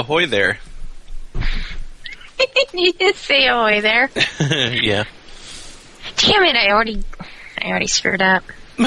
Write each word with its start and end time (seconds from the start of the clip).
Ahoy 0.00 0.24
there. 0.26 0.58
you 2.72 2.92
just 2.94 3.18
say 3.22 3.46
ahoy 3.46 3.80
there. 3.82 4.10
yeah. 4.40 5.04
Damn 6.16 6.42
it! 6.44 6.56
I 6.56 6.70
already, 6.70 7.04
I 7.60 7.68
already 7.68 7.86
screwed 7.86 8.22
up. 8.22 8.42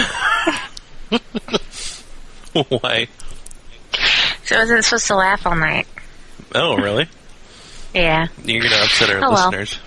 Why? 2.69 3.07
So 4.45 4.55
I 4.55 4.59
wasn't 4.59 4.83
supposed 4.83 5.07
to 5.07 5.15
laugh 5.15 5.45
all 5.45 5.55
night. 5.55 5.87
Oh, 6.55 6.75
really? 6.77 7.07
Yeah. 7.93 8.25
You're 8.43 8.61
going 8.61 8.73
to 8.73 8.83
upset 8.83 9.09
our 9.11 9.17
Oh, 9.17 9.31
well. 9.31 9.49
listeners. 9.51 9.79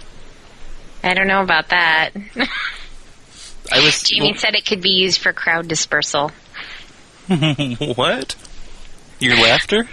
I 1.02 1.14
don't 1.14 1.26
know 1.26 1.42
about 1.42 1.68
that. 1.70 2.10
I 3.72 3.80
was. 3.84 4.00
Jamie 4.02 4.34
said 4.36 4.54
it 4.54 4.64
could 4.64 4.80
be 4.80 4.90
used 4.90 5.20
for 5.20 5.32
crowd 5.32 5.66
dispersal. 5.68 6.30
what? 7.28 8.36
Your 9.18 9.36
laughter? 9.36 9.88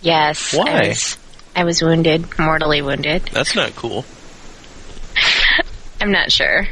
Yes. 0.00 0.54
Why? 0.54 0.68
I 0.70 0.88
was, 0.88 1.18
I 1.56 1.64
was 1.64 1.82
wounded, 1.82 2.38
mortally 2.38 2.82
wounded. 2.82 3.22
That's 3.32 3.54
not 3.54 3.74
cool. 3.76 4.04
I'm 6.00 6.12
not 6.12 6.30
sure. 6.30 6.66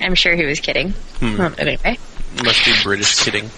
I'm 0.00 0.14
sure 0.16 0.34
he 0.34 0.44
was 0.44 0.58
kidding. 0.60 0.90
Hmm. 1.20 1.38
Well, 1.38 1.54
anyway, 1.58 1.98
Must 2.42 2.64
be 2.64 2.72
British 2.82 3.22
kidding. 3.22 3.50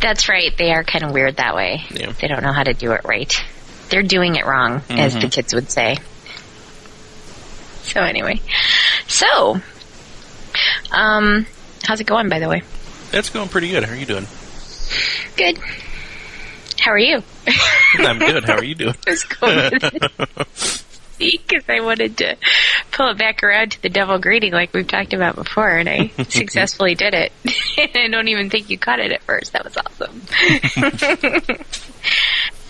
that's 0.00 0.28
right. 0.28 0.50
They 0.58 0.72
are 0.72 0.84
kind 0.84 1.04
of 1.04 1.12
weird 1.12 1.36
that 1.36 1.54
way. 1.54 1.84
Yeah. 1.90 2.12
They 2.20 2.28
don't 2.28 2.42
know 2.42 2.52
how 2.52 2.64
to 2.64 2.74
do 2.74 2.92
it 2.92 3.02
right. 3.04 3.32
They're 3.88 4.02
doing 4.02 4.34
it 4.36 4.44
wrong, 4.44 4.82
as 4.90 5.14
Mhm. 5.14 5.20
the 5.22 5.28
kids 5.28 5.54
would 5.54 5.70
say. 5.70 5.96
So 7.84 8.00
anyway, 8.02 8.40
so, 9.06 9.60
um, 10.90 11.46
how's 11.84 12.00
it 12.00 12.06
going? 12.06 12.28
By 12.28 12.38
the 12.40 12.48
way, 12.48 12.62
It's 13.12 13.30
going 13.30 13.48
pretty 13.48 13.70
good. 13.70 13.84
How 13.84 13.92
are 13.92 13.96
you 13.96 14.06
doing? 14.06 14.26
good. 15.36 15.58
How 16.82 16.90
are 16.90 16.98
you? 16.98 17.22
I'm 17.98 18.18
good. 18.18 18.44
How 18.44 18.56
are 18.56 18.64
you 18.64 18.74
doing? 18.74 18.94
was 19.06 19.22
going 19.24 19.70
because 21.18 21.62
I 21.68 21.80
wanted 21.80 22.16
to 22.18 22.36
pull 22.90 23.10
it 23.10 23.18
back 23.18 23.44
around 23.44 23.70
to 23.72 23.82
the 23.82 23.88
double 23.88 24.18
greeting 24.18 24.52
like 24.52 24.74
we've 24.74 24.88
talked 24.88 25.12
about 25.12 25.36
before, 25.36 25.68
and 25.68 25.88
I 25.88 26.08
successfully 26.28 26.96
did 26.96 27.14
it. 27.14 27.32
I 27.94 28.08
don't 28.08 28.26
even 28.26 28.50
think 28.50 28.68
you 28.68 28.78
caught 28.78 28.98
it 28.98 29.12
at 29.12 29.22
first. 29.22 29.52
That 29.52 29.64
was 29.64 29.76
awesome. 29.76 30.22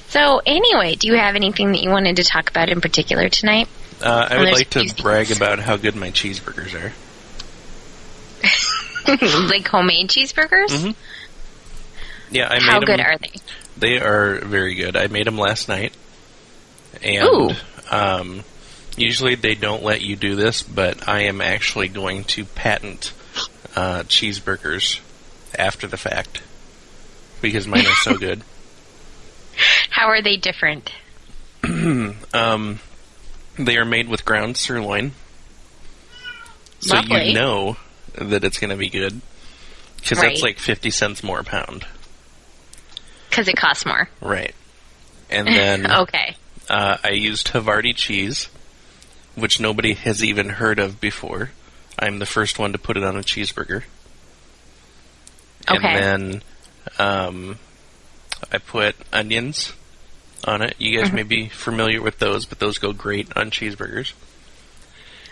so, 0.08 0.42
anyway, 0.44 0.96
do 0.96 1.06
you 1.06 1.14
have 1.14 1.34
anything 1.34 1.72
that 1.72 1.82
you 1.82 1.88
wanted 1.88 2.16
to 2.16 2.24
talk 2.24 2.50
about 2.50 2.68
in 2.68 2.82
particular 2.82 3.30
tonight? 3.30 3.66
Uh, 4.02 4.28
I 4.30 4.38
would 4.38 4.52
like 4.52 4.68
to 4.70 4.80
these 4.80 4.92
brag 4.92 5.28
things. 5.28 5.38
about 5.38 5.58
how 5.58 5.78
good 5.78 5.96
my 5.96 6.10
cheeseburgers 6.10 6.74
are. 6.74 6.92
like 9.48 9.66
homemade 9.66 10.08
cheeseburgers? 10.08 10.68
Mhm. 10.68 10.94
Yeah, 12.30 12.48
I 12.48 12.54
made 12.54 12.62
How 12.62 12.78
made 12.80 12.86
good 12.86 13.00
are 13.00 13.16
they? 13.18 13.30
They 13.82 13.98
are 13.98 14.36
very 14.36 14.76
good. 14.76 14.96
I 14.96 15.08
made 15.08 15.26
them 15.26 15.36
last 15.36 15.68
night, 15.68 15.92
and 17.02 17.56
um, 17.90 18.44
usually 18.96 19.34
they 19.34 19.56
don't 19.56 19.82
let 19.82 20.02
you 20.02 20.14
do 20.14 20.36
this, 20.36 20.62
but 20.62 21.08
I 21.08 21.22
am 21.22 21.40
actually 21.40 21.88
going 21.88 22.22
to 22.24 22.44
patent 22.44 23.12
uh, 23.74 24.04
cheeseburgers 24.04 25.00
after 25.58 25.88
the 25.88 25.96
fact 25.96 26.42
because 27.40 27.66
mine 27.66 27.84
are 27.84 27.94
so 28.04 28.16
good. 28.18 28.42
How 29.90 30.06
are 30.06 30.22
they 30.22 30.36
different? 30.36 30.92
Um, 32.34 32.78
they 33.58 33.76
are 33.76 33.84
made 33.84 34.08
with 34.08 34.24
ground 34.24 34.56
sirloin, 34.56 35.12
so 36.80 36.94
Lovely. 36.96 37.28
you 37.30 37.34
know 37.34 37.76
that 38.14 38.44
it's 38.44 38.58
going 38.58 38.70
to 38.70 38.76
be 38.76 38.88
good 38.88 39.20
because 39.96 40.18
Right. 40.18 40.28
that's 40.28 40.40
like 40.42 40.58
fifty 40.58 40.90
cents 40.90 41.22
more 41.22 41.40
a 41.40 41.44
pound, 41.44 41.84
Because 43.32 43.48
it 43.48 43.56
costs 43.56 43.86
more. 43.86 44.10
right? 44.20 44.54
And 45.30 45.46
then 45.48 45.90
Okay. 46.02 46.36
Uh, 46.68 46.98
I 47.02 47.10
used 47.12 47.48
Havarti 47.48 47.96
cheese, 47.96 48.50
which 49.36 49.58
nobody 49.58 49.94
has 49.94 50.22
even 50.22 50.50
heard 50.50 50.78
of 50.78 51.00
before. 51.00 51.50
I'm 51.98 52.18
the 52.18 52.26
first 52.26 52.58
one 52.58 52.72
to 52.72 52.78
put 52.78 52.98
it 52.98 53.02
on 53.02 53.16
a 53.16 53.20
cheeseburger. 53.22 53.84
Okay. 55.70 55.78
And 55.88 56.32
then 56.34 56.42
um, 56.98 57.58
I 58.52 58.58
put 58.58 58.96
onions 59.14 59.72
on 60.44 60.60
it. 60.60 60.74
You 60.78 60.98
guys 60.98 61.08
Mhm. 61.10 61.14
may 61.14 61.22
be 61.22 61.48
familiar 61.48 62.02
with 62.02 62.18
those, 62.18 62.44
but 62.44 62.58
those 62.58 62.76
go 62.78 62.92
great 62.92 63.34
on 63.36 63.50
cheeseburgers. 63.50 64.12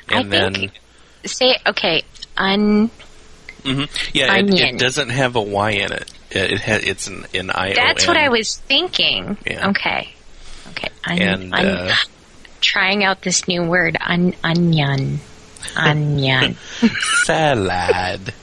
I 0.08 0.20
And 0.20 0.30
think- 0.30 0.54
then, 0.62 0.70
Say, 1.26 1.58
okay, 1.66 2.02
un. 2.38 2.88
hmm 3.62 3.84
yeah, 4.14 4.34
it, 4.36 4.48
it 4.54 4.78
doesn't 4.78 5.10
have 5.10 5.36
a 5.36 5.42
Y 5.42 5.72
in 5.72 5.92
it. 5.92 6.10
It, 6.30 6.52
it 6.52 6.60
ha- 6.60 6.80
it's 6.82 7.06
an, 7.08 7.26
an 7.34 7.50
I. 7.50 7.74
That's 7.74 8.06
what 8.06 8.16
I 8.16 8.28
was 8.28 8.56
thinking. 8.56 9.36
Yeah. 9.46 9.70
Okay. 9.70 10.12
Okay. 10.70 10.88
Un- 11.04 11.18
And 11.20 11.54
un- 11.54 11.66
uh, 11.66 11.94
trying 12.60 13.04
out 13.04 13.22
this 13.22 13.48
new 13.48 13.64
word, 13.64 13.96
un- 14.00 14.34
onion. 14.44 15.20
Onion. 15.76 16.56
salad. 17.24 18.32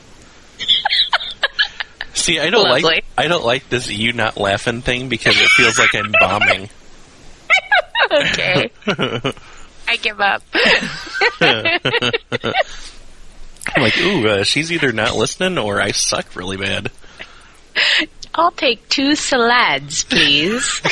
See, 2.13 2.39
I 2.39 2.49
don't 2.49 2.63
Lovely. 2.67 2.81
like 2.81 3.05
I 3.17 3.27
don't 3.27 3.45
like 3.45 3.69
this 3.69 3.89
you 3.89 4.11
not 4.11 4.37
laughing 4.37 4.81
thing 4.81 5.07
because 5.07 5.39
it 5.39 5.47
feels 5.49 5.79
like 5.79 5.95
I'm 5.95 6.11
bombing. 6.19 6.69
okay. 8.11 8.71
I 9.87 9.95
give 10.01 10.19
up. 10.19 10.43
I'm 13.75 13.81
like, 13.83 13.97
ooh, 13.99 14.27
uh, 14.27 14.43
she's 14.43 14.71
either 14.71 14.91
not 14.91 15.15
listening 15.15 15.57
or 15.57 15.81
I 15.81 15.91
suck 15.91 16.35
really 16.35 16.57
bad. 16.57 16.91
I'll 18.35 18.51
take 18.51 18.87
two 18.89 19.15
salads, 19.15 20.03
please. 20.03 20.79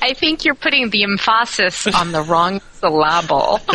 I 0.00 0.14
think 0.14 0.44
you're 0.44 0.54
putting 0.54 0.90
the 0.90 1.02
emphasis 1.02 1.88
on 1.88 2.12
the 2.12 2.22
wrong 2.22 2.60
syllable. 2.74 3.60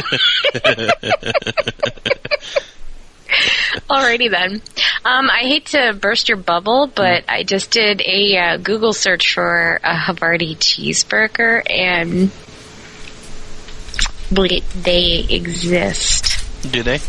Alrighty 3.90 4.30
then. 4.32 4.62
Um, 5.04 5.30
I 5.30 5.40
hate 5.42 5.68
to 5.68 5.94
burst 6.00 6.30
your 6.30 6.38
bubble, 6.38 6.88
but 6.88 7.26
I 7.28 7.44
just 7.44 7.72
did 7.72 8.02
a 8.02 8.38
uh, 8.38 8.58
Google 8.58 8.94
search 8.94 9.34
for 9.34 9.80
a 9.84 9.94
Havarti 9.96 10.56
cheeseburger, 10.58 11.62
and 11.70 12.32
they 14.84 15.26
exist. 15.30 16.44
Do 16.72 16.84
they? 16.84 17.00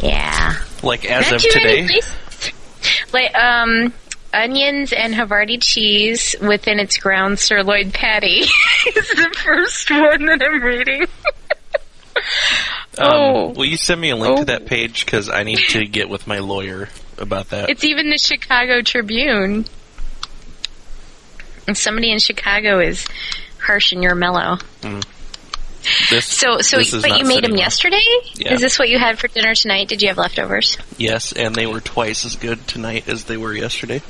Yeah. 0.00 0.56
Like 0.82 1.04
as 1.04 1.30
Not 1.30 1.44
of 1.44 1.50
today? 1.50 1.86
places. 1.86 2.12
Like 3.12 3.34
um, 3.36 3.92
onions 4.32 4.92
and 4.92 5.14
Havarti 5.14 5.62
cheese 5.62 6.34
within 6.40 6.78
its 6.80 6.96
ground 6.98 7.38
sirloin 7.38 7.90
patty 7.92 8.40
is 8.86 9.08
the 9.10 9.34
first 9.44 9.90
one 9.90 10.26
that 10.26 10.42
I'm 10.42 10.62
reading. 10.62 11.02
Um, 12.98 13.08
oh, 13.10 13.48
will 13.50 13.64
you 13.64 13.76
send 13.76 14.00
me 14.00 14.10
a 14.10 14.16
link 14.16 14.32
Oh. 14.34 14.40
to 14.40 14.44
that 14.46 14.66
page 14.66 15.04
because 15.04 15.28
I 15.28 15.42
need 15.44 15.58
to 15.70 15.86
get 15.86 16.08
with 16.08 16.26
my 16.26 16.38
lawyer 16.38 16.88
about 17.18 17.50
that. 17.50 17.70
it's 17.70 17.84
even 17.84 18.10
the 18.10 18.18
Chicago 18.18 18.82
Tribune. 18.82 19.64
And 21.68 21.76
somebody 21.76 22.10
in 22.10 22.18
Chicago 22.18 22.80
is 22.80 23.06
harsh 23.58 23.92
and 23.92 24.02
you're 24.02 24.14
mellow. 24.16 24.58
This, 26.10 26.26
So, 26.26 26.58
so, 26.60 26.78
this 26.78 26.92
is 26.92 27.02
but 27.02 27.18
you 27.18 27.24
made 27.24 27.44
them 27.44 27.56
yesterday. 27.56 28.02
Yeah. 28.34 28.54
Is 28.54 28.60
this 28.60 28.78
what 28.78 28.88
you 28.88 28.98
had 28.98 29.18
for 29.18 29.28
dinner 29.28 29.54
tonight? 29.54 29.88
Did 29.88 30.02
you 30.02 30.08
have 30.08 30.18
leftovers? 30.18 30.78
Yes, 30.96 31.32
and 31.32 31.54
they 31.54 31.66
were 31.66 31.80
twice 31.80 32.24
as 32.24 32.36
good 32.36 32.66
tonight 32.66 33.08
as 33.08 33.24
they 33.24 33.36
were 33.36 33.52
yesterday. 33.54 34.02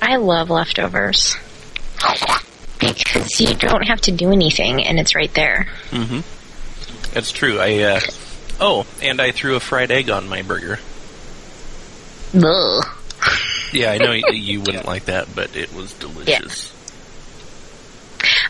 I 0.00 0.16
love 0.16 0.50
leftovers 0.50 1.36
because 2.78 3.40
you 3.40 3.54
don't 3.54 3.82
have 3.82 4.00
to 4.02 4.12
do 4.12 4.30
anything, 4.30 4.84
and 4.84 4.98
it's 5.00 5.14
right 5.14 5.32
there. 5.34 5.66
Mm-hmm. 5.90 6.20
That's 7.12 7.32
true. 7.32 7.58
I 7.58 7.78
uh, 7.80 8.00
oh, 8.60 8.86
and 9.02 9.20
I 9.20 9.32
threw 9.32 9.56
a 9.56 9.60
fried 9.60 9.90
egg 9.90 10.10
on 10.10 10.28
my 10.28 10.42
burger. 10.42 10.78
Ugh. 12.34 12.84
Yeah, 13.72 13.90
I 13.90 13.98
know 13.98 14.10
y- 14.10 14.22
you 14.32 14.60
wouldn't 14.60 14.86
like 14.86 15.06
that, 15.06 15.34
but 15.34 15.56
it 15.56 15.74
was 15.74 15.92
delicious. 15.94 16.72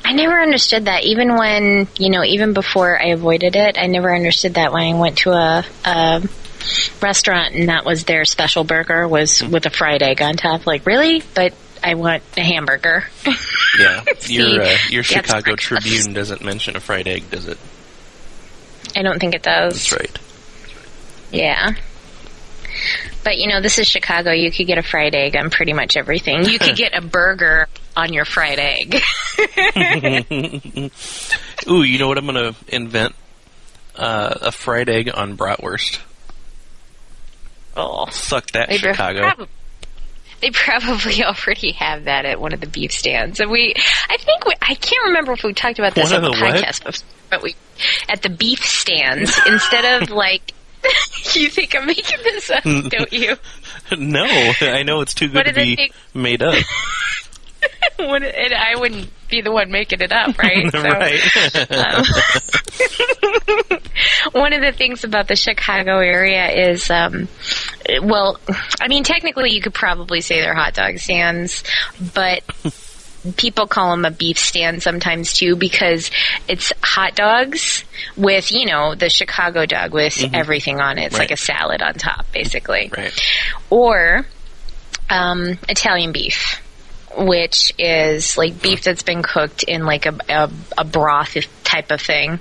I 0.04 0.12
never 0.12 0.40
understood 0.40 0.86
that. 0.86 1.04
Even 1.04 1.36
when 1.36 1.88
you 1.98 2.10
know, 2.10 2.24
even 2.24 2.52
before 2.52 3.00
I 3.00 3.08
avoided 3.08 3.56
it, 3.56 3.78
I 3.78 3.86
never 3.86 4.14
understood 4.14 4.54
that 4.54 4.72
when 4.72 4.94
I 4.94 4.98
went 4.98 5.18
to 5.18 5.30
a, 5.30 5.64
a 5.84 6.22
restaurant 7.00 7.54
and 7.54 7.68
that 7.68 7.84
was 7.84 8.04
their 8.04 8.24
special 8.24 8.64
burger 8.64 9.06
was 9.06 9.42
with 9.42 9.66
a 9.66 9.70
fried 9.70 10.02
egg 10.02 10.22
on 10.22 10.34
top. 10.34 10.66
Like, 10.66 10.86
really? 10.86 11.22
But 11.34 11.54
I 11.82 11.94
want 11.94 12.22
a 12.36 12.42
hamburger. 12.42 13.04
Yeah, 13.78 14.04
your 14.26 14.62
uh, 14.62 14.76
your 14.90 15.02
Chicago. 15.02 15.56
Tribune 15.56 16.12
doesn't 16.12 16.42
mention 16.42 16.76
a 16.76 16.80
fried 16.80 17.08
egg, 17.08 17.30
does 17.30 17.46
it? 17.46 17.58
I 18.96 19.02
don't 19.02 19.18
think 19.18 19.34
it 19.34 19.42
does. 19.42 19.74
That's 19.74 19.92
right. 19.92 20.18
Yeah. 21.30 21.74
But 23.24 23.38
you 23.38 23.48
know, 23.48 23.60
this 23.60 23.78
is 23.78 23.86
Chicago. 23.86 24.32
You 24.32 24.50
could 24.50 24.66
get 24.66 24.78
a 24.78 24.82
fried 24.82 25.14
egg 25.14 25.36
on 25.36 25.50
pretty 25.50 25.72
much 25.72 25.96
everything. 25.96 26.44
You 26.44 26.58
could 26.58 26.76
get 26.76 26.94
a 26.94 27.00
burger 27.00 27.68
on 27.98 28.12
your 28.12 28.24
fried 28.24 28.58
egg. 28.60 28.94
Ooh, 31.68 31.82
you 31.82 31.98
know 31.98 32.06
what 32.08 32.16
I'm 32.18 32.26
gonna 32.26 32.54
invent? 32.68 33.14
Uh, 33.96 34.34
a 34.42 34.52
fried 34.52 34.88
egg 34.88 35.10
on 35.12 35.36
bratwurst. 35.36 35.98
oh, 37.76 38.06
Suck 38.10 38.50
that, 38.52 38.68
Maybe- 38.68 38.78
Chicago. 38.78 39.20
prob- 39.34 39.48
They 40.40 40.50
probably 40.50 41.24
already 41.24 41.72
have 41.72 42.04
that 42.04 42.24
at 42.24 42.40
one 42.40 42.52
of 42.54 42.60
the 42.60 42.68
beef 42.68 42.92
stands. 42.92 43.40
And 43.40 43.50
we, 43.50 43.74
I 44.08 44.16
think 44.18 44.44
we, 44.46 44.54
I 44.62 44.74
can't 44.74 45.06
remember 45.06 45.32
if 45.32 45.42
we 45.42 45.52
talked 45.52 45.80
about 45.80 45.94
this 45.96 46.12
One 46.12 46.24
on 46.24 46.30
the 46.30 46.36
the 46.36 46.44
podcast 46.44 46.84
before, 46.84 47.08
but 47.30 47.42
we, 47.42 47.56
at 48.08 48.22
the 48.22 48.28
beef 48.30 48.64
stands, 48.64 49.36
instead 49.46 50.00
of 50.02 50.10
like, 50.10 50.52
you 51.34 51.48
think 51.50 51.74
I'm 51.74 51.86
making 51.86 52.18
this 52.22 52.50
up, 52.50 52.62
don't 52.62 53.12
you? 53.12 53.34
no, 53.98 54.24
I 54.60 54.84
know 54.84 55.00
it's 55.00 55.12
too 55.14 55.26
good 55.28 55.44
to 55.46 55.52
be 55.52 55.74
think? 55.74 55.92
made 56.14 56.40
up. 56.40 56.54
I 57.98 58.74
wouldn't 58.76 59.10
be 59.28 59.40
the 59.40 59.52
one 59.52 59.70
making 59.70 60.00
it 60.00 60.12
up, 60.12 60.38
right? 60.38 60.70
So, 60.72 60.82
right. 60.82 61.70
um, 61.70 62.04
one 64.32 64.52
of 64.52 64.60
the 64.60 64.72
things 64.72 65.04
about 65.04 65.28
the 65.28 65.36
Chicago 65.36 65.98
area 65.98 66.70
is, 66.70 66.90
um, 66.90 67.28
well, 68.02 68.38
I 68.80 68.88
mean, 68.88 69.04
technically 69.04 69.50
you 69.50 69.60
could 69.60 69.74
probably 69.74 70.20
say 70.20 70.40
they're 70.40 70.54
hot 70.54 70.74
dog 70.74 70.98
stands, 70.98 71.64
but 72.14 72.42
people 73.36 73.66
call 73.66 73.90
them 73.90 74.04
a 74.04 74.10
beef 74.10 74.38
stand 74.38 74.82
sometimes 74.82 75.32
too 75.32 75.56
because 75.56 76.10
it's 76.46 76.72
hot 76.82 77.14
dogs 77.14 77.84
with, 78.16 78.50
you 78.52 78.66
know, 78.66 78.94
the 78.94 79.08
Chicago 79.10 79.66
dog 79.66 79.92
with 79.92 80.22
everything 80.32 80.80
on 80.80 80.98
it. 80.98 81.06
It's 81.06 81.18
like 81.18 81.30
a 81.30 81.36
salad 81.36 81.82
on 81.82 81.94
top, 81.94 82.30
basically. 82.32 82.90
right. 82.96 83.20
Or 83.70 84.26
um, 85.10 85.58
Italian 85.68 86.12
beef. 86.12 86.62
Which 87.18 87.72
is 87.78 88.36
like 88.38 88.62
beef 88.62 88.82
that's 88.84 89.02
been 89.02 89.22
cooked 89.22 89.62
in 89.64 89.84
like 89.84 90.06
a, 90.06 90.16
a, 90.28 90.50
a 90.78 90.84
broth 90.84 91.36
type 91.64 91.90
of 91.90 92.00
thing, 92.00 92.38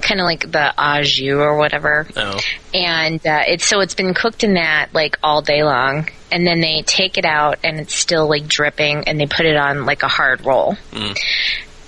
kind 0.00 0.20
of 0.20 0.24
like 0.24 0.50
the 0.50 0.72
au 0.78 1.02
jus 1.02 1.34
or 1.34 1.56
whatever 1.58 2.06
Oh. 2.16 2.38
and 2.72 3.24
uh, 3.26 3.42
it's 3.46 3.66
so 3.66 3.80
it's 3.80 3.94
been 3.94 4.14
cooked 4.14 4.44
in 4.44 4.54
that 4.54 4.90
like 4.94 5.18
all 5.22 5.42
day 5.42 5.62
long 5.62 6.08
and 6.30 6.46
then 6.46 6.60
they 6.60 6.82
take 6.86 7.18
it 7.18 7.24
out 7.24 7.58
and 7.64 7.78
it's 7.80 7.94
still 7.94 8.28
like 8.28 8.46
dripping 8.48 9.06
and 9.08 9.20
they 9.20 9.26
put 9.26 9.44
it 9.46 9.56
on 9.56 9.84
like 9.84 10.02
a 10.04 10.08
hard 10.08 10.44
roll 10.46 10.76
Mm. 10.92 11.18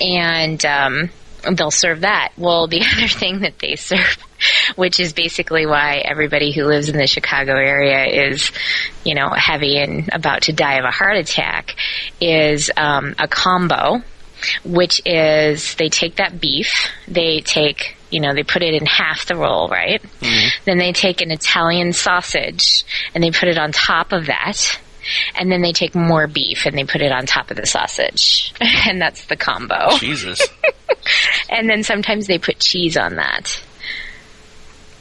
and 0.00 0.64
um, 0.66 1.10
they'll 1.52 1.70
serve 1.70 2.00
that 2.00 2.32
well 2.36 2.66
the 2.66 2.82
other 2.96 3.08
thing 3.08 3.40
that 3.40 3.58
they 3.58 3.76
serve 3.76 4.18
which 4.76 5.00
is 5.00 5.12
basically 5.12 5.66
why 5.66 6.02
everybody 6.04 6.52
who 6.52 6.64
lives 6.64 6.88
in 6.88 6.96
the 6.96 7.06
chicago 7.06 7.52
area 7.52 8.28
is 8.28 8.50
you 9.04 9.14
know 9.14 9.28
heavy 9.28 9.78
and 9.78 10.08
about 10.12 10.42
to 10.42 10.52
die 10.52 10.78
of 10.78 10.84
a 10.84 10.90
heart 10.90 11.16
attack 11.16 11.74
is 12.20 12.70
um, 12.76 13.14
a 13.18 13.28
combo 13.28 14.02
which 14.64 15.00
is 15.04 15.74
they 15.76 15.88
take 15.88 16.16
that 16.16 16.40
beef, 16.40 16.88
they 17.08 17.40
take, 17.40 17.96
you 18.10 18.20
know, 18.20 18.34
they 18.34 18.42
put 18.42 18.62
it 18.62 18.74
in 18.74 18.86
half 18.86 19.26
the 19.26 19.36
roll, 19.36 19.68
right? 19.68 20.02
Then 20.64 20.78
they 20.78 20.92
take 20.92 21.20
an 21.20 21.30
Italian 21.30 21.92
sausage 21.92 22.84
and 23.14 23.22
they 23.22 23.30
put 23.30 23.48
it 23.48 23.58
on 23.58 23.72
top 23.72 24.12
of 24.12 24.26
that. 24.26 24.78
And 25.34 25.52
then 25.52 25.60
they 25.60 25.72
take 25.72 25.94
more 25.94 26.26
beef 26.26 26.64
and 26.64 26.78
they 26.78 26.84
put 26.84 27.02
it 27.02 27.12
on 27.12 27.26
top 27.26 27.50
of 27.50 27.56
the 27.56 27.66
sausage. 27.66 28.54
And 28.86 29.00
that's 29.00 29.26
the 29.26 29.36
combo. 29.36 29.96
Jesus. 29.98 30.40
And 31.50 31.68
then 31.68 31.82
sometimes 31.82 32.26
they 32.26 32.38
put 32.38 32.58
cheese 32.58 32.96
on 32.96 33.16
that. 33.16 33.62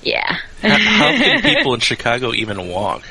Yeah. 0.04 0.38
how, 0.62 0.70
how 0.78 1.12
can 1.18 1.42
people 1.56 1.74
in 1.74 1.80
Chicago 1.80 2.34
even 2.34 2.68
walk? 2.70 3.04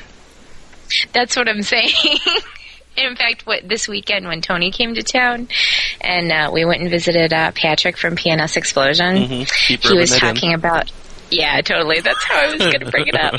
That's 1.11 1.35
what 1.35 1.49
I'm 1.49 1.63
saying. 1.63 1.89
In 2.95 3.15
fact, 3.15 3.47
what 3.47 3.67
this 3.67 3.87
weekend 3.87 4.27
when 4.27 4.41
Tony 4.41 4.69
came 4.71 4.93
to 4.93 5.01
town, 5.01 5.47
and 5.99 6.31
uh, 6.31 6.51
we 6.53 6.63
went 6.63 6.81
and 6.81 6.91
visited 6.91 7.33
uh, 7.33 7.51
Patrick 7.55 7.97
from 7.97 8.15
PNS 8.15 8.55
Explosion, 8.55 9.15
Mhm. 9.17 9.51
Keep 9.67 9.81
he 9.81 9.93
was 9.97 10.11
it 10.11 10.15
in. 10.15 10.19
talking 10.35 10.53
about. 10.53 10.91
Yeah, 11.33 11.61
totally. 11.61 12.01
That's 12.01 12.23
how 12.23 12.39
I 12.39 12.51
was 12.51 12.59
going 12.59 12.79
to 12.79 12.91
bring 12.91 13.07
it 13.07 13.15
up. 13.15 13.35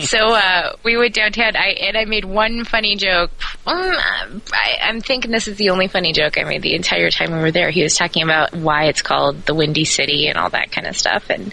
so 0.06 0.34
uh, 0.34 0.76
we 0.84 0.96
went 0.96 1.14
downtown, 1.14 1.56
I 1.56 1.68
and 1.80 1.96
I 1.96 2.04
made 2.04 2.24
one 2.24 2.64
funny 2.64 2.96
joke. 2.96 3.30
Um, 3.66 4.42
I, 4.52 4.76
I'm 4.82 5.00
thinking 5.00 5.30
this 5.30 5.48
is 5.48 5.56
the 5.56 5.70
only 5.70 5.88
funny 5.88 6.12
joke 6.12 6.38
I 6.38 6.44
made 6.44 6.62
the 6.62 6.74
entire 6.74 7.10
time 7.10 7.32
we 7.32 7.38
were 7.38 7.50
there. 7.50 7.70
He 7.70 7.82
was 7.82 7.96
talking 7.96 8.22
about 8.22 8.54
why 8.54 8.84
it's 8.84 9.02
called 9.02 9.44
the 9.44 9.54
Windy 9.54 9.84
City 9.84 10.28
and 10.28 10.38
all 10.38 10.50
that 10.50 10.70
kind 10.70 10.86
of 10.86 10.96
stuff, 10.96 11.30
and 11.30 11.52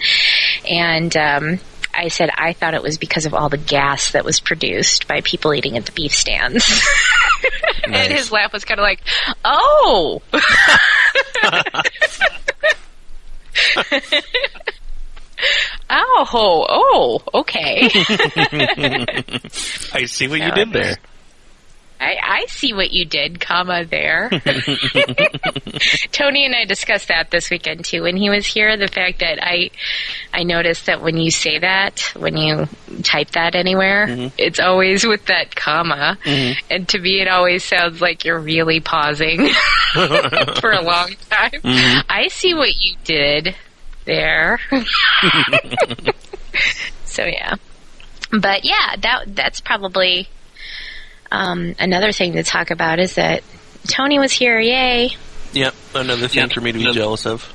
and 0.69 1.15
um, 1.17 1.59
I 1.93 2.09
said 2.09 2.29
I 2.37 2.53
thought 2.53 2.73
it 2.73 2.83
was 2.83 2.97
because 2.97 3.25
of 3.25 3.33
all 3.33 3.49
the 3.49 3.57
gas 3.57 4.11
that 4.11 4.25
was 4.25 4.39
produced 4.39 5.07
by 5.07 5.21
people 5.21 5.53
eating 5.53 5.77
at 5.77 5.85
the 5.85 5.91
beef 5.91 6.13
stands. 6.13 6.67
Nice. 6.67 7.83
and 8.05 8.13
his 8.13 8.31
laugh 8.31 8.53
was 8.53 8.65
kind 8.65 8.79
of 8.79 8.83
like, 8.83 9.01
"Oh." 9.43 10.21
Oh, 15.89 16.65
oh, 16.69 17.39
okay. 17.39 17.81
I 19.93 20.05
see 20.05 20.27
what 20.27 20.39
you 20.39 20.51
did 20.51 20.71
there. 20.71 20.95
I, 21.99 22.17
I 22.21 22.45
see 22.47 22.73
what 22.73 22.91
you 22.91 23.05
did, 23.05 23.39
comma 23.39 23.85
there. 23.85 24.29
Tony 26.11 26.45
and 26.45 26.55
I 26.55 26.65
discussed 26.65 27.07
that 27.07 27.31
this 27.31 27.49
weekend 27.49 27.85
too. 27.85 28.03
When 28.03 28.17
he 28.17 28.29
was 28.29 28.45
here, 28.45 28.75
the 28.77 28.87
fact 28.87 29.19
that 29.19 29.39
I, 29.41 29.71
I 30.33 30.43
noticed 30.43 30.87
that 30.87 31.01
when 31.01 31.17
you 31.17 31.31
say 31.31 31.59
that, 31.59 31.99
when 32.15 32.37
you 32.37 32.67
type 33.03 33.31
that 33.31 33.55
anywhere, 33.55 34.07
mm-hmm. 34.07 34.35
it's 34.37 34.59
always 34.59 35.05
with 35.05 35.25
that 35.27 35.55
comma, 35.55 36.17
mm-hmm. 36.23 36.59
and 36.69 36.87
to 36.89 36.99
me, 36.99 37.21
it 37.21 37.27
always 37.27 37.63
sounds 37.63 38.01
like 38.01 38.25
you're 38.25 38.39
really 38.39 38.79
pausing 38.79 39.49
for 39.93 40.71
a 40.71 40.81
long 40.81 41.13
time. 41.29 41.51
Mm-hmm. 41.51 41.99
I 42.09 42.27
see 42.27 42.53
what 42.53 42.73
you 42.79 42.95
did 43.03 43.55
there. 44.05 44.59
so 47.05 47.23
yeah, 47.25 47.55
but 48.31 48.65
yeah, 48.65 48.95
that 49.01 49.35
that's 49.35 49.61
probably 49.61 50.27
um, 51.35 51.75
another 51.79 52.11
thing 52.11 52.33
to 52.33 52.43
talk 52.43 52.71
about 52.71 52.99
is 52.99 53.15
that 53.15 53.43
Tony 53.87 54.19
was 54.19 54.31
here. 54.31 54.59
Yay! 54.59 55.09
Yep, 55.53 55.75
another 55.95 56.27
thing 56.27 56.41
Yep. 56.43 56.51
for 56.53 56.61
me 56.61 56.71
to 56.71 56.77
be 56.79 56.85
Yep. 56.85 56.93
jealous 56.93 57.25
of. 57.25 57.51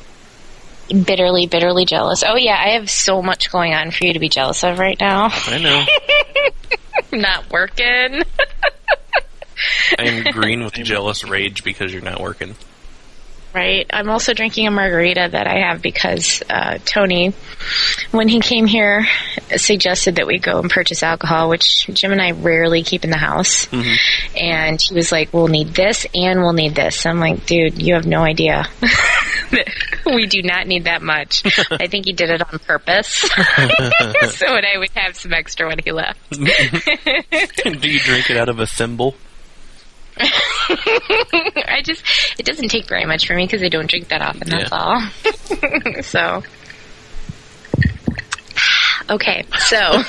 Bitterly, 0.89 1.47
bitterly 1.47 1.85
jealous. 1.85 2.25
Oh 2.27 2.37
yeah, 2.37 2.57
I 2.59 2.71
have 2.71 2.91
so 2.91 3.23
much 3.23 3.51
going 3.53 3.75
on 3.75 3.91
for 3.93 4.07
you 4.07 4.13
to 4.15 4.19
be 4.19 4.29
jealous 4.29 4.65
of 4.65 4.79
right 4.79 4.99
now. 4.99 5.29
I 5.47 5.59
know. 5.59 5.85
Not 7.19 7.51
working. 7.53 8.23
I 9.99 10.03
am 10.05 10.25
green 10.33 10.65
with 10.65 10.73
jealous 10.85 11.25
rage 11.25 11.63
because 11.65 11.93
you're 11.93 12.03
not 12.03 12.21
working. 12.21 12.55
Right. 13.53 13.87
I'm 13.93 14.09
also 14.09 14.33
drinking 14.33 14.69
a 14.69 14.71
margarita 14.71 15.29
that 15.33 15.47
I 15.49 15.69
have 15.69 15.83
because 15.83 16.43
uh, 16.49 16.79
Tony, 16.85 17.35
when 18.13 18.29
he 18.29 18.41
came 18.41 18.67
here, 18.67 19.07
suggested 19.57 20.17
that 20.17 20.27
we 20.27 20.39
go 20.39 20.61
and 20.61 20.71
purchase 20.71 21.03
alcohol, 21.03 21.49
which 21.49 21.87
Jim 21.89 22.13
and 22.13 22.23
I 22.23 22.31
rarely 22.31 22.85
keep 22.85 23.03
in 23.03 23.11
the 23.11 23.17
house. 23.17 23.67
And 24.37 24.81
he 24.81 24.95
was 24.95 25.11
like, 25.11 25.33
"We'll 25.33 25.49
need 25.49 25.75
this 25.75 26.07
and 26.15 26.41
we'll 26.41 26.53
need 26.53 26.77
this." 26.77 27.05
I'm 27.07 27.19
like, 27.19 27.45
"Dude, 27.47 27.83
you 27.83 27.95
have 27.95 28.07
no 28.07 28.21
idea. 28.21 28.69
we 30.07 30.27
do 30.27 30.43
not 30.43 30.69
need 30.69 30.85
that 30.85 31.03
much." 31.03 31.43
I 31.73 31.89
think 31.89 32.05
he 32.05 32.13
did 32.13 32.31
it 32.31 32.43
on 32.43 32.59
purpose, 32.61 33.09
so 33.17 33.27
that 33.37 34.65
I 34.65 34.79
would 34.79 34.91
have 34.95 35.17
some 35.17 35.33
extra 35.33 35.67
when 35.67 35.81
he 35.83 35.91
left. 35.91 36.31
Do 36.31 36.41
you 36.41 37.99
drink 38.01 38.31
it 38.31 38.37
out 38.37 38.49
of 38.49 38.61
a 38.61 38.67
thimble? 38.67 39.17
I 41.69 41.83
just 41.85 42.03
it 42.39 42.47
doesn't 42.47 42.69
take 42.69 42.87
very 42.89 43.05
much 43.05 43.27
for 43.27 43.35
me 43.35 43.45
because 43.47 43.63
I 43.63 43.69
don't 43.69 43.89
drink 43.89 44.09
that 44.09 44.23
often. 44.23 44.49
That's 44.49 44.73
all. 44.73 45.01
so 46.03 46.43
okay, 49.09 49.45
so 49.59 49.77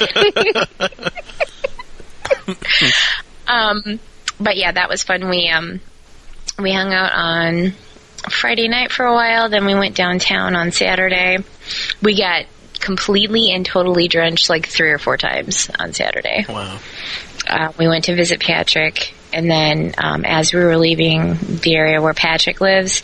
um, 3.47 3.99
but 4.39 4.57
yeah, 4.57 4.71
that 4.71 4.89
was 4.89 5.03
fun. 5.03 5.29
We 5.29 5.49
um 5.49 5.79
we 6.59 6.71
hung 6.73 6.93
out 6.93 7.11
on 7.13 7.73
Friday 8.29 8.67
night 8.67 8.91
for 8.91 9.05
a 9.05 9.13
while. 9.13 9.49
Then 9.49 9.65
we 9.65 9.73
went 9.75 9.95
downtown 9.95 10.55
on 10.55 10.71
Saturday. 10.71 11.39
We 12.01 12.17
got 12.17 12.45
completely 12.79 13.51
and 13.51 13.65
totally 13.65 14.07
drenched 14.07 14.49
like 14.49 14.67
three 14.67 14.89
or 14.91 14.97
four 14.97 15.15
times 15.15 15.69
on 15.77 15.93
Saturday 15.93 16.43
Wow. 16.49 16.79
uh, 17.47 17.71
we 17.77 17.87
went 17.87 18.05
to 18.05 18.15
visit 18.15 18.39
Patrick, 18.39 19.13
and 19.33 19.49
then 19.49 19.93
um, 19.97 20.25
as 20.25 20.53
we 20.53 20.59
were 20.59 20.77
leaving 20.77 21.37
the 21.63 21.75
area 21.75 22.01
where 22.01 22.13
Patrick 22.13 22.61
lives, 22.61 23.03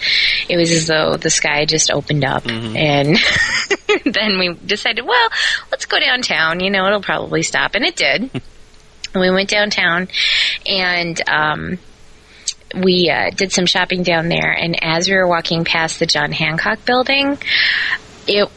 it 0.49 0.57
was 0.57 0.71
as 0.71 0.87
though 0.87 1.17
the 1.17 1.29
sky 1.29 1.65
just 1.65 1.91
opened 1.91 2.25
up, 2.25 2.45
and 2.47 3.17
then 4.05 4.39
we 4.39 4.53
decided, 4.65 5.05
well, 5.05 5.29
let's 5.71 5.85
go 5.85 5.99
downtown. 5.99 6.59
You 6.59 6.69
know, 6.69 6.85
it'll 6.87 7.01
probably 7.01 7.43
stop, 7.43 7.75
and 7.75 7.85
it 7.85 7.95
did. 7.95 8.29
we 9.15 9.29
went 9.31 9.49
downtown, 9.49 10.07
and 10.65 11.21
um, 11.29 11.79
we 12.75 13.09
uh, 13.13 13.29
did 13.31 13.51
some 13.51 13.65
shopping 13.65 14.03
down 14.03 14.29
there. 14.29 14.51
And 14.51 14.83
as 14.83 15.07
we 15.07 15.15
were 15.15 15.27
walking 15.27 15.63
past 15.63 15.99
the 15.99 16.05
John 16.05 16.31
Hancock 16.31 16.85
building, 16.85 17.37
it 18.27 18.49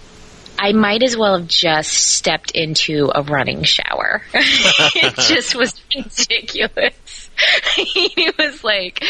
I 0.62 0.72
might 0.72 1.02
as 1.02 1.16
well 1.16 1.38
have 1.38 1.48
just 1.48 1.90
stepped 1.90 2.50
into 2.50 3.10
a 3.14 3.22
running 3.22 3.62
shower. 3.62 4.22
it 4.34 5.14
just 5.16 5.54
was 5.54 5.80
ridiculous. 5.96 6.94
he 7.74 8.30
was 8.38 8.62
like, 8.64 9.02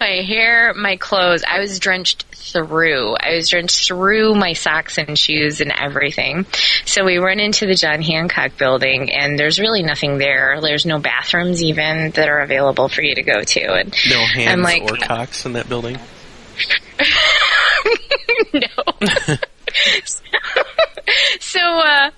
my 0.00 0.22
hair, 0.22 0.74
my 0.74 0.96
clothes. 0.96 1.44
I 1.46 1.60
was 1.60 1.78
drenched 1.78 2.24
through. 2.34 3.14
I 3.14 3.34
was 3.34 3.48
drenched 3.48 3.86
through 3.86 4.34
my 4.34 4.52
socks 4.52 4.98
and 4.98 5.18
shoes 5.18 5.60
and 5.60 5.72
everything. 5.72 6.46
So 6.84 7.04
we 7.04 7.18
run 7.18 7.40
into 7.40 7.66
the 7.66 7.74
John 7.74 8.02
Hancock 8.02 8.56
building, 8.58 9.10
and 9.10 9.38
there's 9.38 9.58
really 9.58 9.82
nothing 9.82 10.18
there. 10.18 10.60
There's 10.60 10.86
no 10.86 10.98
bathrooms 10.98 11.62
even 11.62 12.10
that 12.12 12.28
are 12.28 12.40
available 12.40 12.88
for 12.88 13.02
you 13.02 13.14
to 13.14 13.22
go 13.22 13.40
to. 13.40 13.72
And 13.74 13.94
No 14.10 14.20
hands 14.20 14.52
I'm 14.52 14.62
like, 14.62 14.82
or 14.82 14.96
cocks 14.96 15.44
in 15.46 15.54
that 15.54 15.68
building. 15.68 15.98
no. 18.52 18.60
so, 21.40 21.60
uh, 21.60 22.10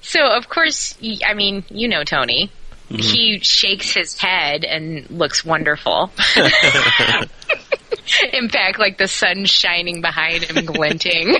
so 0.00 0.24
of 0.24 0.48
course, 0.48 0.96
I 1.24 1.34
mean, 1.34 1.64
you 1.68 1.88
know 1.88 2.04
Tony. 2.04 2.50
He 2.88 3.40
shakes 3.40 3.92
his 3.94 4.16
head 4.18 4.64
and 4.64 5.10
looks 5.10 5.44
wonderful. 5.44 6.10
In 8.32 8.48
fact, 8.48 8.78
like 8.78 8.98
the 8.98 9.08
sun 9.08 9.44
shining 9.44 10.00
behind 10.00 10.44
him, 10.44 10.64
glinting 10.64 11.36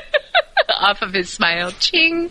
off 0.80 1.02
of 1.02 1.12
his 1.12 1.28
smile. 1.28 1.70
Ching. 1.72 2.30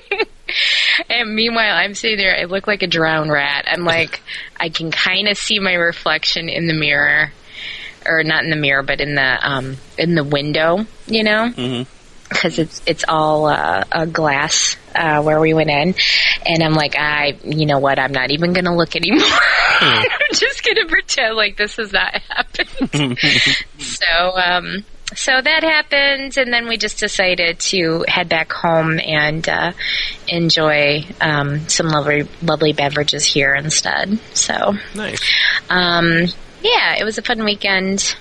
and 1.10 1.34
meanwhile, 1.34 1.74
I'm 1.76 1.94
sitting 1.94 2.18
there. 2.18 2.36
I 2.38 2.44
look 2.44 2.66
like 2.66 2.82
a 2.82 2.86
drowned 2.86 3.32
rat. 3.32 3.64
I'm 3.66 3.84
like, 3.84 4.20
I 4.58 4.68
can 4.68 4.90
kind 4.92 5.26
of 5.28 5.36
see 5.36 5.58
my 5.58 5.74
reflection 5.74 6.48
in 6.48 6.66
the 6.68 6.74
mirror, 6.74 7.32
or 8.06 8.22
not 8.22 8.44
in 8.44 8.50
the 8.50 8.56
mirror, 8.56 8.82
but 8.84 9.00
in 9.00 9.14
the 9.16 9.38
um, 9.48 9.76
in 9.98 10.14
the 10.14 10.24
window. 10.24 10.86
You 11.06 11.24
know, 11.24 11.50
Mhm. 11.56 11.86
Because 12.30 12.58
it's 12.58 12.80
it's 12.86 13.04
all 13.06 13.46
uh, 13.46 13.84
a 13.90 14.06
glass 14.06 14.76
uh, 14.94 15.22
where 15.22 15.40
we 15.40 15.52
went 15.52 15.68
in, 15.68 15.94
and 16.46 16.62
I'm 16.62 16.72
like, 16.72 16.96
I, 16.96 17.38
you 17.44 17.66
know 17.66 17.78
what? 17.78 17.98
I'm 17.98 18.12
not 18.12 18.30
even 18.30 18.52
gonna 18.52 18.74
look 18.74 18.96
anymore. 18.96 19.26
I'm 19.80 20.32
just 20.32 20.64
gonna 20.64 20.86
pretend 20.86 21.36
like 21.36 21.56
this 21.56 21.76
has 21.76 21.92
not 21.92 22.14
happened. 22.28 23.18
so, 23.78 24.36
um, 24.36 24.84
so 25.14 25.32
that 25.42 25.62
happened, 25.64 26.36
and 26.38 26.52
then 26.52 26.68
we 26.68 26.76
just 26.76 26.98
decided 26.98 27.58
to 27.60 28.04
head 28.06 28.28
back 28.28 28.52
home 28.52 29.00
and 29.00 29.46
uh, 29.48 29.72
enjoy 30.28 31.04
um, 31.20 31.68
some 31.68 31.88
lovely 31.88 32.28
lovely 32.42 32.72
beverages 32.72 33.24
here 33.24 33.54
instead. 33.54 34.18
So, 34.34 34.74
Nice. 34.94 35.20
um, 35.68 36.26
yeah, 36.62 36.96
it 36.98 37.04
was 37.04 37.18
a 37.18 37.22
fun 37.22 37.44
weekend. 37.44 38.14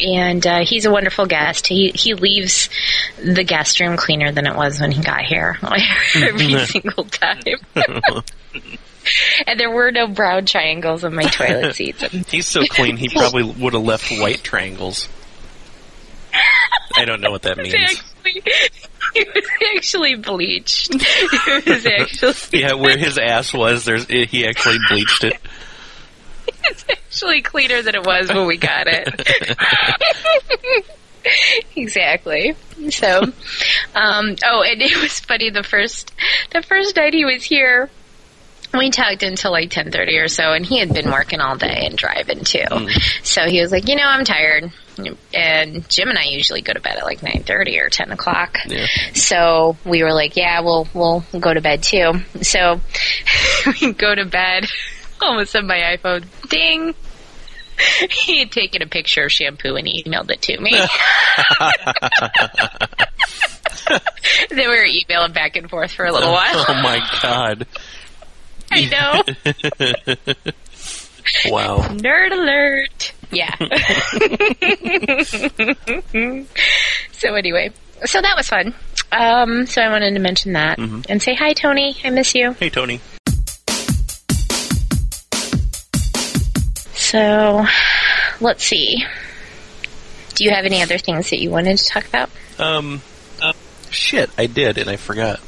And 0.00 0.46
uh, 0.46 0.64
he's 0.64 0.84
a 0.86 0.90
wonderful 0.90 1.26
guest. 1.26 1.66
He 1.66 1.92
he 1.94 2.14
leaves 2.14 2.68
the 3.22 3.44
guest 3.44 3.78
room 3.78 3.96
cleaner 3.96 4.32
than 4.32 4.46
it 4.46 4.56
was 4.56 4.80
when 4.80 4.90
he 4.90 5.02
got 5.02 5.22
here 5.22 5.58
every 6.14 6.58
single 6.66 7.04
time. 7.04 7.42
and 9.46 9.58
there 9.58 9.70
were 9.70 9.90
no 9.90 10.06
brown 10.06 10.46
triangles 10.46 11.04
on 11.04 11.14
my 11.14 11.24
toilet 11.24 11.74
seats. 11.76 12.02
He's 12.28 12.46
so 12.46 12.64
clean, 12.64 12.96
he 12.96 13.08
probably 13.08 13.42
would 13.42 13.74
have 13.74 13.82
left 13.82 14.10
white 14.10 14.42
triangles. 14.42 15.08
I 16.96 17.04
don't 17.04 17.20
know 17.20 17.30
what 17.30 17.42
that 17.42 17.56
means. 17.58 17.74
Actually, 17.74 18.42
it 19.14 19.28
was 19.34 19.44
actually 19.76 20.14
bleached. 20.14 20.94
It 20.94 21.66
was 21.66 21.86
actually 21.86 22.60
Yeah, 22.60 22.74
where 22.74 22.96
his 22.96 23.18
ass 23.18 23.52
was, 23.52 23.84
there's 23.84 24.06
he 24.06 24.46
actually 24.46 24.78
bleached 24.88 25.24
it. 25.24 25.36
It's 26.64 26.84
actually 26.88 27.42
cleaner 27.42 27.82
than 27.82 27.94
it 27.94 28.04
was 28.04 28.28
when 28.28 28.46
we 28.46 28.56
got 28.56 28.86
it. 28.86 29.56
exactly. 31.76 32.54
So, 32.90 33.22
um, 33.94 34.36
oh, 34.44 34.62
and 34.62 34.82
it 34.82 35.00
was 35.00 35.20
funny. 35.20 35.50
The 35.50 35.62
first, 35.62 36.12
the 36.50 36.62
first 36.62 36.96
night 36.96 37.14
he 37.14 37.24
was 37.24 37.42
here, 37.42 37.90
we 38.74 38.90
talked 38.90 39.22
until 39.22 39.52
like 39.52 39.70
ten 39.70 39.90
thirty 39.90 40.16
or 40.18 40.28
so, 40.28 40.52
and 40.52 40.64
he 40.64 40.78
had 40.78 40.92
been 40.92 41.10
working 41.10 41.40
all 41.40 41.56
day 41.56 41.86
and 41.86 41.96
driving 41.96 42.44
too. 42.44 42.88
So 43.22 43.42
he 43.46 43.60
was 43.60 43.70
like, 43.70 43.88
you 43.88 43.96
know, 43.96 44.04
I'm 44.04 44.24
tired. 44.24 44.72
And 45.32 45.88
Jim 45.88 46.08
and 46.08 46.18
I 46.18 46.24
usually 46.24 46.60
go 46.60 46.72
to 46.72 46.80
bed 46.80 46.98
at 46.98 47.04
like 47.04 47.22
nine 47.22 47.44
thirty 47.46 47.78
or 47.78 47.88
ten 47.88 48.12
o'clock. 48.12 48.58
Yeah. 48.66 48.86
So 49.14 49.76
we 49.84 50.02
were 50.02 50.12
like, 50.12 50.36
yeah, 50.36 50.60
we'll 50.60 50.88
we'll 50.94 51.24
go 51.38 51.52
to 51.52 51.60
bed 51.60 51.82
too. 51.82 52.12
So 52.42 52.80
we 53.80 53.92
go 53.92 54.14
to 54.14 54.24
bed. 54.24 54.66
All 55.22 55.34
of 55.34 55.42
a 55.42 55.46
sudden, 55.46 55.68
my 55.68 55.96
iPhone 55.96 56.24
ding. 56.48 56.94
He 58.10 58.38
had 58.38 58.52
taken 58.52 58.82
a 58.82 58.86
picture 58.86 59.24
of 59.24 59.32
shampoo 59.32 59.74
and 59.76 59.88
he 59.88 60.04
emailed 60.04 60.30
it 60.30 60.42
to 60.42 60.60
me. 60.60 60.72
then 64.50 64.68
we 64.68 64.76
were 64.76 64.84
emailing 64.84 65.32
back 65.32 65.56
and 65.56 65.68
forth 65.68 65.90
for 65.90 66.04
a 66.04 66.12
little 66.12 66.30
while. 66.30 66.64
Oh 66.68 66.74
my 66.82 67.00
god. 67.22 67.66
I 68.70 68.84
know. 68.84 69.22
Wow. 71.46 71.78
Nerd 71.88 72.32
alert. 72.32 73.12
Yeah. 73.32 73.54
so 77.12 77.34
anyway, 77.34 77.70
so 78.04 78.20
that 78.20 78.36
was 78.36 78.48
fun. 78.48 78.74
Um, 79.10 79.66
so 79.66 79.82
I 79.82 79.88
wanted 79.88 80.14
to 80.14 80.20
mention 80.20 80.52
that 80.52 80.78
and 80.78 81.20
say 81.22 81.34
hi, 81.34 81.52
Tony. 81.54 81.96
I 82.04 82.10
miss 82.10 82.34
you. 82.34 82.52
Hey 82.52 82.70
Tony. 82.70 83.00
So 87.12 87.66
let's 88.40 88.64
see. 88.64 89.04
Do 90.34 90.44
you 90.44 90.50
have 90.50 90.64
any 90.64 90.80
other 90.80 90.96
things 90.96 91.28
that 91.28 91.40
you 91.40 91.50
wanted 91.50 91.76
to 91.76 91.84
talk 91.84 92.06
about? 92.06 92.30
Um 92.58 93.02
uh, 93.42 93.52
shit, 93.90 94.30
I 94.38 94.46
did 94.46 94.78
and 94.78 94.88
I 94.88 94.96
forgot. 94.96 95.38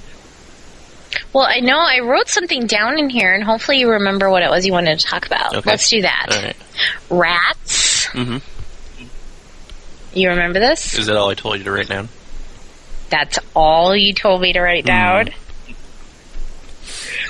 Well, 1.32 1.46
I 1.48 1.60
know 1.60 1.78
I 1.78 2.00
wrote 2.00 2.28
something 2.28 2.66
down 2.66 2.98
in 2.98 3.08
here, 3.08 3.32
and 3.32 3.42
hopefully 3.42 3.78
you 3.78 3.92
remember 3.92 4.28
what 4.28 4.42
it 4.42 4.50
was 4.50 4.66
you 4.66 4.72
wanted 4.72 4.98
to 4.98 5.06
talk 5.06 5.24
about. 5.24 5.54
Okay. 5.56 5.70
Let's 5.70 5.88
do 5.88 6.02
that. 6.02 6.26
Alright. 6.30 6.56
Rats. 7.08 8.08
Mm-hmm. 8.08 9.08
You 10.18 10.28
remember 10.28 10.60
this? 10.60 10.98
Is 10.98 11.06
that 11.06 11.16
all 11.16 11.30
I 11.30 11.34
told 11.34 11.56
you 11.56 11.64
to 11.64 11.72
write 11.72 11.88
down? 11.88 12.10
That's 13.08 13.38
all 13.56 13.96
you 13.96 14.12
told 14.12 14.42
me 14.42 14.52
to 14.52 14.60
write 14.60 14.84
down. 14.84 15.30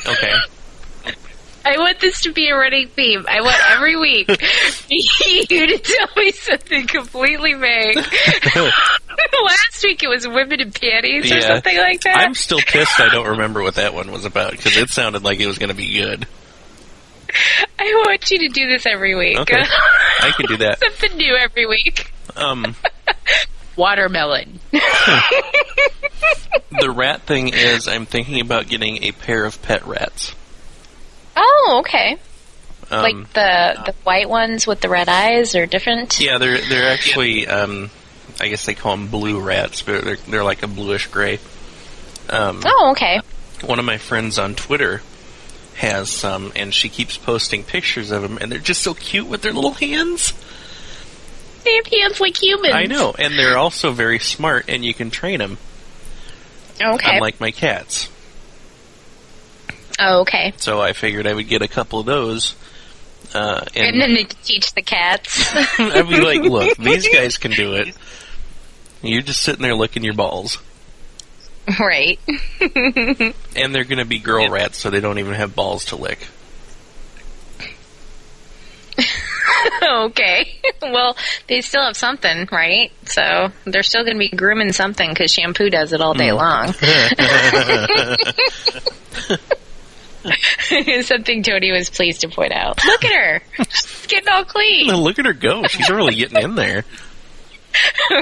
Okay. 0.06 0.32
I 1.64 1.78
want 1.78 2.00
this 2.00 2.22
to 2.22 2.32
be 2.32 2.48
a 2.48 2.56
running 2.56 2.88
theme. 2.88 3.24
I 3.28 3.40
want 3.40 3.56
every 3.70 3.96
week 3.96 4.28
you 4.88 5.66
to 5.66 5.78
tell 5.78 6.08
me 6.16 6.32
something 6.32 6.86
completely 6.86 7.54
vague. 7.54 7.96
Last 9.42 9.82
week 9.82 10.02
it 10.02 10.08
was 10.08 10.26
women 10.26 10.60
in 10.60 10.72
panties 10.72 11.32
or 11.32 11.40
something 11.40 11.76
like 11.76 12.02
that. 12.02 12.16
I'm 12.18 12.34
still 12.34 12.60
pissed 12.60 13.00
I 13.00 13.08
don't 13.08 13.28
remember 13.28 13.62
what 13.62 13.76
that 13.76 13.94
one 13.94 14.10
was 14.12 14.24
about 14.24 14.52
because 14.52 14.76
it 14.76 14.90
sounded 14.90 15.24
like 15.24 15.40
it 15.40 15.46
was 15.46 15.58
going 15.58 15.70
to 15.70 15.74
be 15.74 15.94
good. 15.94 16.26
I 17.78 18.02
want 18.06 18.30
you 18.30 18.38
to 18.40 18.48
do 18.48 18.68
this 18.68 18.86
every 18.86 19.14
week. 19.14 19.38
Okay. 19.38 19.62
I 20.20 20.30
can 20.36 20.46
do 20.46 20.56
that. 20.58 20.78
something 21.00 21.16
new 21.16 21.34
every 21.34 21.66
week. 21.66 22.12
Um, 22.36 22.76
Watermelon. 23.76 24.60
the 26.80 26.90
rat 26.94 27.22
thing 27.22 27.48
is 27.48 27.88
I'm 27.88 28.06
thinking 28.06 28.40
about 28.40 28.68
getting 28.68 29.02
a 29.04 29.12
pair 29.12 29.44
of 29.44 29.60
pet 29.62 29.86
rats. 29.86 30.34
Oh, 31.36 31.78
okay. 31.80 32.16
Um, 32.90 33.02
like 33.02 33.32
the 33.32 33.82
the 33.86 33.94
white 34.04 34.28
ones 34.28 34.66
with 34.66 34.80
the 34.80 34.88
red 34.88 35.08
eyes 35.08 35.54
are 35.54 35.66
different. 35.66 36.20
yeah, 36.20 36.38
they're 36.38 36.58
they're 36.60 36.92
actually 36.92 37.46
um, 37.46 37.90
I 38.40 38.48
guess 38.48 38.66
they 38.66 38.74
call 38.74 38.96
them 38.96 39.08
blue 39.08 39.40
rats, 39.40 39.82
but 39.82 40.04
they're 40.04 40.16
they're 40.16 40.44
like 40.44 40.62
a 40.62 40.66
bluish 40.68 41.06
gray. 41.08 41.38
Um, 42.28 42.62
Oh, 42.64 42.90
okay. 42.92 43.20
one 43.64 43.78
of 43.78 43.84
my 43.84 43.98
friends 43.98 44.38
on 44.38 44.54
Twitter 44.54 45.02
has 45.76 46.08
some, 46.10 46.52
and 46.54 46.72
she 46.72 46.88
keeps 46.88 47.16
posting 47.16 47.64
pictures 47.64 48.10
of 48.10 48.22
them, 48.22 48.38
and 48.40 48.52
they're 48.52 48.58
just 48.60 48.82
so 48.82 48.94
cute 48.94 49.26
with 49.26 49.42
their 49.42 49.52
little 49.52 49.72
hands. 49.72 50.32
They 51.64 51.74
have 51.76 51.86
hands 51.86 52.20
like 52.20 52.40
humans. 52.40 52.74
I 52.74 52.84
know, 52.84 53.14
and 53.18 53.38
they're 53.38 53.56
also 53.56 53.90
very 53.92 54.18
smart, 54.18 54.66
and 54.68 54.84
you 54.84 54.92
can 54.94 55.10
train 55.10 55.38
them, 55.38 55.58
Okay. 56.80 57.14
unlike 57.16 57.40
my 57.40 57.50
cats. 57.50 58.08
Oh, 59.98 60.20
okay. 60.22 60.52
So 60.56 60.80
I 60.80 60.92
figured 60.92 61.26
I 61.26 61.34
would 61.34 61.48
get 61.48 61.62
a 61.62 61.68
couple 61.68 62.00
of 62.00 62.06
those. 62.06 62.54
Uh, 63.34 63.64
And 63.74 63.86
and 63.86 64.00
then 64.00 64.14
they 64.14 64.24
teach 64.24 64.72
the 64.74 64.82
cats. 64.82 65.52
I'd 65.78 66.08
be 66.08 66.20
like, 66.20 66.42
look, 66.42 66.76
these 66.78 67.08
guys 67.08 67.36
can 67.38 67.50
do 67.52 67.74
it. 67.74 67.94
You're 69.02 69.22
just 69.22 69.42
sitting 69.42 69.62
there 69.62 69.74
licking 69.74 70.04
your 70.04 70.14
balls. 70.14 70.58
right. 71.80 72.18
And 73.56 73.74
they're 73.74 73.84
going 73.84 73.98
to 73.98 74.04
be 74.04 74.18
girl 74.18 74.48
rats, 74.50 74.78
so 74.78 74.90
they 74.90 75.00
don't 75.00 75.18
even 75.18 75.34
have 75.34 75.54
balls 75.54 75.86
to 75.86 75.96
lick. 75.96 76.18
okay. 79.82 80.60
well, 80.82 81.16
they 81.48 81.60
still 81.60 81.82
have 81.84 81.96
something, 81.96 82.48
right? 82.52 82.90
So 83.06 83.48
they're 83.64 83.82
still 83.82 84.02
going 84.04 84.14
to 84.14 84.18
be 84.18 84.28
grooming 84.36 84.72
something 84.72 85.08
because 85.08 85.32
shampoo 85.32 85.70
does 85.70 85.92
it 85.92 86.00
all 86.00 86.14
day 86.14 86.32
long. 86.32 86.74
something 91.02 91.42
Tony 91.42 91.72
was 91.72 91.90
pleased 91.90 92.22
to 92.22 92.28
point 92.28 92.52
out. 92.52 92.84
Look 92.84 93.04
at 93.04 93.12
her. 93.12 93.42
She's 93.70 94.06
getting 94.06 94.28
all 94.28 94.44
clean. 94.44 94.88
Look 94.94 95.18
at 95.18 95.26
her 95.26 95.32
go. 95.32 95.64
She's 95.66 95.90
really 95.90 96.14
getting 96.14 96.42
in 96.42 96.54
there. 96.54 96.84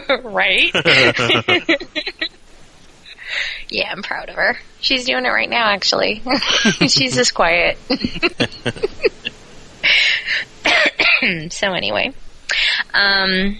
right? 0.25 0.71
yeah, 3.69 3.91
I'm 3.93 4.03
proud 4.03 4.29
of 4.29 4.37
her. 4.37 4.57
She's 4.81 5.05
doing 5.05 5.25
it 5.25 5.29
right 5.29 5.49
now, 5.49 5.69
actually. 5.71 6.23
She's 6.89 7.15
just 7.15 7.35
quiet. 7.35 7.79
so 11.51 11.73
anyway, 11.73 12.13
um, 12.95 13.59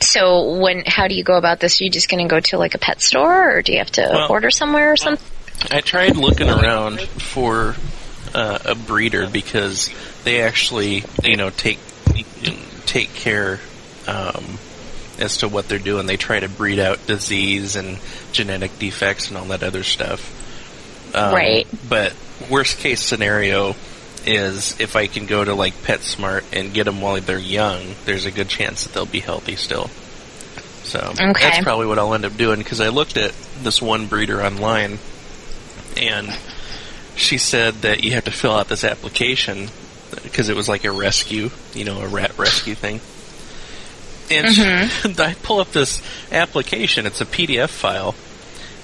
so 0.00 0.58
when 0.58 0.84
how 0.86 1.08
do 1.08 1.14
you 1.14 1.24
go 1.24 1.36
about 1.36 1.60
this? 1.60 1.80
Are 1.80 1.84
you 1.84 1.90
just 1.90 2.08
going 2.10 2.26
to 2.26 2.30
go 2.32 2.40
to 2.40 2.58
like 2.58 2.74
a 2.74 2.78
pet 2.78 3.00
store, 3.00 3.56
or 3.56 3.62
do 3.62 3.72
you 3.72 3.78
have 3.78 3.90
to 3.92 4.02
Well- 4.10 4.30
order 4.30 4.50
somewhere 4.50 4.92
or 4.92 4.96
something? 4.96 5.26
I 5.70 5.80
tried 5.80 6.16
looking 6.16 6.48
around 6.48 7.00
for 7.00 7.74
uh, 8.34 8.58
a 8.64 8.74
breeder 8.74 9.28
because 9.28 9.90
they 10.24 10.42
actually, 10.42 11.04
you 11.22 11.36
know, 11.36 11.50
take 11.50 11.78
take 12.86 13.14
care 13.14 13.60
um, 14.06 14.58
as 15.18 15.38
to 15.38 15.48
what 15.48 15.68
they're 15.68 15.78
doing. 15.78 16.06
They 16.06 16.16
try 16.16 16.40
to 16.40 16.48
breed 16.48 16.78
out 16.78 17.06
disease 17.06 17.76
and 17.76 17.98
genetic 18.32 18.78
defects 18.78 19.28
and 19.28 19.38
all 19.38 19.46
that 19.46 19.62
other 19.62 19.82
stuff. 19.84 20.40
Um, 21.14 21.32
Right. 21.34 21.66
But 21.88 22.14
worst 22.50 22.78
case 22.78 23.00
scenario 23.00 23.74
is 24.26 24.78
if 24.80 24.96
I 24.96 25.06
can 25.06 25.26
go 25.26 25.44
to 25.44 25.54
like 25.54 25.74
PetSmart 25.82 26.44
and 26.52 26.72
get 26.74 26.84
them 26.84 27.00
while 27.00 27.20
they're 27.20 27.38
young, 27.38 27.94
there's 28.04 28.26
a 28.26 28.30
good 28.30 28.48
chance 28.48 28.84
that 28.84 28.92
they'll 28.94 29.06
be 29.06 29.20
healthy 29.20 29.56
still. 29.56 29.88
So 30.82 30.98
Okay. 31.18 31.32
that's 31.42 31.62
probably 31.64 31.86
what 31.86 31.98
I'll 31.98 32.12
end 32.14 32.24
up 32.24 32.36
doing 32.36 32.58
because 32.58 32.80
I 32.80 32.88
looked 32.88 33.16
at 33.16 33.32
this 33.62 33.80
one 33.80 34.06
breeder 34.06 34.42
online 34.42 34.98
and 35.96 36.36
she 37.16 37.38
said 37.38 37.74
that 37.82 38.04
you 38.04 38.12
have 38.12 38.24
to 38.24 38.30
fill 38.30 38.52
out 38.52 38.68
this 38.68 38.84
application 38.84 39.68
because 40.22 40.48
it 40.48 40.56
was 40.56 40.68
like 40.68 40.84
a 40.84 40.92
rescue, 40.92 41.50
you 41.74 41.84
know, 41.84 42.00
a 42.00 42.08
rat 42.08 42.36
rescue 42.38 42.74
thing. 42.74 43.00
And 44.30 44.54
she, 44.54 44.62
I 45.22 45.34
pull 45.42 45.60
up 45.60 45.72
this 45.72 46.02
application. 46.32 47.06
It's 47.06 47.20
a 47.20 47.26
PDF 47.26 47.68
file, 47.68 48.14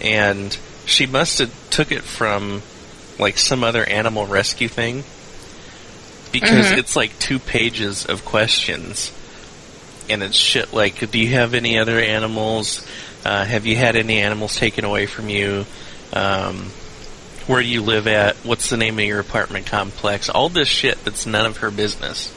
and 0.01 0.57
she 0.87 1.07
must 1.07 1.39
have 1.39 1.71
took 1.71 1.93
it 1.93 2.03
from 2.03 2.63
like 3.19 3.39
some 3.39 3.65
other 3.65 3.85
animal 3.85 4.27
rescue 4.27 4.69
thing 4.69 5.05
because 6.33 6.71
it's 6.73 6.97
like 6.97 7.19
two 7.19 7.39
pages 7.39 8.07
of 8.07 8.25
questions, 8.25 9.13
and 10.09 10.23
it's 10.23 10.37
shit 10.37 10.73
like, 10.73 11.11
"Do 11.11 11.19
you 11.19 11.29
have 11.35 11.55
any 11.55 11.79
other 11.79 11.99
animals? 11.99 12.87
Uh, 13.25 13.45
have 13.45 13.67
you 13.67 13.77
had 13.77 13.97
any 13.97 14.19
animals 14.19 14.57
taken 14.57 14.85
away 14.85 15.07
from 15.07 15.29
you? 15.29 15.67
Um, 16.13 16.71
where 17.47 17.63
do 17.63 17.69
you 17.69 17.83
live 17.83 18.07
at? 18.07 18.37
What's 18.39 18.69
the 18.71 18.77
name 18.77 18.99
of 18.99 19.05
your 19.05 19.21
apartment 19.21 19.67
complex? 19.67 20.29
All 20.29 20.49
this 20.49 20.69
shit 20.69 21.03
that's 21.05 21.27
none 21.27 21.47
of 21.47 21.59
her 21.59 21.71
business." 21.71 22.33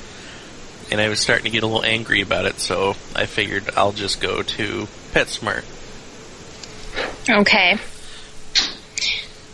And 0.91 0.99
I 1.01 1.09
was 1.09 1.19
starting 1.19 1.45
to 1.45 1.49
get 1.49 1.63
a 1.63 1.67
little 1.67 1.83
angry 1.83 2.21
about 2.21 2.45
it, 2.45 2.59
so 2.59 2.95
I 3.15 3.25
figured 3.25 3.69
I'll 3.75 3.93
just 3.93 4.21
go 4.21 4.43
to 4.43 4.87
PetSmart. 5.13 5.63
Okay. 7.29 7.77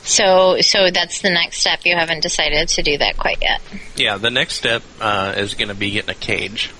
So 0.04 0.60
so 0.62 0.90
that's 0.92 1.22
the 1.22 1.30
next 1.30 1.60
step. 1.60 1.82
You 1.86 1.96
haven't 1.96 2.22
decided 2.22 2.68
to 2.70 2.82
do 2.84 2.98
that 2.98 3.18
quite 3.18 3.38
yet. 3.42 3.62
Yeah, 3.96 4.18
the 4.18 4.32
next 4.32 4.56
step 4.56 4.82
uh, 5.00 5.36
is 5.38 5.54
going 5.54 5.68
to 5.70 5.76
be 5.76 5.92
getting 5.92 6.10
a 6.10 6.16
cage, 6.16 6.72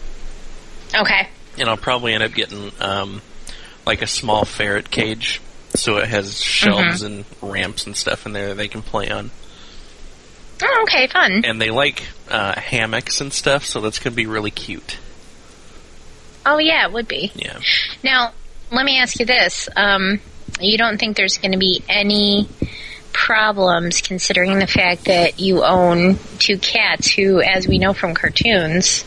Okay. 0.96 1.28
and 1.58 1.70
I'll 1.70 1.78
probably 1.78 2.14
end 2.14 2.24
up 2.24 2.34
getting 2.34 2.72
um, 2.80 3.22
like 3.86 4.02
a 4.02 4.08
small 4.08 4.46
ferret 4.46 4.90
cage, 4.90 5.42
so 5.80 5.98
it 5.98 6.08
has 6.08 6.42
shelves 6.42 7.02
and 7.02 7.26
ramps 7.42 7.86
and 7.86 7.96
stuff 7.96 8.26
in 8.26 8.34
there 8.34 8.50
that 8.50 8.58
they 8.58 8.68
can 8.68 8.82
play 8.82 9.10
on. 9.10 9.32
Oh, 10.62 10.80
okay, 10.84 11.08
fun. 11.08 11.44
And 11.46 11.62
they 11.62 11.72
like 11.72 12.04
uh, 12.30 12.60
hammocks 12.60 13.22
and 13.22 13.32
stuff, 13.32 13.66
so 13.66 13.82
that's 13.82 14.00
going 14.00 14.12
to 14.12 14.18
be 14.18 14.26
really 14.26 14.52
cute. 14.52 14.98
Oh 16.46 16.58
yeah, 16.58 16.86
it 16.86 16.94
would 16.94 17.08
be. 17.08 17.32
Yeah. 17.36 17.60
Now, 18.04 18.34
let 18.72 18.86
me 18.86 19.00
ask 19.00 19.20
you 19.20 19.26
this. 19.26 19.70
Um, 19.76 20.20
you 20.60 20.78
don't 20.78 20.98
think 20.98 21.16
there's 21.16 21.38
going 21.38 21.52
to 21.54 21.58
be 21.58 21.84
any 21.88 22.48
problems 23.14 24.02
considering 24.02 24.60
the 24.60 24.68
fact 24.68 25.06
that 25.06 25.40
you 25.40 25.64
own 25.64 26.18
two 26.38 26.58
cats 26.58 27.12
who, 27.12 27.42
as 27.42 27.68
we 27.68 27.78
know 27.80 27.94
from 27.94 28.14
cartoons, 28.14 29.04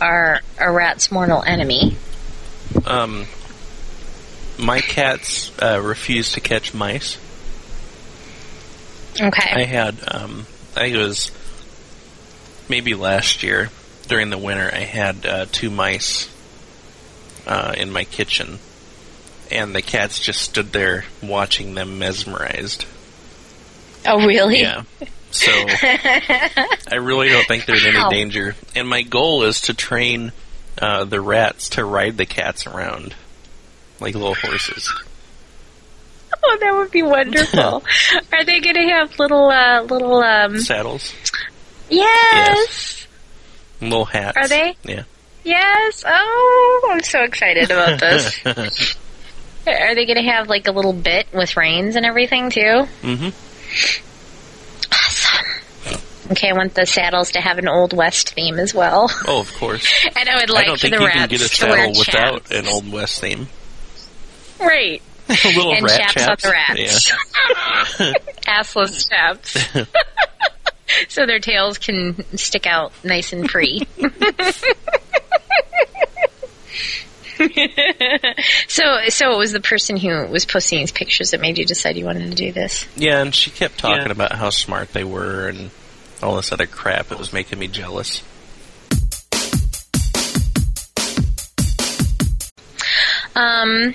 are 0.00 0.40
a 0.58 0.70
rat's 0.70 1.10
mortal 1.10 1.42
enemy? 1.42 1.96
Um, 2.84 3.26
my 4.58 4.80
cats 4.80 5.52
uh, 5.60 5.80
refuse 5.82 6.32
to 6.32 6.40
catch 6.40 6.74
mice. 6.74 7.18
Okay. 9.20 9.50
I 9.50 9.64
had, 9.64 9.96
um, 10.08 10.46
I 10.74 10.80
think 10.80 10.94
it 10.94 10.98
was 10.98 11.30
maybe 12.68 12.94
last 12.94 13.42
year 13.42 13.70
during 14.08 14.30
the 14.30 14.38
winter. 14.38 14.70
I 14.72 14.80
had 14.80 15.26
uh, 15.26 15.46
two 15.50 15.70
mice 15.70 16.28
uh, 17.46 17.74
in 17.76 17.90
my 17.90 18.04
kitchen, 18.04 18.58
and 19.50 19.74
the 19.74 19.82
cats 19.82 20.18
just 20.18 20.42
stood 20.42 20.72
there 20.72 21.04
watching 21.22 21.74
them, 21.74 21.98
mesmerized. 21.98 22.84
oh, 24.06 24.26
really? 24.26 24.60
Yeah. 24.60 24.82
So 25.30 25.50
I 25.52 26.96
really 27.00 27.28
don't 27.28 27.46
think 27.46 27.66
there's 27.66 27.84
any 27.84 28.08
danger. 28.10 28.54
And 28.74 28.88
my 28.88 29.02
goal 29.02 29.42
is 29.42 29.62
to 29.62 29.74
train 29.74 30.32
uh, 30.78 31.04
the 31.04 31.20
rats 31.20 31.70
to 31.70 31.84
ride 31.84 32.16
the 32.16 32.26
cats 32.26 32.66
around 32.66 33.14
like 34.00 34.14
little 34.14 34.34
horses. 34.34 34.92
Oh, 36.48 36.58
that 36.60 36.74
would 36.76 36.90
be 36.90 37.02
wonderful. 37.02 37.82
are 38.32 38.44
they 38.44 38.60
going 38.60 38.74
to 38.76 38.82
have 38.82 39.18
little, 39.18 39.48
uh, 39.48 39.82
little, 39.82 40.16
um, 40.22 40.58
Saddles, 40.60 41.12
yes. 41.88 43.06
little 43.80 44.04
hats. 44.04 44.36
Are 44.36 44.46
they? 44.46 44.76
Yeah. 44.84 45.04
Yes. 45.44 46.04
Oh, 46.06 46.88
I'm 46.92 47.02
so 47.02 47.22
excited 47.22 47.70
about 47.70 47.98
this. 48.00 48.38
Are 49.66 49.94
they 49.94 50.04
going 50.06 50.22
to 50.22 50.30
have 50.30 50.48
like 50.48 50.68
a 50.68 50.72
little 50.72 50.92
bit 50.92 51.26
with 51.32 51.56
reins 51.56 51.96
and 51.96 52.04
everything 52.06 52.50
too? 52.50 52.86
Mm 53.02 53.16
hmm 53.18 53.28
Awesome. 54.92 56.02
Okay, 56.32 56.50
I 56.50 56.52
want 56.54 56.74
the 56.74 56.86
saddles 56.86 57.32
to 57.32 57.40
have 57.40 57.58
an 57.58 57.68
old 57.68 57.92
west 57.92 58.34
theme 58.34 58.58
as 58.58 58.74
well, 58.74 59.08
Oh, 59.26 59.40
of 59.40 59.52
course. 59.54 59.86
and 60.16 60.28
I 60.28 60.36
would 60.40 60.50
like 60.50 60.64
I 60.64 60.66
don't 60.66 60.76
for 60.76 60.80
think 60.88 60.96
the 60.96 61.02
you 61.02 61.08
can 61.10 61.28
get 61.28 61.40
a 61.40 61.48
saddle 61.48 61.88
without 61.98 62.44
chaps. 62.44 62.50
an 62.50 62.66
Old 62.66 62.92
West 62.92 63.20
theme. 63.20 63.48
Right 64.60 65.02
a 65.28 65.48
little 65.56 65.72
and 65.74 65.84
rat 65.84 66.10
chaps, 66.10 66.14
chaps. 66.14 66.44
on 66.44 66.50
the 66.50 66.52
rats, 66.52 67.12
assless 68.46 69.08
chaps, 69.08 69.56
so 71.08 71.26
their 71.26 71.40
tails 71.40 71.78
can 71.78 72.14
stick 72.36 72.66
out 72.66 72.92
nice 73.04 73.32
and 73.32 73.50
free. 73.50 73.80
so, 78.68 79.00
so 79.08 79.32
it 79.32 79.36
was 79.38 79.52
the 79.52 79.60
person 79.60 79.96
who 79.96 80.26
was 80.26 80.44
posting 80.44 80.78
these 80.78 80.92
pictures 80.92 81.32
that 81.32 81.40
made 81.40 81.58
you 81.58 81.64
decide 81.64 81.96
you 81.96 82.04
wanted 82.04 82.30
to 82.30 82.36
do 82.36 82.52
this. 82.52 82.86
Yeah. 82.96 83.10
yeah, 83.16 83.22
and 83.22 83.34
she 83.34 83.50
kept 83.50 83.78
talking 83.78 84.06
Yeah. 84.06 84.12
about 84.12 84.32
how 84.32 84.50
smart 84.50 84.92
they 84.92 85.04
were 85.04 85.48
and 85.48 85.70
all 86.22 86.36
this 86.36 86.52
other 86.52 86.66
crap. 86.66 87.10
It 87.12 87.18
was 87.18 87.32
making 87.32 87.58
me 87.58 87.66
jealous. 87.68 88.22
Um, 93.34 93.94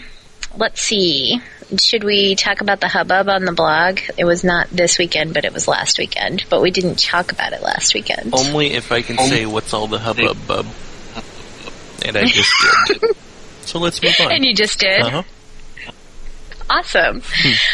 let's 0.58 0.82
see. 0.82 1.42
Should 1.80 2.04
we 2.04 2.36
talk 2.36 2.62
about 2.62 2.82
the 2.82 2.88
hubbub 2.88 3.30
on 3.30 3.46
the 3.46 3.54
blog? 3.54 4.00
It 4.18 4.26
was 4.26 4.44
not 4.44 4.70
this 4.70 4.98
weekend, 4.98 5.34
but 5.34 5.46
it 5.46 5.54
was 5.54 5.68
last 5.68 5.98
weekend. 5.98 6.44
But 6.50 6.62
we 6.62 6.72
didn't 6.72 7.00
talk 7.00 7.32
about 7.32 7.54
it 7.54 7.62
last 7.62 7.94
weekend. 7.94 8.34
Only 8.34 8.74
if 8.74 8.92
I 8.92 9.02
can 9.02 9.18
say 9.18 9.46
what's 9.46 9.74
all 9.74 9.88
the 9.88 10.00
hubbub 10.00 10.38
bub. 10.48 10.66
And 12.04 12.18
I 12.18 12.26
just 12.26 12.52
did. 12.88 13.02
So 13.64 13.80
let's 13.80 14.02
move 14.02 14.16
on. 14.20 14.32
And 14.34 14.44
you 14.44 14.56
just 14.56 14.80
did. 14.80 15.02
Uh-huh. 15.02 15.24
Awesome. 16.72 17.22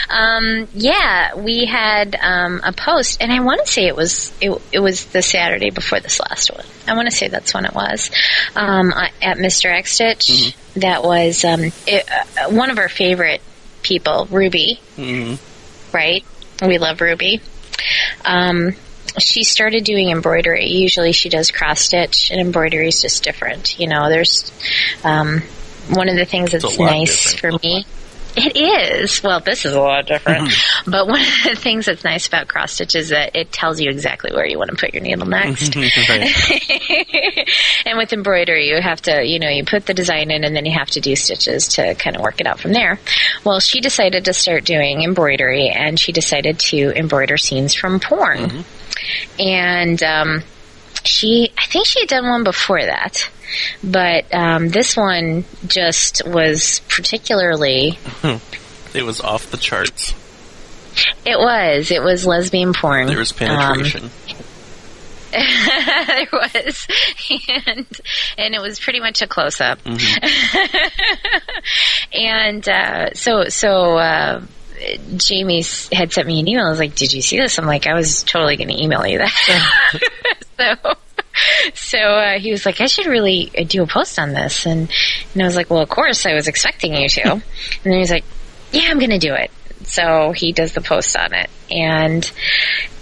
Um, 0.10 0.67
yeah, 0.73 1.36
we 1.36 1.65
had 1.65 2.15
um, 2.19 2.62
a 2.63 2.73
post, 2.73 3.21
and 3.21 3.31
I 3.31 3.39
want 3.41 3.65
to 3.65 3.71
say 3.71 3.86
it 3.86 3.95
was 3.95 4.33
it, 4.41 4.60
it 4.71 4.79
was 4.79 5.05
the 5.05 5.21
Saturday 5.21 5.69
before 5.69 5.99
this 5.99 6.19
last 6.19 6.51
one. 6.51 6.65
I 6.88 6.93
want 6.95 7.07
to 7.07 7.15
say 7.15 7.27
that's 7.27 7.53
when 7.53 7.65
it 7.65 7.75
was 7.75 8.10
um, 8.55 8.91
at 9.21 9.38
Mr. 9.38 9.71
X 9.71 9.93
Stitch. 9.93 10.55
That 10.75 11.03
was 11.03 11.45
um, 11.45 11.71
it, 11.86 12.10
uh, 12.12 12.49
one 12.49 12.71
of 12.71 12.79
our 12.79 12.89
favorite 12.89 13.41
people, 13.83 14.27
Ruby. 14.31 14.79
hmm 14.95 15.36
right? 15.93 16.23
We 16.62 16.77
love 16.77 17.01
Ruby. 17.01 17.41
Um, 18.25 18.73
she 19.19 19.43
started 19.43 19.83
doing 19.83 20.10
embroidery. 20.10 20.67
Usually 20.67 21.12
she 21.12 21.29
does 21.29 21.51
cross 21.51 21.81
stitch, 21.81 22.31
and 22.31 22.39
embroidery 22.39 22.88
is 22.88 23.01
just 23.01 23.23
different. 23.23 23.79
You 23.79 23.88
know, 23.88 24.10
there's 24.10 24.51
um, 25.03 25.41
one 25.89 26.10
of 26.10 26.15
the 26.15 26.25
things 26.25 26.51
that's 26.51 26.77
nice 26.77 27.33
different. 27.33 27.62
for 27.62 27.67
me. 27.67 27.86
It 28.38 28.56
is. 28.56 29.23
Well, 29.23 29.39
this 29.39 29.65
is 29.65 29.73
a 29.73 29.80
lot 29.80 30.06
different. 30.06 30.47
Mm-hmm. 30.47 30.91
but 30.91 31.08
one 31.08 31.21
of 31.21 31.43
the 31.43 31.56
things 31.56 31.88
that's 31.88 32.04
nice 32.04 32.28
about 32.28 32.47
cross 32.47 32.73
stitch 32.73 32.95
is 32.95 33.10
that 33.10 33.36
it 33.36 33.52
tells 33.52 33.82
you 33.82 33.89
exactly 33.89 34.32
where 34.32 34.45
you 34.45 34.60
want 34.60 34.69
to 34.69 34.78
put 34.78 34.93
your 34.93 35.02
needle 35.02 35.26
next. 35.26 35.71
Mm-hmm. 35.71 37.41
and 37.89 37.97
with 37.97 38.13
embroidery, 38.13 38.69
you 38.69 38.80
have 38.80 39.02
to, 39.04 39.23
you 39.23 39.39
know, 39.39 39.50
you 39.50 39.65
put 39.65 39.88
the 39.88 39.93
design 39.93 40.30
in 40.30 40.43
and 40.43 40.56
then 40.56 40.65
you 40.65 40.78
have 40.78 40.89
to 40.91 41.00
do 41.00 41.15
stitches 41.15 41.69
to 41.69 41.95
kind 41.95 42.15
of 42.15 42.21
work 42.21 42.39
it 42.39 42.47
out 42.47 42.60
from 42.60 42.73
there. 42.73 43.00
Well, 43.43 43.60
she 43.60 43.82
decided 43.82 44.26
to 44.26 44.34
start 44.34 44.65
doing 44.65 45.02
embroidery 45.02 45.69
and 45.69 46.00
she 46.00 46.12
decided 46.12 46.60
to 46.60 46.91
embroider 46.95 47.38
scenes 47.38 47.73
from 47.73 48.00
porn. 48.00 48.38
Mm-hmm. 48.38 49.41
And, 49.41 50.04
um, 50.04 50.43
she, 51.04 51.52
I 51.58 51.65
think 51.67 51.86
she 51.88 52.02
had 52.02 52.10
done 52.10 52.28
one 52.28 52.43
before 52.43 52.84
that, 52.84 53.30
but 53.83 54.33
um, 54.33 54.69
this 54.69 54.95
one 54.97 55.45
just 55.65 56.21
was 56.27 56.81
particularly. 56.89 57.97
It 58.93 59.03
was 59.03 59.19
off 59.21 59.49
the 59.51 59.57
charts. 59.57 60.13
It 61.25 61.38
was. 61.38 61.91
It 61.91 62.01
was 62.01 62.25
lesbian 62.25 62.73
porn. 62.73 63.07
There 63.07 63.17
was 63.19 63.31
Um, 63.33 63.38
penetration. 63.38 64.10
there 65.31 66.27
was, 66.31 66.88
and 67.67 67.86
and 68.38 68.55
it 68.55 68.62
was 68.62 68.79
pretty 68.79 68.99
much 69.01 69.21
a 69.21 69.27
close 69.27 69.60
up. 69.62 69.77
and 72.13 72.67
uh, 72.67 73.13
so 73.13 73.45
so. 73.49 73.97
Uh, 73.97 74.41
Jamie 75.15 75.63
had 75.91 76.13
sent 76.13 76.27
me 76.27 76.39
an 76.39 76.47
email. 76.47 76.67
I 76.67 76.69
was 76.69 76.77
like, 76.79 76.93
"Did 76.95 77.12
you 77.12 77.21
see 77.23 77.38
this?" 77.38 77.57
I'm 77.57 77.65
like, 77.65 77.88
"I 77.88 77.95
was 77.95 78.21
totally 78.23 78.57
going 78.57 78.67
to 78.69 78.79
email 78.81 79.05
you 79.07 79.17
that." 79.17 79.99
so, 80.57 80.93
so 81.73 81.97
uh, 82.00 82.39
he 82.39 82.52
was 82.52 82.65
like, 82.65 82.82
"I 82.82 82.88
should 82.88 83.06
really 83.08 83.52
do 83.67 83.84
a 83.84 83.88
post 83.88 84.19
on 84.19 84.34
this," 84.34 84.65
and 84.65 84.89
and 85.34 85.41
I 85.41 85.45
was 85.45 85.56
like, 85.56 85.69
"Well, 85.69 85.82
of 85.82 85.89
course, 85.89 86.26
I 86.26 86.34
was 86.34 86.47
expecting 86.47 86.93
you 86.95 87.08
to." 87.10 87.21
and 87.32 87.41
then 87.84 87.93
he 87.93 88.00
was 88.00 88.12
like, 88.12 88.26
"Yeah, 88.71 88.88
I'm 88.89 89.00
going 89.00 89.12
to 89.12 89.19
do 89.19 89.34
it." 89.34 89.52
So 89.86 90.32
he 90.32 90.52
does 90.54 90.73
the 90.73 90.82
post 90.82 91.15
on 91.15 91.34
it, 91.34 91.50
and 91.69 92.30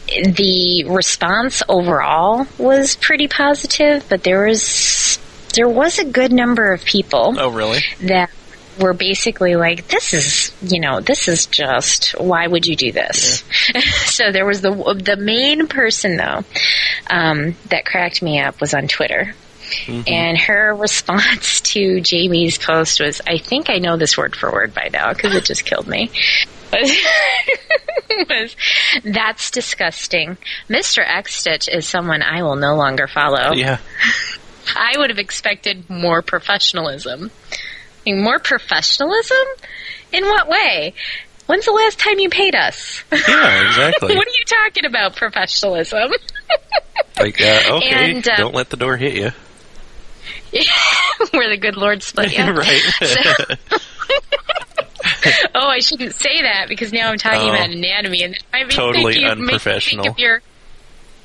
the 0.07 0.85
response 0.87 1.63
overall 1.67 2.45
was 2.57 2.95
pretty 2.95 3.27
positive, 3.27 4.05
but 4.09 4.23
there 4.23 4.45
was 4.45 5.17
there 5.55 5.69
was 5.69 5.99
a 5.99 6.05
good 6.05 6.31
number 6.33 6.73
of 6.73 6.83
people 6.83 7.35
Oh, 7.37 7.49
really? 7.49 7.79
that 8.01 8.29
were 8.79 8.93
basically 8.93 9.55
like, 9.55 9.87
"This 9.87 10.13
is, 10.13 10.44
you 10.61 10.79
know, 10.79 10.99
this 10.99 11.27
is 11.27 11.45
just 11.45 12.11
why 12.19 12.47
would 12.47 12.65
you 12.65 12.75
do 12.75 12.91
this?" 12.91 13.43
so 14.05 14.31
there 14.31 14.45
was 14.45 14.61
the 14.61 14.71
the 14.71 15.17
main 15.17 15.67
person 15.67 16.17
though 16.17 16.43
um, 17.09 17.55
that 17.69 17.85
cracked 17.85 18.21
me 18.21 18.39
up 18.39 18.61
was 18.61 18.73
on 18.73 18.87
Twitter. 18.87 19.33
And 20.07 20.37
her 20.37 20.75
response 20.79 21.61
to 21.61 21.99
Jamie's 22.01 22.57
post 22.57 22.99
was, 22.99 23.21
I 23.25 23.37
think 23.37 23.69
I 23.69 23.77
know 23.77 23.97
this 23.97 24.17
word 24.17 24.35
for 24.35 24.51
word 24.51 24.73
by 24.73 24.89
now 24.91 25.13
because 25.13 25.33
it 25.33 25.45
just 25.45 25.65
killed 25.65 25.87
me. 25.87 26.11
was, 28.29 28.55
that's 29.03 29.51
disgusting. 29.51 30.37
Mr. 30.69 31.03
X 31.05 31.35
Stitch 31.35 31.67
is 31.67 31.87
someone 31.87 32.21
I 32.21 32.43
will 32.43 32.55
no 32.55 32.75
longer 32.75 33.07
follow. 33.07 33.53
Yeah. 33.53 33.79
I 34.75 34.97
would 34.97 35.09
have 35.09 35.19
expected 35.19 35.89
more 35.89 36.21
professionalism. 36.21 37.31
I 37.51 38.11
mean, 38.11 38.23
more 38.23 38.39
professionalism? 38.39 39.37
In 40.11 40.23
what 40.25 40.47
way? 40.47 40.93
When's 41.47 41.65
the 41.65 41.71
last 41.71 41.99
time 41.99 42.17
you 42.19 42.29
paid 42.29 42.55
us? 42.55 43.03
Yeah, 43.11 43.67
exactly. 43.67 44.15
what 44.15 44.27
are 44.27 44.31
you 44.31 44.45
talking 44.47 44.85
about, 44.85 45.15
professionalism? 45.15 46.09
like, 47.19 47.39
uh, 47.41 47.61
okay, 47.77 48.11
And, 48.11 48.27
uh, 48.27 48.35
don't 48.37 48.55
let 48.55 48.69
the 48.69 48.77
door 48.77 48.97
hit 48.97 49.13
you. 49.13 49.31
Where 51.31 51.49
the 51.49 51.57
good 51.57 51.75
Lord 51.77 52.01
split 52.01 52.35
you. 52.35 52.43
right. 52.45 52.81
oh, 55.53 55.67
I 55.67 55.79
shouldn't 55.79 56.15
say 56.15 56.41
that 56.43 56.67
because 56.67 56.93
now 56.93 57.09
I'm 57.11 57.17
talking 57.17 57.41
Oh. 57.49 57.53
about 57.53 57.69
anatomy, 57.69 58.23
and 58.23 58.37
make 58.53 58.69
Totally 58.69 59.15
make 59.21 59.25
unprofessional. 59.25 60.03
think 60.05 60.15
of 60.15 60.19
your, 60.19 60.41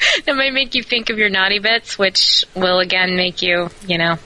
that 0.25 0.37
might 0.37 0.53
make 0.53 0.75
you 0.75 0.83
think 0.83 1.11
of 1.11 1.19
your 1.19 1.29
naughty 1.29 1.59
bits, 1.59 1.99
which 1.99 2.45
will 2.55 2.81
again 2.81 3.17
make 3.17 3.43
you, 3.43 3.71
you 3.87 3.99
know, 3.99 4.17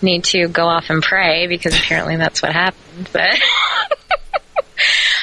need 0.00 0.24
to 0.24 0.48
go 0.48 0.66
off 0.66 0.90
and 0.90 1.02
pray 1.02 1.46
because 1.46 1.76
apparently 1.76 2.16
that's 2.16 2.42
what 2.42 2.52
happened. 2.52 3.08
But. 3.12 3.34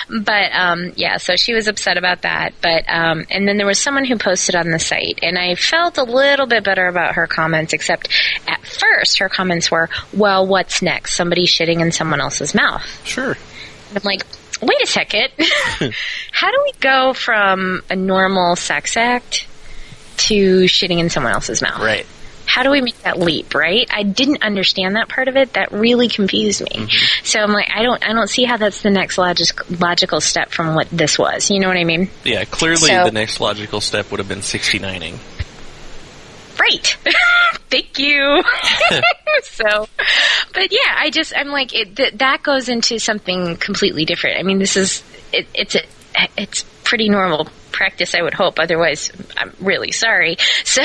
But 0.10 0.52
um, 0.54 0.94
yeah, 0.96 1.18
so 1.18 1.36
she 1.36 1.54
was 1.54 1.68
upset 1.68 1.98
about 1.98 2.24
that. 2.24 2.54
But 2.62 2.86
um, 2.88 3.26
and 3.30 3.48
then 3.48 3.58
there 3.58 3.68
was 3.68 3.80
someone 3.80 4.06
who 4.06 4.18
posted 4.18 4.56
on 4.56 4.72
the 4.72 4.80
site, 4.80 5.20
and 5.22 5.38
I 5.38 5.54
felt 5.54 6.00
a 6.00 6.04
little 6.04 6.48
bit 6.48 6.63
better 6.63 6.88
about 6.88 7.15
her 7.15 7.28
comments. 7.28 7.74
Except 7.74 8.10
at 8.48 8.65
first, 8.65 9.20
her 9.20 9.30
comments 9.30 9.70
were, 9.70 9.88
"Well, 10.12 10.48
what's 10.48 10.82
next? 10.82 11.15
Somebody 11.15 11.46
shitting 11.46 11.82
in 11.82 11.92
someone 11.92 12.22
else's 12.22 12.56
mouth." 12.56 12.84
sure. 13.06 13.38
And 13.89 13.98
I'm 13.98 14.04
like, 14.04 14.22
wait 14.62 14.82
a 14.82 14.88
second. 14.88 15.30
How 16.32 16.52
do 16.52 16.62
we 16.63 16.74
go 16.80 17.13
from 17.13 17.82
a 17.89 17.96
normal 17.96 18.56
sex 18.56 18.98
act 18.98 19.48
to 20.27 20.63
shitting 20.65 20.99
in 20.99 21.10
someone 21.10 21.34
else's 21.34 21.62
mouth? 21.62 21.79
Right. 21.82 22.05
How 22.45 22.63
do 22.63 22.71
we 22.71 22.82
make 22.82 22.97
that 23.03 23.19
leap, 23.19 23.53
right? 23.53 23.88
I 23.91 24.01
didn't 24.01 24.41
understand 24.41 24.95
that 24.95 25.08
part 25.08 25.27
of 25.27 25.38
it. 25.38 25.53
That 25.53 25.71
really 25.71 26.08
confused 26.08 26.62
me. 26.62 26.69
Mm-hmm. 26.88 27.23
So 27.25 27.39
I'm 27.39 27.51
like, 27.51 27.69
I 27.71 27.84
don't, 27.84 28.03
I 28.03 28.12
don't 28.12 28.27
see 28.27 28.43
how 28.43 28.58
that's 28.58 28.82
the 28.82 28.89
next 28.89 29.19
logic, 29.19 29.69
logical 29.79 30.19
step 30.19 30.49
from 30.49 30.73
what 30.73 30.89
this 30.89 31.19
was. 31.19 31.51
You 31.51 31.60
know 31.60 31.67
what 31.67 31.77
I 31.77 31.84
mean? 31.84 32.10
Yeah, 32.23 32.45
clearly 32.45 32.77
So- 32.77 33.03
the 33.05 33.12
next 33.12 33.39
logical 33.39 33.82
step 33.82 34.10
would 34.10 34.19
have 34.19 34.27
been 34.27 34.39
69ing. 34.39 35.19
Right. 36.60 36.97
Thank 37.69 37.99
you. 37.99 38.43
so, 39.43 39.88
but 40.53 40.71
yeah, 40.71 40.95
I 40.97 41.12
just, 41.12 41.34
I'm 41.36 41.49
like, 41.49 41.75
it, 41.75 41.95
th- 41.95 42.13
that 42.15 42.41
goes 42.41 42.67
into 42.67 42.97
something 42.97 43.58
completely 43.58 44.05
different. 44.05 44.39
I 44.39 44.43
mean, 44.43 44.58
this 44.58 44.75
is, 44.75 45.03
it, 45.32 45.47
it's 45.53 45.75
a, 45.75 45.82
it's 46.36 46.65
pretty 46.89 47.08
normal 47.08 47.47
practice, 47.71 48.15
I 48.15 48.21
would 48.23 48.34
hope. 48.34 48.58
Otherwise, 48.60 49.12
I'm 49.38 49.54
really 49.62 49.91
sorry. 49.91 50.38
So, 50.65 50.84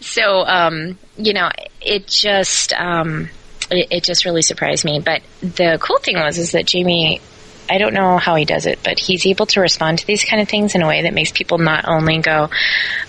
so, 0.00 0.46
um, 0.46 0.98
you 1.16 1.32
know, 1.32 1.50
it 1.80 2.06
just, 2.06 2.72
um, 2.72 3.28
it, 3.70 3.88
it 3.90 4.04
just 4.04 4.24
really 4.24 4.42
surprised 4.42 4.84
me. 4.84 5.00
But 5.00 5.22
the 5.40 5.78
cool 5.80 5.98
thing 5.98 6.16
was, 6.16 6.38
is 6.38 6.52
that 6.52 6.66
Jamie, 6.66 7.20
I 7.68 7.78
don't 7.78 7.92
know 7.94 8.18
how 8.18 8.36
he 8.36 8.44
does 8.44 8.66
it, 8.66 8.80
but 8.84 8.98
he's 8.98 9.26
able 9.26 9.46
to 9.46 9.60
respond 9.60 9.98
to 9.98 10.06
these 10.06 10.24
kind 10.24 10.40
of 10.40 10.48
things 10.48 10.74
in 10.74 10.82
a 10.82 10.88
way 10.88 11.02
that 11.02 11.14
makes 11.14 11.32
people 11.32 11.58
not 11.58 11.86
only 11.88 12.18
go, 12.18 12.50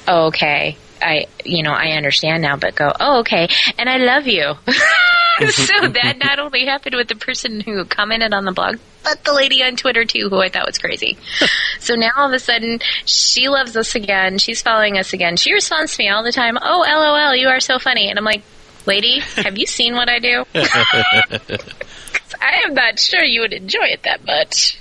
oh, 0.08 0.28
okay, 0.28 0.78
I, 1.02 1.28
you 1.46 1.64
know, 1.64 1.72
I 1.72 1.92
understand 1.92 2.42
now, 2.42 2.58
but 2.58 2.76
go, 2.76 2.92
oh, 3.00 3.20
okay, 3.20 3.48
and 3.78 3.88
I 3.88 3.98
love 3.98 4.28
you. 4.28 4.56
so 5.52 5.88
that 5.88 6.18
not 6.18 6.40
only 6.40 6.66
happened 6.66 6.96
with 6.96 7.08
the 7.08 7.16
person 7.16 7.62
who 7.62 7.86
commented 7.86 8.34
on 8.34 8.46
the 8.46 8.52
blog, 8.52 8.78
but 9.08 9.24
the 9.24 9.34
lady 9.34 9.64
on 9.64 9.78
Twitter 9.78 10.04
too, 10.04 10.28
who 10.30 10.42
I 10.42 10.50
thought 10.50 10.66
was 10.66 10.78
crazy. 10.78 11.18
so 11.80 11.96
now 11.96 12.12
all 12.18 12.28
of 12.28 12.34
a 12.34 12.40
sudden, 12.40 12.80
she 13.06 13.48
loves 13.48 13.78
us 13.78 13.96
again. 13.96 14.38
She's 14.38 14.62
following 14.62 14.98
us 14.98 15.14
again. 15.14 15.38
She 15.38 15.54
responds 15.54 15.96
to 15.96 16.04
me 16.04 16.10
all 16.10 16.24
the 16.24 16.32
time, 16.34 16.58
oh, 16.62 16.84
lol, 16.86 17.36
you 17.36 17.48
are 17.48 17.62
so 17.62 17.80
funny. 17.80 18.10
And 18.10 18.20
I'm 18.20 18.26
like, 18.26 18.44
lady, 18.86 19.20
have 19.38 19.58
you 19.58 19.66
seen 19.66 19.96
what 19.96 20.10
I 20.10 20.20
do? 20.20 20.44
I 22.40 22.64
am 22.66 22.74
not 22.74 23.00
sure 23.00 23.24
you 23.24 23.42
would 23.42 23.54
enjoy 23.54 23.86
it 23.86 24.04
that 24.04 24.26
much. 24.26 24.78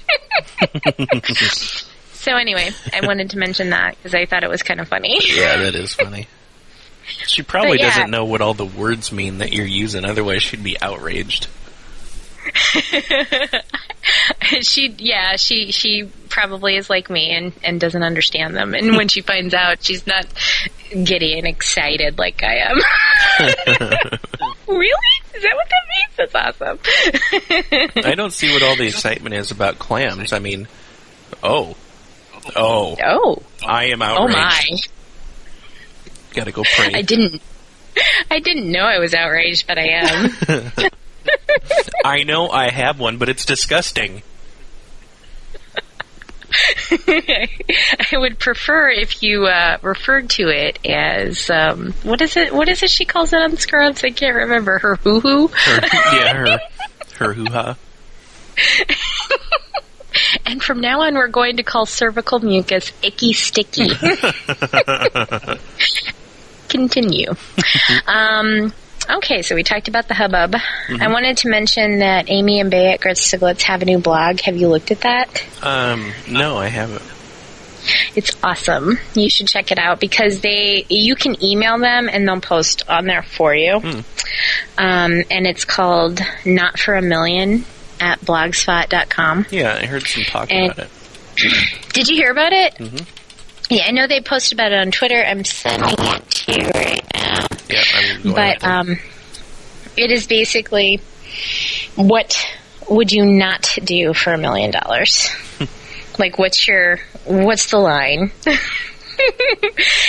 so 2.12 2.36
anyway, 2.36 2.70
I 2.92 3.06
wanted 3.06 3.30
to 3.30 3.38
mention 3.38 3.70
that 3.70 3.96
because 3.96 4.14
I 4.14 4.26
thought 4.26 4.42
it 4.42 4.50
was 4.50 4.64
kind 4.64 4.80
of 4.80 4.88
funny. 4.88 5.20
Yeah, 5.24 5.58
that 5.58 5.76
is 5.76 5.94
funny. 5.94 6.26
She 7.04 7.42
probably 7.42 7.78
yeah. 7.78 7.90
doesn't 7.90 8.10
know 8.10 8.24
what 8.24 8.40
all 8.40 8.54
the 8.54 8.64
words 8.64 9.12
mean 9.12 9.38
that 9.38 9.52
you're 9.52 9.64
using, 9.64 10.04
otherwise 10.04 10.42
she'd 10.42 10.64
be 10.64 10.80
outraged. 10.82 11.46
she, 14.62 14.94
yeah, 14.98 15.36
she 15.36 15.70
she 15.72 16.10
probably 16.28 16.76
is 16.76 16.90
like 16.90 17.08
me 17.10 17.32
and 17.32 17.52
and 17.62 17.80
doesn't 17.80 18.02
understand 18.02 18.56
them. 18.56 18.74
And 18.74 18.96
when 18.96 19.06
she 19.08 19.20
finds 19.20 19.54
out, 19.54 19.82
she's 19.82 20.06
not 20.06 20.26
giddy 20.90 21.38
and 21.38 21.46
excited 21.46 22.18
like 22.18 22.42
I 22.42 22.56
am. 22.56 22.76
really? 24.68 24.94
Is 25.34 25.42
that 25.42 25.54
what 25.54 25.68
that 25.68 25.86
means? 25.94 26.16
That's 26.16 26.34
awesome. 26.34 26.78
I 28.04 28.14
don't 28.14 28.32
see 28.32 28.50
what 28.52 28.62
all 28.62 28.76
the 28.76 28.86
excitement 28.86 29.34
is 29.34 29.50
about 29.50 29.78
clams. 29.78 30.32
I 30.32 30.38
mean, 30.38 30.66
oh. 31.42 31.76
Oh. 32.54 32.96
oh, 33.04 33.42
I 33.66 33.86
am 33.86 34.02
oh, 34.02 34.04
outraged. 34.04 34.36
oh 34.36 34.40
my! 34.40 34.62
Gotta 36.32 36.52
go 36.52 36.62
pray. 36.62 36.92
I 36.94 37.02
didn't. 37.02 37.42
I 38.30 38.38
didn't 38.40 38.70
know 38.70 38.82
I 38.82 38.98
was 38.98 39.14
outraged, 39.14 39.66
but 39.66 39.78
I 39.78 39.86
am. 39.88 40.30
I 42.06 42.22
know 42.22 42.48
I 42.48 42.70
have 42.70 42.98
one, 42.98 43.18
but 43.18 43.28
it's 43.28 43.44
disgusting. 43.44 44.22
I 47.08 47.48
would 48.12 48.38
prefer 48.38 48.88
if 48.88 49.22
you 49.22 49.46
uh, 49.46 49.78
referred 49.82 50.30
to 50.30 50.48
it 50.48 50.78
as 50.86 51.50
um, 51.50 51.92
what 52.02 52.22
is 52.22 52.36
it? 52.36 52.54
What 52.54 52.68
is 52.68 52.82
it? 52.82 52.90
She 52.90 53.04
calls 53.04 53.32
it 53.32 53.40
on 53.40 53.56
Scrubs. 53.56 54.04
I 54.04 54.10
can't 54.10 54.36
remember 54.36 54.78
her 54.78 54.96
hoo 54.96 55.20
hoo. 55.20 55.50
Yeah, 55.66 56.34
her, 56.34 56.60
her 57.18 57.32
hoo 57.34 57.46
ha. 57.46 57.76
And 60.46 60.62
from 60.62 60.80
now 60.80 61.02
on, 61.02 61.14
we're 61.14 61.28
going 61.28 61.58
to 61.58 61.62
call 61.62 61.86
cervical 61.86 62.40
mucus 62.40 62.92
icky 63.02 63.32
sticky. 63.32 63.88
Continue. 66.68 67.34
um, 68.06 68.72
okay, 69.10 69.42
so 69.42 69.54
we 69.54 69.62
talked 69.62 69.88
about 69.88 70.08
the 70.08 70.14
hubbub. 70.14 70.54
I 71.00 71.08
wanted 71.08 71.38
to 71.38 71.48
mention 71.48 72.00
that 72.00 72.28
Amy 72.28 72.60
and 72.60 72.70
Bay 72.70 72.92
at 72.92 73.00
Grits 73.00 73.30
to 73.30 73.54
have 73.66 73.82
a 73.82 73.84
new 73.84 73.98
blog. 73.98 74.40
Have 74.40 74.56
you 74.56 74.68
looked 74.68 74.90
at 74.90 75.00
that? 75.02 75.44
Um, 75.62 76.12
no, 76.28 76.56
I 76.56 76.68
haven't. 76.68 77.02
It's 78.16 78.36
awesome. 78.42 78.98
You 79.14 79.30
should 79.30 79.46
check 79.46 79.70
it 79.70 79.78
out 79.78 80.00
because 80.00 80.40
they 80.40 80.84
you 80.88 81.14
can 81.14 81.42
email 81.44 81.78
them 81.78 82.08
and 82.08 82.26
they'll 82.26 82.40
post 82.40 82.82
on 82.88 83.04
there 83.06 83.22
for 83.22 83.54
you. 83.54 83.76
Um, 83.76 85.22
and 85.30 85.46
it's 85.46 85.64
called 85.64 86.20
Not 86.44 86.78
for 86.80 86.94
a 86.94 87.02
Million 87.02 87.64
at 88.00 88.20
blogspot.com. 88.22 89.46
Yeah, 89.50 89.78
I 89.80 89.86
heard 89.86 90.02
some 90.02 90.24
talk 90.24 90.50
And- 90.50 90.72
about 90.72 90.86
it. 90.86 90.90
Did 91.92 92.08
you 92.08 92.16
hear 92.16 92.30
about 92.32 92.52
it? 92.52 92.74
Yeah, 93.68 93.84
I 93.86 93.90
know 93.90 94.06
they 94.06 94.20
posted 94.20 94.58
about 94.58 94.72
it 94.72 94.78
on 94.78 94.90
Twitter. 94.90 95.22
I'm 95.22 95.44
sending 95.44 95.88
it 95.98 96.30
to 96.30 96.52
you 96.52 96.68
right 96.68 97.04
now. 97.14 97.46
Yeah, 97.68 97.82
I'm 97.94 98.22
going 98.22 98.34
But 98.34 98.64
um, 98.64 98.98
it 99.96 100.10
is 100.10 100.26
basically 100.26 101.00
what 101.96 102.46
would 102.88 103.10
you 103.10 103.24
not 103.24 103.76
do 103.82 104.14
for 104.14 104.32
a 104.32 104.38
million 104.38 104.70
dollars? 104.70 105.28
Like, 106.18 106.38
what's 106.38 106.66
your 106.66 106.98
what's 107.24 107.70
the 107.70 107.78
line? 107.78 108.30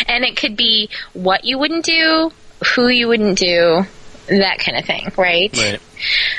and 0.08 0.24
it 0.24 0.38
could 0.38 0.56
be 0.56 0.90
what 1.14 1.44
you 1.44 1.58
wouldn't 1.58 1.84
do, 1.86 2.32
who 2.76 2.88
you 2.88 3.10
wouldn't 3.10 3.38
do, 3.38 3.86
that 4.28 4.60
kind 4.60 4.78
of 4.78 4.86
thing, 4.86 5.12
right? 5.18 5.56
Right. 5.58 5.82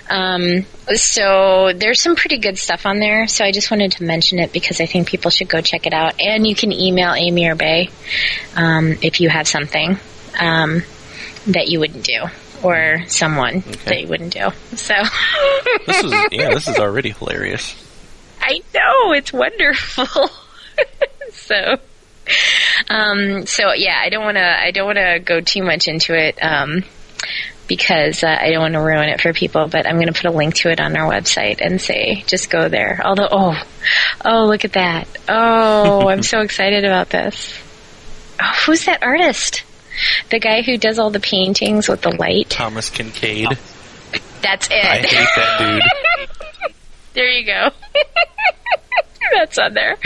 Um, 0.09 0.65
so 0.95 1.73
there's 1.75 2.01
some 2.01 2.17
pretty 2.17 2.39
good 2.39 2.59
stuff 2.59 2.87
on 2.87 2.99
there. 2.99 3.27
So 3.27 3.45
I 3.45 3.53
just 3.53 3.71
wanted 3.71 3.93
to 3.93 4.05
mention 4.05 4.39
it 4.39 4.53
because 4.53 4.81
I 4.81 4.87
think 4.87 5.09
people 5.09 5.31
should 5.31 5.49
go 5.49 5.61
check 5.61 5.87
it 5.87 5.93
out. 5.93 6.21
And 6.21 6.47
you 6.47 6.55
can 6.55 6.73
email 6.73 7.13
Amy 7.13 7.49
or 7.49 7.55
Bay 7.55 7.91
um, 8.57 8.97
if 9.03 9.21
you 9.21 9.29
have 9.29 9.49
something 9.49 9.99
um, 10.39 10.83
that 11.47 11.69
you 11.69 11.81
wouldn't 11.81 12.05
do 12.05 12.27
or 12.63 13.05
someone 13.07 13.63
that 13.85 14.01
you 14.01 14.09
wouldn't 14.09 14.33
do. 14.33 14.49
So 14.77 14.95
This 15.87 16.05
is 16.05 16.13
yeah, 16.33 16.55
this 16.55 16.69
is 16.69 16.79
already 16.79 17.11
hilarious. 17.11 17.85
I 18.41 18.63
know 18.75 19.13
it's 19.13 19.33
wonderful. 19.33 20.07
so, 21.33 21.79
um, 22.89 23.47
so 23.47 23.73
yeah, 23.73 24.01
I 24.01 24.09
don't 24.09 24.25
want 24.25 24.37
to. 24.37 24.45
I 24.45 24.71
don't 24.71 24.87
want 24.87 24.99
to 24.99 25.21
go 25.25 25.41
too 25.41 25.63
much 25.63 25.89
into 25.89 26.15
it 26.15 26.39
um, 26.43 26.85
because 27.69 28.25
uh, 28.25 28.37
I 28.41 28.51
don't 28.51 28.61
want 28.61 28.75
to 28.75 28.81
ruin 28.81 29.09
it 29.09 29.21
for 29.21 29.33
people. 29.33 29.69
But 29.69 29.87
I'm 29.87 29.97
going 29.97 30.13
to 30.13 30.13
put 30.13 30.25
a 30.25 30.35
link 30.35 30.55
to 30.57 30.71
it 30.71 30.81
on 30.81 30.97
our 30.97 31.09
website 31.09 31.61
and 31.61 31.81
say 31.81 32.25
just 32.27 32.51
go 32.51 32.69
there. 32.69 33.01
Although, 33.05 33.29
oh, 33.31 33.63
oh, 34.25 34.47
look 34.47 34.65
at 34.65 34.73
that! 34.73 35.07
Oh, 35.29 36.09
I'm 36.09 36.23
so 36.23 36.41
excited 36.43 36.85
about 36.85 37.11
this. 37.11 37.57
Oh, 38.41 38.55
who's 38.67 38.87
that 38.87 39.03
artist? 39.03 39.65
The 40.31 40.39
guy 40.39 40.63
who 40.63 40.79
does 40.79 40.99
all 40.99 41.11
the 41.11 41.21
paintings 41.21 41.89
with 41.89 42.03
the 42.03 42.11
light. 42.11 42.51
Thomas 42.51 42.89
Kinkade. 42.91 43.59
That's 44.43 44.69
it. 44.69 44.85
I 44.85 44.99
hate 44.99 45.29
that 45.37 45.59
dude. 45.59 45.83
There 47.15 47.29
you 47.31 47.47
go. 47.47 47.71
That's 49.35 49.59
on 49.59 49.75
there. 49.75 49.97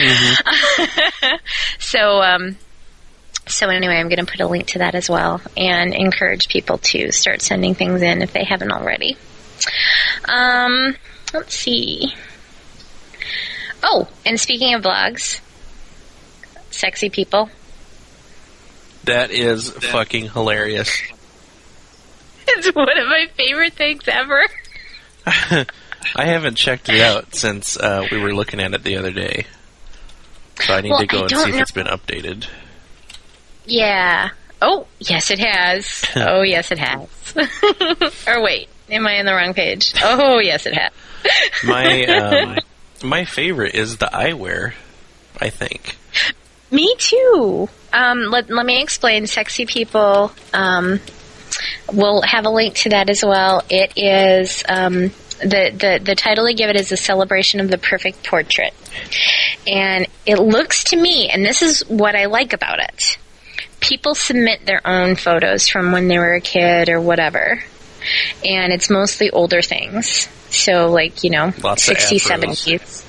so, 1.78 2.22
um, 2.22 2.56
so 3.52 3.68
anyway, 3.68 3.94
I'm 3.96 4.08
going 4.08 4.24
to 4.24 4.30
put 4.30 4.40
a 4.40 4.46
link 4.46 4.68
to 4.68 4.78
that 4.78 4.94
as 4.94 5.08
well, 5.08 5.40
and 5.56 5.94
encourage 5.94 6.48
people 6.48 6.78
to 6.78 7.12
start 7.12 7.42
sending 7.42 7.74
things 7.74 8.02
in 8.02 8.22
if 8.22 8.32
they 8.32 8.44
haven't 8.44 8.72
already. 8.72 9.16
Um, 10.28 10.96
let's 11.32 11.54
see. 11.54 12.14
Oh, 13.82 14.08
and 14.24 14.38
speaking 14.38 14.74
of 14.74 14.82
blogs, 14.82 15.40
sexy 16.70 17.10
people. 17.10 17.50
That 19.04 19.30
is 19.30 19.70
fucking 19.70 20.30
hilarious. 20.30 21.00
It's 22.54 22.74
one 22.74 22.98
of 22.98 23.06
my 23.06 23.28
favorite 23.36 23.74
things 23.74 24.02
ever. 24.08 24.42
I 25.26 26.24
haven't 26.26 26.56
checked 26.56 26.88
it 26.88 27.00
out 27.00 27.36
since 27.36 27.76
uh, 27.76 28.06
we 28.10 28.18
were 28.20 28.34
looking 28.34 28.60
at 28.60 28.74
it 28.74 28.82
the 28.82 28.96
other 28.96 29.12
day. 29.12 29.46
So 30.60 30.74
I 30.74 30.80
need 30.80 30.90
Well, 30.90 30.98
to 30.98 31.06
go 31.06 31.18
I 31.18 31.22
and 31.22 31.30
see 31.30 31.50
if 31.50 31.60
it's 31.62 31.70
been 31.70 31.86
updated. 31.86 32.46
Yeah. 33.64 34.30
Oh, 34.60 34.86
yes, 35.00 35.30
it 35.30 35.38
has. 35.38 36.04
oh, 36.16 36.42
yes, 36.42 36.70
it 36.70 36.78
has. 36.78 37.08
or 38.26 38.42
wait, 38.42 38.68
am 38.90 39.06
I 39.06 39.18
on 39.18 39.26
the 39.26 39.34
wrong 39.34 39.54
page? 39.54 39.94
Oh, 40.02 40.38
yes, 40.38 40.66
it 40.66 40.74
has. 40.74 40.92
My 41.64 42.04
um, 42.06 42.58
my 43.04 43.24
favorite 43.24 43.76
is 43.76 43.98
the 43.98 44.06
eyewear. 44.06 44.74
I 45.40 45.50
think. 45.50 45.96
Me 46.72 46.94
too. 46.98 47.68
Um, 47.92 48.22
let, 48.24 48.50
let 48.50 48.66
me 48.66 48.82
explain. 48.82 49.26
Sexy 49.26 49.66
people. 49.66 50.32
Um, 50.52 51.00
we'll 51.92 52.22
have 52.22 52.44
a 52.44 52.50
link 52.50 52.74
to 52.78 52.88
that 52.90 53.08
as 53.08 53.24
well. 53.24 53.62
It 53.68 53.92
is 53.96 54.64
um, 54.68 55.10
the, 55.40 55.72
the 55.74 56.00
the 56.02 56.14
title 56.14 56.44
they 56.44 56.54
give 56.54 56.70
it 56.70 56.76
is 56.76 56.92
a 56.92 56.96
celebration 56.96 57.60
of 57.60 57.68
the 57.68 57.78
perfect 57.78 58.26
portrait, 58.26 58.74
and 59.66 60.06
it 60.26 60.38
looks 60.38 60.84
to 60.84 60.96
me, 60.96 61.28
and 61.28 61.44
this 61.44 61.62
is 61.62 61.88
what 61.88 62.14
I 62.14 62.26
like 62.26 62.52
about 62.52 62.78
it. 62.80 63.18
People 63.82 64.14
submit 64.14 64.64
their 64.64 64.80
own 64.86 65.16
photos 65.16 65.68
from 65.68 65.92
when 65.92 66.08
they 66.08 66.18
were 66.18 66.34
a 66.34 66.40
kid 66.40 66.88
or 66.88 67.00
whatever, 67.00 67.62
and 68.44 68.72
it's 68.72 68.88
mostly 68.88 69.30
older 69.30 69.60
things. 69.60 70.28
So, 70.50 70.90
like 70.90 71.24
you 71.24 71.30
know, 71.30 71.52
Lots 71.62 71.88
60s, 71.88 72.28
70s. 72.28 73.04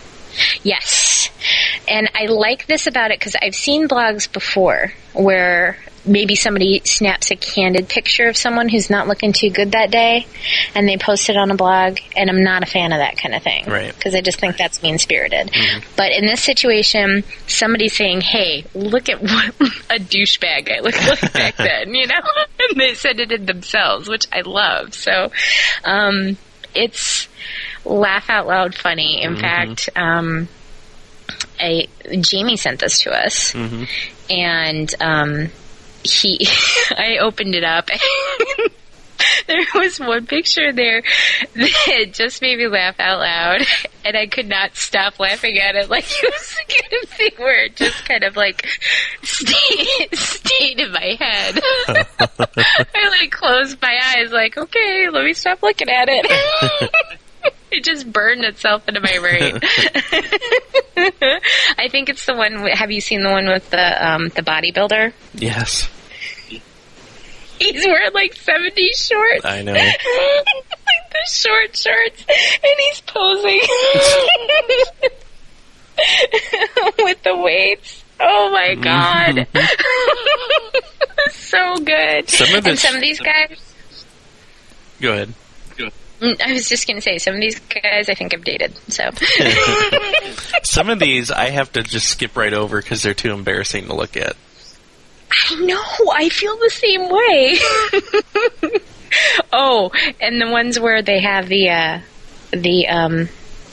Yes. 0.63 1.29
And 1.87 2.09
I 2.15 2.25
like 2.25 2.65
this 2.65 2.87
about 2.87 3.11
it 3.11 3.19
because 3.19 3.35
I've 3.41 3.55
seen 3.55 3.87
blogs 3.87 4.31
before 4.31 4.93
where 5.13 5.77
maybe 6.05 6.35
somebody 6.35 6.81
snaps 6.83 7.31
a 7.31 7.35
candid 7.35 7.87
picture 7.87 8.27
of 8.27 8.37
someone 8.37 8.69
who's 8.69 8.89
not 8.89 9.07
looking 9.07 9.33
too 9.33 9.49
good 9.49 9.71
that 9.71 9.91
day 9.91 10.27
and 10.75 10.87
they 10.87 10.97
post 10.97 11.29
it 11.29 11.37
on 11.37 11.51
a 11.51 11.55
blog, 11.55 11.99
and 12.15 12.29
I'm 12.29 12.43
not 12.43 12.63
a 12.63 12.65
fan 12.65 12.91
of 12.91 12.99
that 12.99 13.17
kind 13.17 13.33
of 13.33 13.43
thing. 13.43 13.65
Right. 13.65 13.93
Because 13.93 14.15
I 14.15 14.21
just 14.21 14.39
think 14.39 14.57
that's 14.57 14.81
mean 14.83 14.97
spirited. 14.97 15.51
But 15.95 16.11
in 16.11 16.25
this 16.25 16.41
situation, 16.41 17.23
somebody's 17.47 17.95
saying, 17.95 18.21
hey, 18.21 18.65
look 18.73 19.09
at 19.09 19.21
what 19.21 19.49
a 19.89 19.99
douchebag 19.99 20.71
I 20.71 20.79
looked 20.81 21.07
like 21.07 21.33
back 21.33 21.55
then, 21.57 21.93
you 21.93 22.07
know? 22.07 22.21
and 22.69 22.79
they 22.79 22.93
said 22.93 23.19
it 23.19 23.31
in 23.31 23.45
themselves, 23.45 24.09
which 24.09 24.27
I 24.31 24.41
love. 24.41 24.93
So, 24.93 25.31
um, 25.83 26.37
it's 26.75 27.27
laugh 27.85 28.29
out 28.29 28.47
loud 28.47 28.75
funny. 28.75 29.21
In 29.21 29.37
fact, 29.37 29.89
um, 29.95 30.47
a 31.59 31.87
Jamie 32.19 32.57
sent 32.57 32.79
this 32.79 32.99
to 33.01 33.11
us, 33.11 33.53
and 34.29 34.95
um, 34.99 35.49
he, 36.03 36.47
I 36.97 37.17
opened 37.17 37.55
it 37.55 37.63
up. 37.63 37.89
there 39.47 39.65
was 39.75 39.99
one 39.99 40.25
picture 40.25 40.71
there 40.73 41.03
that 41.55 42.11
just 42.13 42.41
made 42.41 42.57
me 42.57 42.67
laugh 42.67 42.99
out 42.99 43.19
loud, 43.19 43.61
and 44.05 44.17
I 44.17 44.27
could 44.27 44.47
not 44.47 44.75
stop 44.75 45.19
laughing 45.19 45.57
at 45.59 45.75
it. 45.75 45.89
Like 45.89 46.05
it 46.05 46.33
was 46.33 46.55
the 46.55 46.73
kind 46.73 47.03
of 47.03 47.09
thing 47.09 47.31
where 47.37 47.65
it 47.65 47.75
just 47.75 48.05
kind 48.05 48.23
of 48.23 48.35
like 48.35 48.65
stayed, 49.21 50.15
stayed 50.15 50.79
in 50.79 50.91
my 50.91 51.17
head. 51.19 51.59
I 51.87 53.19
like 53.19 53.31
closed 53.31 53.81
my 53.81 53.97
eyes, 54.15 54.31
like, 54.31 54.57
okay, 54.57 55.09
let 55.11 55.23
me 55.25 55.33
stop 55.33 55.61
looking 55.61 55.89
at 55.89 56.07
it. 56.09 56.91
it 57.71 57.83
just 57.83 58.11
burned 58.11 58.43
itself 58.43 58.87
into 58.87 59.01
my 59.01 59.19
brain. 59.19 59.59
I 61.77 61.89
think 61.89 62.09
it's 62.09 62.25
the 62.25 62.35
one. 62.35 62.67
Have 62.67 62.91
you 62.91 63.01
seen 63.01 63.23
the 63.23 63.29
one 63.29 63.47
with 63.47 63.69
the 63.69 64.07
um, 64.07 64.29
the 64.29 64.41
bodybuilder? 64.41 65.13
Yes, 65.33 65.87
He's 67.59 67.85
wearing 67.85 68.13
like 68.13 68.35
70s 68.35 69.07
shorts. 69.07 69.45
I 69.45 69.61
know. 69.61 69.73
like 69.73 69.95
the 71.11 71.29
short 71.29 71.75
shorts, 71.75 72.25
and 72.27 72.75
he's 72.89 73.01
posing 73.01 73.61
with 77.05 77.23
the 77.23 77.37
weights. 77.37 78.03
Oh 78.19 78.51
my 78.51 78.75
god. 78.75 79.47
so 81.31 81.77
good. 81.77 82.29
Some 82.29 82.55
of 82.55 82.65
and 82.65 82.79
some 82.79 82.95
of 82.95 83.01
these 83.01 83.19
guys, 83.19 83.75
Go 85.01 85.13
ahead. 85.13 85.33
Mm, 86.21 86.41
I 86.41 86.53
was 86.53 86.69
just 86.69 86.87
going 86.87 86.95
to 86.95 87.01
say, 87.01 87.17
some 87.17 87.35
of 87.35 87.41
these 87.41 87.59
guys 87.59 88.07
I 88.07 88.13
think 88.13 88.33
I've 88.33 88.45
dated. 88.45 88.77
So, 88.87 89.09
Some 90.63 90.89
of 90.89 90.99
these 90.99 91.29
I 91.31 91.49
have 91.49 91.73
to 91.73 91.83
just 91.83 92.07
skip 92.07 92.37
right 92.37 92.53
over 92.53 92.81
because 92.81 93.03
they're 93.03 93.13
too 93.13 93.33
embarrassing 93.33 93.87
to 93.87 93.93
look 93.93 94.15
at. 94.15 94.37
I 95.49 95.55
know, 95.55 95.83
I 96.11 96.29
feel 96.29 96.57
the 96.57 96.69
same 96.69 97.09
way. 97.09 98.81
oh, 99.53 99.91
and 100.19 100.41
the 100.41 100.49
ones 100.49 100.79
where 100.79 101.01
they 101.01 101.21
have 101.21 101.47
the, 101.47 101.69
uh, 101.69 101.99
the, 102.51 102.87
um, 102.87 103.29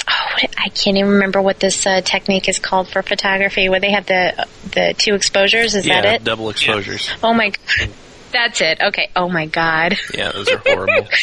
oh, 0.09 0.27
what, 0.35 0.55
I 0.59 0.69
can't 0.69 0.97
even 0.97 1.13
remember 1.13 1.43
what 1.43 1.61
this 1.61 1.87
uh, 1.87 2.01
technique 2.01 2.49
is 2.49 2.59
called 2.59 2.89
for 2.89 3.03
photography, 3.03 3.69
where 3.69 3.81
they 3.81 3.93
have 3.93 4.07
the 4.07 4.47
the 4.71 4.95
two 4.97 5.15
exposures. 5.15 5.75
Is 5.75 5.87
yeah, 5.87 6.03
that 6.03 6.15
it? 6.15 6.25
double 6.25 6.51
exposures. 6.51 7.11
Oh 7.23 7.35
my, 7.35 7.51
g- 7.51 7.91
that's 8.33 8.61
it. 8.61 8.81
Okay. 8.81 9.11
Oh 9.17 9.29
my 9.29 9.47
god. 9.47 9.99
Yeah, 10.15 10.33
those 10.33 10.49
are 10.49 10.59
horrible. 10.59 11.09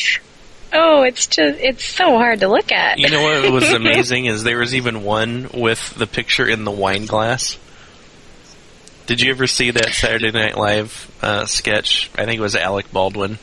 Oh, 0.74 1.04
it's 1.04 1.28
just 1.28 1.60
it's 1.60 1.86
so 1.86 2.18
hard 2.18 2.42
to 2.42 2.50
look 2.50 2.74
at. 2.74 3.00
You 3.00 3.10
know 3.10 3.22
what 3.22 3.52
was 3.54 3.70
amazing 3.72 4.26
is 4.26 4.44
there 4.44 4.60
was 4.60 4.76
even 4.76 5.04
one 5.04 5.50
with 5.54 5.96
the 5.96 6.06
picture 6.06 6.46
in 6.46 6.66
the 6.66 6.72
wine 6.72 7.06
glass. 7.06 7.58
Did 9.08 9.22
you 9.22 9.32
ever 9.32 9.48
see 9.48 9.72
that 9.72 9.94
Saturday 9.94 10.32
Night 10.32 10.58
Live 10.58 11.10
uh, 11.22 11.46
sketch? 11.46 12.10
I 12.16 12.26
think 12.26 12.38
it 12.40 12.42
was 12.42 12.56
Alec 12.56 12.92
Baldwin, 12.92 13.40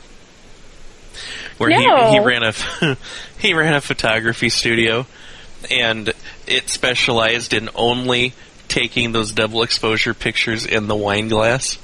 where 1.57 1.69
No. 1.71 2.07
he 2.11 2.13
he 2.13 2.19
ran 2.19 2.43
a 2.43 2.53
he 3.39 3.53
ran 3.53 3.73
a 3.73 3.81
photography 3.81 4.49
studio, 4.49 5.05
and 5.69 6.13
it 6.47 6.69
specialized 6.69 7.53
in 7.53 7.69
only 7.75 8.33
taking 8.67 9.11
those 9.11 9.31
double 9.31 9.63
exposure 9.63 10.13
pictures 10.13 10.65
in 10.65 10.87
the 10.87 10.95
wine 10.95 11.27
glass. 11.29 11.77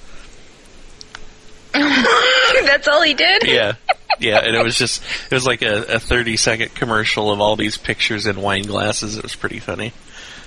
that's 1.74 2.88
all 2.88 3.02
he 3.02 3.14
did. 3.14 3.44
Yeah. 3.48 3.74
Yeah, 4.20 4.40
and 4.46 4.56
it 4.56 4.64
was 4.64 4.76
just 4.78 5.02
it 5.32 5.34
was 5.34 5.48
like 5.48 5.64
a, 5.64 5.84
a 5.96 6.00
thirty 6.00 6.38
second 6.38 6.76
commercial 6.76 7.32
of 7.32 7.42
all 7.42 7.56
these 7.56 7.78
pictures 7.78 8.28
in 8.28 8.40
wine 8.42 8.64
glasses. 8.64 9.18
It 9.18 9.24
was 9.24 9.36
pretty 9.36 9.58
funny. 9.60 9.94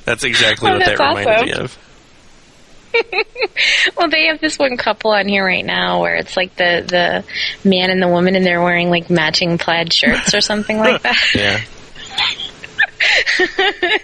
That's 0.05 0.23
exactly 0.23 0.71
Oh, 0.71 0.75
what 0.75 0.87
that 0.87 0.99
that's 0.99 1.01
reminded 1.01 1.47
me 1.47 1.53
of. 1.65 1.77
Well, 3.97 4.09
they 4.11 4.27
have 4.27 4.41
this 4.41 4.59
one 4.59 4.77
couple 4.77 5.13
on 5.13 5.29
here 5.29 5.45
right 5.45 5.65
now 5.65 6.01
where 6.01 6.17
it's 6.17 6.37
like 6.37 6.57
the 6.57 6.85
the 6.87 7.69
man 7.69 7.91
and 7.91 8.03
the 8.03 8.09
woman, 8.09 8.35
and 8.35 8.45
they're 8.45 8.63
wearing 8.63 8.91
like 8.91 9.09
matching 9.11 9.59
plaid 9.59 9.93
shirts 9.93 10.35
or 10.35 10.41
something 10.41 10.79
like 10.79 11.03
that. 11.03 11.17
Yeah. 11.35 11.61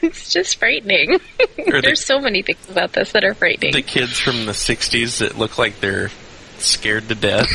it's 0.03 0.33
just 0.33 0.59
frightening. 0.59 1.19
the- 1.57 1.81
There's 1.83 2.05
so 2.05 2.21
many 2.21 2.43
things 2.43 2.69
about 2.71 2.93
this 2.93 3.13
that 3.13 3.25
are 3.25 3.35
frightening. 3.35 3.73
The 3.73 3.83
kids 3.83 4.19
from 4.19 4.47
the 4.47 4.53
60s 4.53 5.19
that 5.19 5.39
look 5.39 5.59
like 5.59 5.81
they're 5.81 6.11
scared 6.59 7.09
to 7.09 7.15
death. 7.15 7.49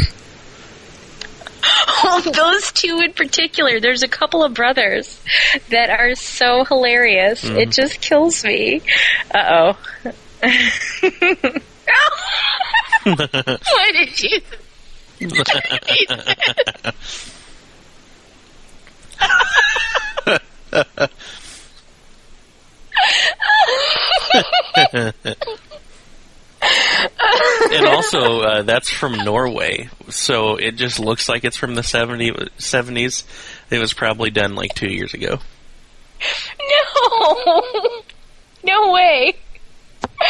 Oh, 2.04 2.22
those 2.34 2.72
two 2.72 3.00
in 3.04 3.14
particular. 3.14 3.80
There's 3.80 4.04
a 4.04 4.08
couple 4.08 4.44
of 4.44 4.54
brothers 4.54 5.20
that 5.70 5.90
are 5.90 6.16
so 6.16 6.64
hilarious. 6.64 7.44
It 7.44 7.72
just 7.72 8.02
kills 8.02 8.44
me. 8.44 8.82
Uh 9.34 9.76
oh. 10.06 10.12
Why 13.04 13.92
did 13.94 14.22
you? 14.22 14.42
and 27.72 27.86
also, 27.88 28.42
uh, 28.42 28.62
that's 28.64 28.90
from 28.90 29.14
Norway, 29.14 29.90
so 30.10 30.56
it 30.56 30.76
just 30.76 31.00
looks 31.00 31.30
like 31.30 31.44
it's 31.44 31.58
from 31.58 31.76
the 31.76 31.84
70, 31.84 32.32
70s. 32.58 33.24
It 33.70 33.80
was 33.80 33.94
probably 33.94 34.30
done 34.30 34.56
like 34.56 34.74
two 34.74 34.92
years 34.92 35.14
ago. 35.14 35.40
No, 36.60 38.02
no 38.64 38.92
way. 38.92 39.36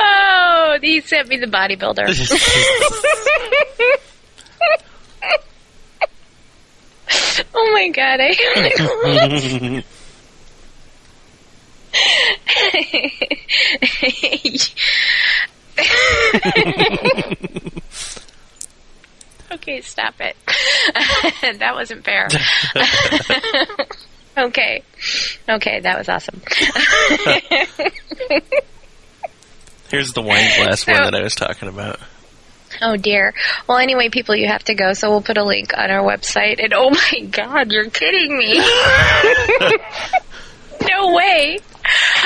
Oh, 0.00 0.78
he 0.80 1.00
sent 1.00 1.28
me 1.28 1.38
the 1.38 1.46
bodybuilder. 1.46 2.06
oh 7.54 7.70
my 7.72 7.88
god, 7.88 8.20
I 8.20 8.32
Okay, 19.52 19.80
stop 19.80 20.14
it. 20.20 20.36
that 21.58 21.74
wasn't 21.74 22.04
fair. 22.04 22.28
okay. 24.36 24.82
Okay, 25.48 25.80
that 25.80 25.98
was 25.98 26.08
awesome. 26.08 26.40
Here's 29.90 30.12
the 30.12 30.22
wine 30.22 30.50
glass 30.56 30.86
one 30.86 31.02
that 31.02 31.14
I 31.14 31.22
was 31.22 31.34
talking 31.34 31.68
about. 31.68 31.98
Oh 32.82 32.96
dear. 32.96 33.32
Well, 33.66 33.78
anyway, 33.78 34.10
people, 34.10 34.36
you 34.36 34.46
have 34.48 34.62
to 34.64 34.74
go, 34.74 34.92
so 34.92 35.10
we'll 35.10 35.22
put 35.22 35.38
a 35.38 35.44
link 35.44 35.72
on 35.76 35.90
our 35.90 36.02
website. 36.02 36.62
And 36.62 36.74
oh 36.74 36.90
my 36.90 37.20
god, 37.30 37.72
you're 37.72 37.88
kidding 37.90 38.36
me. 38.36 38.58
no 40.88 41.14
way. 41.14 41.58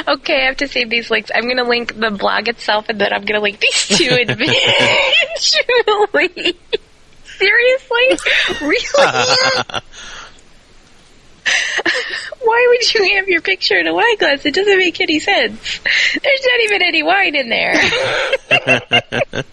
Okay, 0.08 0.42
I 0.42 0.46
have 0.46 0.56
to 0.58 0.68
save 0.68 0.90
these 0.90 1.10
links. 1.10 1.30
I'm 1.32 1.44
going 1.44 1.58
to 1.58 1.64
link 1.64 1.94
the 1.98 2.10
blog 2.10 2.48
itself, 2.48 2.88
and 2.88 3.00
then 3.00 3.12
I'm 3.12 3.24
going 3.24 3.38
to 3.38 3.40
link 3.40 3.60
these 3.60 3.86
two 3.86 4.14
individually. 4.20 4.58
Seriously? 7.38 8.18
Really? 8.60 8.78
Why 12.44 12.66
would 12.70 12.94
you 12.94 13.14
have 13.16 13.28
your 13.28 13.40
picture 13.40 13.78
in 13.78 13.86
a 13.86 13.94
wine 13.94 14.16
glass? 14.16 14.44
It 14.44 14.54
doesn't 14.54 14.78
make 14.78 15.00
any 15.00 15.18
sense. 15.20 15.80
There's 15.80 16.46
not 16.46 16.60
even 16.64 16.82
any 16.82 17.02
wine 17.02 17.34
in 17.36 17.48
there. 17.48 17.74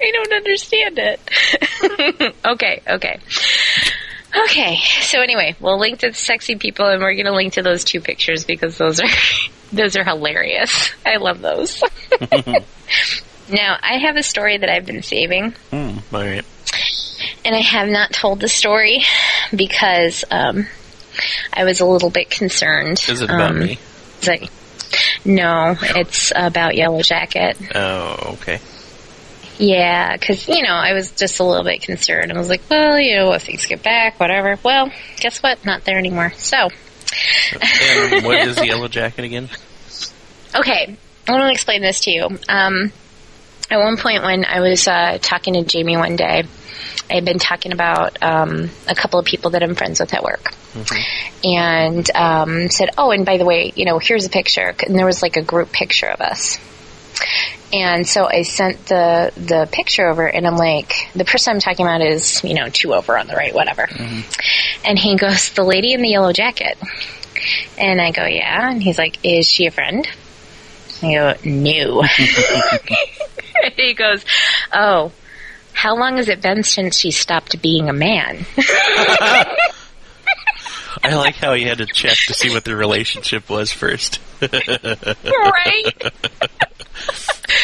I 0.00 0.10
don't 0.12 0.32
understand 0.32 0.98
it. 0.98 1.20
okay, 2.46 2.82
okay. 2.88 3.18
Okay, 4.46 4.76
so 5.02 5.20
anyway, 5.20 5.54
we'll 5.60 5.78
link 5.78 6.00
to 6.00 6.08
the 6.08 6.14
sexy 6.14 6.56
people 6.56 6.86
and 6.86 7.00
we're 7.00 7.14
going 7.14 7.26
to 7.26 7.32
link 7.32 7.52
to 7.54 7.62
those 7.62 7.84
two 7.84 8.00
pictures 8.00 8.44
because 8.44 8.76
those 8.78 9.00
are 9.00 9.08
those 9.72 9.96
are 9.96 10.04
hilarious. 10.04 10.90
I 11.06 11.16
love 11.16 11.40
those. 11.40 11.82
now, 13.48 13.78
I 13.80 13.98
have 13.98 14.16
a 14.16 14.22
story 14.22 14.58
that 14.58 14.68
I've 14.68 14.86
been 14.86 15.02
saving 15.02 15.52
Hmm, 15.70 15.98
all 16.12 16.20
right. 16.20 16.44
and 17.44 17.54
I 17.54 17.60
have 17.60 17.88
not 17.88 18.12
told 18.12 18.40
the 18.40 18.48
story 18.48 19.04
because 19.54 20.24
um, 20.30 20.66
I 21.52 21.64
was 21.64 21.80
a 21.80 21.86
little 21.86 22.10
bit 22.10 22.30
concerned. 22.30 23.02
Is 23.08 23.20
it 23.20 23.24
about 23.30 23.50
Um, 23.50 23.58
me? 23.60 23.78
like- 24.26 24.50
no, 25.24 25.76
it's 25.80 26.32
about 26.34 26.76
Yellow 26.76 27.02
Jacket. 27.02 27.56
Oh, 27.74 28.36
okay. 28.40 28.60
Yeah, 29.58 30.16
because, 30.16 30.48
you 30.48 30.62
know, 30.62 30.72
I 30.74 30.92
was 30.94 31.12
just 31.12 31.38
a 31.40 31.44
little 31.44 31.64
bit 31.64 31.82
concerned. 31.82 32.32
I 32.32 32.36
was 32.38 32.48
like, 32.48 32.62
well, 32.68 32.98
you 32.98 33.16
know, 33.16 33.32
if 33.32 33.42
things 33.42 33.66
get 33.66 33.82
back, 33.82 34.18
whatever. 34.18 34.58
Well, 34.62 34.90
guess 35.20 35.42
what? 35.42 35.64
Not 35.64 35.84
there 35.84 35.98
anymore. 35.98 36.32
So, 36.36 36.56
And 37.92 38.24
what 38.24 38.38
is 38.46 38.62
yellow 38.64 38.88
jacket 38.88 39.24
again? 39.24 39.48
okay, 40.54 40.96
I 41.28 41.32
want 41.32 41.44
to 41.44 41.50
explain 41.52 41.82
this 41.82 42.00
to 42.00 42.10
you. 42.10 42.28
Um, 42.48 42.92
at 43.70 43.78
one 43.78 43.96
point 43.96 44.22
when 44.24 44.44
I 44.44 44.60
was 44.60 44.86
uh, 44.88 45.18
talking 45.20 45.54
to 45.54 45.62
Jamie 45.62 45.96
one 45.96 46.16
day, 46.16 46.44
I 47.10 47.14
had 47.14 47.24
been 47.24 47.38
talking 47.38 47.72
about 47.72 48.22
um, 48.22 48.70
a 48.88 48.94
couple 48.94 49.18
of 49.18 49.26
people 49.26 49.50
that 49.50 49.62
I'm 49.62 49.74
friends 49.74 50.00
with 50.00 50.14
at 50.14 50.22
work. 50.22 50.54
And 51.44 52.10
um, 52.14 52.68
said, 52.70 52.90
oh, 52.96 53.10
and 53.10 53.26
by 53.26 53.36
the 53.36 53.44
way, 53.44 53.72
you 53.76 53.84
know, 53.84 53.98
here's 53.98 54.24
a 54.24 54.30
picture. 54.30 54.74
And 54.86 54.98
there 54.98 55.06
was 55.06 55.22
like 55.22 55.36
a 55.36 55.42
group 55.42 55.70
picture 55.70 56.06
of 56.06 56.20
us. 56.20 56.58
And 57.72 58.06
so 58.06 58.26
I 58.26 58.42
sent 58.42 58.86
the 58.86 59.32
the 59.36 59.68
picture 59.70 60.06
over, 60.08 60.26
and 60.26 60.46
I'm 60.46 60.56
like, 60.56 60.92
the 61.14 61.24
person 61.24 61.54
I'm 61.54 61.60
talking 61.60 61.84
about 61.84 62.02
is, 62.02 62.42
you 62.44 62.54
know, 62.54 62.68
two 62.68 62.94
over 62.94 63.18
on 63.18 63.26
the 63.26 63.34
right, 63.34 63.54
whatever. 63.54 63.88
And 64.84 64.98
he 64.98 65.16
goes, 65.16 65.50
the 65.50 65.64
lady 65.64 65.92
in 65.92 66.02
the 66.02 66.08
yellow 66.08 66.32
jacket. 66.32 66.78
And 67.76 68.00
I 68.00 68.12
go, 68.12 68.24
yeah. 68.26 68.70
And 68.70 68.82
he's 68.82 68.98
like, 68.98 69.18
is 69.24 69.48
she 69.48 69.66
a 69.66 69.70
friend? 69.70 70.06
I 71.02 71.12
go, 71.14 71.34
no. 71.44 72.02
he 73.76 73.94
goes, 73.94 74.24
oh, 74.72 75.12
how 75.74 75.96
long 75.96 76.16
has 76.16 76.28
it 76.28 76.40
been 76.40 76.62
since 76.62 76.96
she 76.98 77.10
stopped 77.10 77.60
being 77.60 77.88
a 77.88 77.92
man? 77.92 78.46
I 81.02 81.14
like 81.16 81.34
how 81.34 81.52
he 81.52 81.64
had 81.64 81.78
to 81.78 81.86
check 81.86 82.16
to 82.28 82.34
see 82.34 82.50
what 82.50 82.64
the 82.64 82.74
relationship 82.74 83.50
was 83.50 83.70
first. 83.70 84.20
right? 84.40 85.92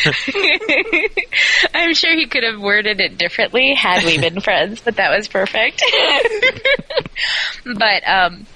I'm 1.74 1.94
sure 1.94 2.14
he 2.14 2.26
could 2.26 2.42
have 2.42 2.60
worded 2.60 3.00
it 3.00 3.16
differently 3.16 3.74
had 3.74 4.04
we 4.04 4.18
been 4.18 4.40
friends, 4.40 4.80
but 4.84 4.96
that 4.96 5.16
was 5.16 5.28
perfect. 5.28 5.82
but 7.64 8.06
um 8.06 8.46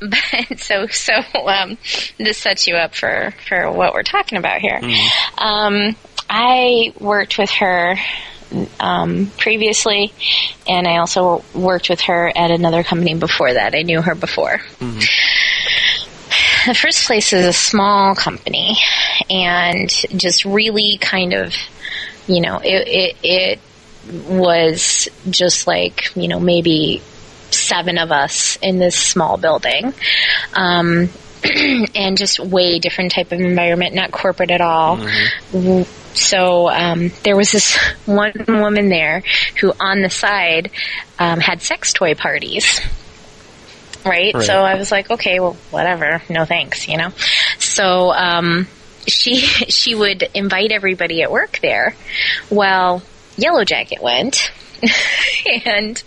but 0.00 0.58
so 0.58 0.86
so 0.86 1.12
um 1.46 1.78
this 2.18 2.38
sets 2.38 2.66
you 2.66 2.76
up 2.76 2.94
for 2.94 3.34
for 3.48 3.70
what 3.70 3.92
we're 3.94 4.02
talking 4.02 4.38
about 4.38 4.60
here. 4.60 4.80
Um 5.36 5.96
I 6.28 6.92
worked 6.98 7.38
with 7.38 7.50
her 7.50 7.96
um, 8.80 9.30
previously, 9.38 10.12
and 10.68 10.86
I 10.86 10.98
also 10.98 11.44
worked 11.54 11.88
with 11.88 12.02
her 12.02 12.32
at 12.34 12.50
another 12.50 12.82
company 12.82 13.14
before 13.14 13.52
that. 13.52 13.74
I 13.74 13.82
knew 13.82 14.00
her 14.00 14.14
before. 14.14 14.60
The 16.66 16.74
first 16.74 17.06
place 17.06 17.32
is 17.32 17.46
a 17.46 17.52
small 17.52 18.14
company, 18.14 18.76
and 19.30 19.88
just 19.88 20.44
really 20.44 20.98
kind 21.00 21.32
of, 21.32 21.54
you 22.26 22.40
know, 22.40 22.58
it, 22.58 22.88
it, 22.88 23.16
it 23.22 23.60
was 24.28 25.08
just 25.30 25.66
like, 25.66 26.14
you 26.16 26.28
know, 26.28 26.40
maybe 26.40 27.02
seven 27.50 27.98
of 27.98 28.10
us 28.10 28.56
in 28.56 28.78
this 28.78 28.96
small 28.96 29.36
building. 29.36 29.94
Um, 30.54 31.08
and 31.94 32.16
just 32.16 32.38
way 32.38 32.78
different 32.78 33.12
type 33.12 33.32
of 33.32 33.40
environment, 33.40 33.94
not 33.94 34.10
corporate 34.12 34.50
at 34.50 34.60
all. 34.60 34.98
W- 35.52 35.84
So 36.14 36.68
um, 36.70 37.10
there 37.24 37.36
was 37.36 37.52
this 37.52 37.76
one 38.06 38.32
woman 38.48 38.88
there 38.88 39.22
who, 39.60 39.72
on 39.78 40.00
the 40.02 40.10
side, 40.10 40.70
um, 41.18 41.40
had 41.40 41.60
sex 41.62 41.92
toy 41.92 42.14
parties. 42.14 42.80
Right? 44.04 44.32
Right. 44.34 44.44
So 44.44 44.54
I 44.60 44.76
was 44.76 44.92
like, 44.92 45.10
okay, 45.10 45.40
well, 45.40 45.54
whatever. 45.70 46.22
No 46.30 46.44
thanks, 46.44 46.86
you 46.88 46.96
know. 46.96 47.10
So 47.58 48.12
um, 48.12 48.68
she 49.08 49.36
she 49.40 49.94
would 49.94 50.22
invite 50.34 50.70
everybody 50.72 51.22
at 51.22 51.30
work 51.30 51.58
there. 51.60 51.94
Well, 52.50 53.02
Yellow 53.36 53.64
Jacket 53.64 54.00
went, 54.02 54.52
and 55.64 56.02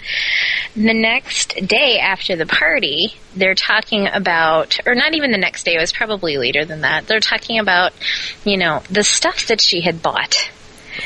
the 0.75 0.93
next 0.93 1.55
day 1.65 1.99
after 1.99 2.35
the 2.35 2.45
party, 2.45 3.13
they're 3.35 3.55
talking 3.55 4.07
about, 4.07 4.79
or 4.85 4.95
not 4.95 5.13
even 5.13 5.31
the 5.31 5.37
next 5.37 5.63
day, 5.63 5.75
it 5.75 5.79
was 5.79 5.91
probably 5.91 6.37
later 6.37 6.65
than 6.65 6.81
that. 6.81 7.07
They're 7.07 7.19
talking 7.19 7.59
about, 7.59 7.93
you 8.45 8.57
know, 8.57 8.83
the 8.89 9.03
stuff 9.03 9.47
that 9.47 9.61
she 9.61 9.81
had 9.81 10.01
bought 10.01 10.35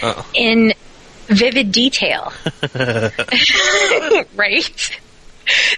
Oh. 0.01 0.27
in 0.33 0.73
vivid 1.27 1.71
detail. 1.71 2.33
right? 4.35 4.99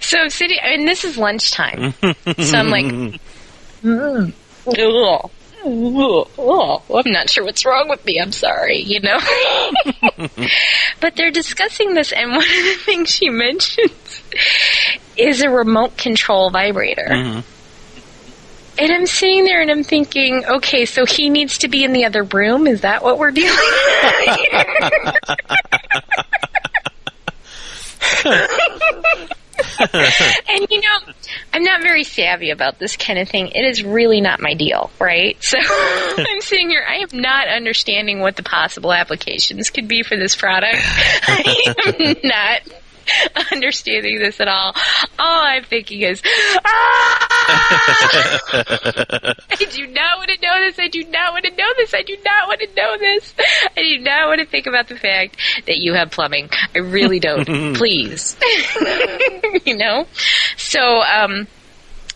So 0.00 0.18
I'm 0.18 0.30
sitting, 0.30 0.58
mean, 0.62 0.86
this 0.86 1.04
is 1.04 1.18
lunchtime. 1.18 1.92
so 2.38 2.56
I'm 2.58 2.70
like, 2.70 2.86
mm, 3.82 4.32
ugh. 4.66 5.30
Ugh, 5.66 6.80
I'm 6.94 7.12
not 7.12 7.28
sure 7.28 7.44
what's 7.44 7.64
wrong 7.64 7.88
with 7.88 8.04
me. 8.04 8.20
I'm 8.20 8.30
sorry, 8.30 8.78
you 8.82 9.00
know. 9.00 9.18
but 11.00 11.16
they're 11.16 11.32
discussing 11.32 11.94
this, 11.94 12.12
and 12.12 12.30
one 12.30 12.40
of 12.40 12.46
the 12.46 12.76
things 12.84 13.10
she 13.10 13.30
mentions 13.30 14.22
is 15.16 15.42
a 15.42 15.50
remote 15.50 15.96
control 15.96 16.50
vibrator. 16.50 17.08
Mhm. 17.08 17.44
And 18.78 18.92
I'm 18.92 19.06
sitting 19.06 19.44
there 19.44 19.62
and 19.62 19.70
I'm 19.70 19.82
thinking, 19.82 20.44
okay, 20.44 20.84
so 20.84 21.06
he 21.06 21.30
needs 21.30 21.58
to 21.58 21.68
be 21.68 21.82
in 21.82 21.94
the 21.94 22.04
other 22.04 22.24
room? 22.24 22.66
Is 22.66 22.82
that 22.82 23.02
what 23.02 23.18
we're 23.18 23.30
dealing 23.30 23.56
with? 23.56 24.38
and 30.48 30.66
you 30.70 30.80
know, 30.80 31.12
I'm 31.52 31.64
not 31.64 31.82
very 31.82 32.04
savvy 32.04 32.50
about 32.50 32.78
this 32.78 32.96
kind 32.96 33.18
of 33.18 33.28
thing. 33.28 33.48
It 33.48 33.64
is 33.64 33.82
really 33.82 34.20
not 34.20 34.40
my 34.40 34.54
deal, 34.54 34.90
right? 35.00 35.36
So 35.46 35.58
I'm 36.18 36.40
sitting 36.40 36.70
here, 36.70 36.84
I 36.86 36.96
am 36.96 37.20
not 37.20 37.46
understanding 37.46 38.18
what 38.18 38.34
the 38.34 38.42
possible 38.42 38.92
applications 38.92 39.70
could 39.70 39.86
be 39.86 40.02
for 40.02 40.16
this 40.16 40.34
product. 40.34 40.78
I 40.82 41.74
am 41.86 42.16
not 42.24 42.62
understanding 43.52 44.18
this 44.18 44.40
at 44.40 44.48
all. 44.48 44.74
All 45.18 45.40
I'm 45.42 45.62
thinking 45.62 46.02
is, 46.02 46.20
ah! 46.64 47.25
I 47.48 49.34
do 49.70 49.86
not 49.86 50.18
want 50.18 50.30
to 50.30 50.38
know 50.42 50.60
this. 50.60 50.78
I 50.78 50.88
do 50.88 51.04
not 51.04 51.32
want 51.32 51.44
to 51.44 51.50
know 51.50 51.72
this. 51.76 51.94
I 51.94 52.02
do 52.02 52.16
not 52.24 52.48
want 52.48 52.60
to 52.60 52.68
know 52.74 52.98
this. 52.98 53.34
I 53.76 53.82
do 53.82 53.98
not 54.00 54.28
want 54.28 54.40
to 54.40 54.46
think 54.46 54.66
about 54.66 54.88
the 54.88 54.96
fact 54.96 55.36
that 55.66 55.78
you 55.78 55.94
have 55.94 56.10
plumbing. 56.10 56.50
I 56.74 56.78
really 56.78 57.20
don't. 57.20 57.46
Please. 57.76 58.36
you 59.64 59.76
know? 59.76 60.06
So, 60.56 61.02
um, 61.02 61.46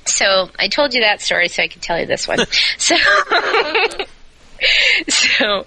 so 0.06 0.50
I 0.58 0.68
told 0.68 0.94
you 0.94 1.02
that 1.02 1.20
story 1.20 1.48
so 1.48 1.62
I 1.62 1.68
could 1.68 1.82
tell 1.82 2.00
you 2.00 2.06
this 2.06 2.26
one. 2.26 2.40
So, 2.78 2.96
so, 5.08 5.66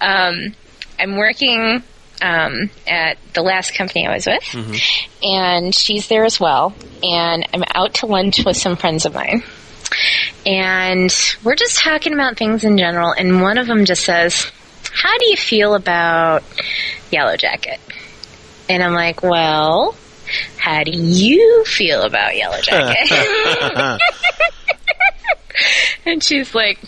um, 0.00 0.54
I'm 0.98 1.16
working 1.16 1.82
um, 2.22 2.70
at 2.86 3.18
the 3.34 3.42
last 3.42 3.74
company 3.74 4.06
I 4.06 4.14
was 4.14 4.26
with, 4.26 4.54
and 5.22 5.74
she's 5.74 6.08
there 6.08 6.24
as 6.24 6.38
well. 6.40 6.74
And 7.02 7.46
I'm 7.52 7.64
out 7.74 7.94
to 7.94 8.06
lunch 8.06 8.44
with 8.44 8.56
some 8.56 8.76
friends 8.76 9.06
of 9.06 9.14
mine, 9.14 9.42
and 10.46 11.14
we're 11.44 11.56
just 11.56 11.78
talking 11.78 12.12
about 12.12 12.36
things 12.36 12.64
in 12.64 12.78
general. 12.78 13.12
And 13.12 13.40
one 13.40 13.58
of 13.58 13.66
them 13.66 13.84
just 13.84 14.04
says, 14.04 14.50
"How 14.92 15.16
do 15.18 15.26
you 15.30 15.36
feel 15.36 15.74
about 15.74 16.42
Yellow 17.10 17.36
Jacket?" 17.36 17.80
And 18.68 18.82
I'm 18.82 18.94
like, 18.94 19.22
"Well." 19.22 19.96
How 20.58 20.84
do 20.84 20.90
you 20.90 21.64
feel 21.64 22.02
about 22.02 22.36
Yellow 22.36 22.60
Jacket? 22.62 23.08
and 26.06 26.22
she's 26.22 26.54
like, 26.54 26.78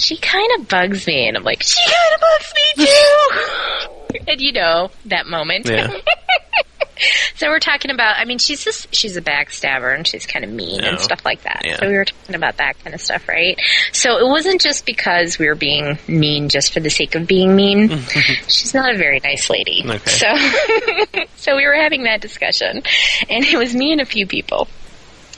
she 0.00 0.16
kind 0.16 0.48
of 0.58 0.68
bugs 0.68 1.06
me. 1.06 1.28
And 1.28 1.36
I'm 1.36 1.44
like, 1.44 1.62
she 1.62 1.80
kind 1.84 2.14
of 2.14 2.20
bugs 2.20 2.54
me 2.56 2.86
too. 4.16 4.24
and 4.28 4.40
you 4.40 4.52
know, 4.52 4.90
that 5.06 5.26
moment. 5.26 5.68
Yeah. 5.68 5.92
so 7.34 7.48
we're 7.48 7.60
talking 7.60 7.90
about, 7.90 8.16
I 8.18 8.24
mean, 8.24 8.38
she's 8.38 8.64
just, 8.64 8.94
she's 8.94 9.16
a 9.16 9.22
backstabber 9.22 9.94
and 9.94 10.06
she's 10.06 10.26
kind 10.26 10.44
of 10.44 10.50
mean 10.50 10.82
and 10.84 10.98
stuff 11.00 11.24
like 11.24 11.42
that. 11.42 11.62
Yeah. 11.64 11.78
So 11.78 11.88
we 11.88 11.94
were 11.94 12.04
talking 12.04 12.34
about 12.34 12.58
that 12.58 12.78
kind 12.82 12.94
of 12.94 13.00
stuff, 13.00 13.28
right? 13.28 13.58
So 13.92 14.18
it 14.18 14.26
wasn't 14.28 14.60
just 14.60 14.86
because 14.86 15.38
we 15.38 15.46
were 15.46 15.54
being 15.54 15.98
mean 16.08 16.48
just 16.48 16.72
for 16.72 16.80
the 16.80 16.90
sake 16.90 17.14
of 17.14 17.26
being 17.26 17.54
mean. 17.56 17.88
she's 18.48 18.74
not 18.74 18.94
a 18.94 18.98
very 18.98 19.20
nice 19.20 19.48
lady. 19.48 19.82
Okay. 19.84 19.98
So, 20.10 21.24
so 21.36 21.56
we 21.56 21.66
were 21.66 21.76
having 21.76 22.04
that 22.04 22.20
discussion 22.20 22.82
and 23.28 23.44
it 23.44 23.56
was 23.58 23.74
me 23.74 23.92
and 23.92 24.00
a 24.00 24.06
few 24.06 24.26
people. 24.26 24.68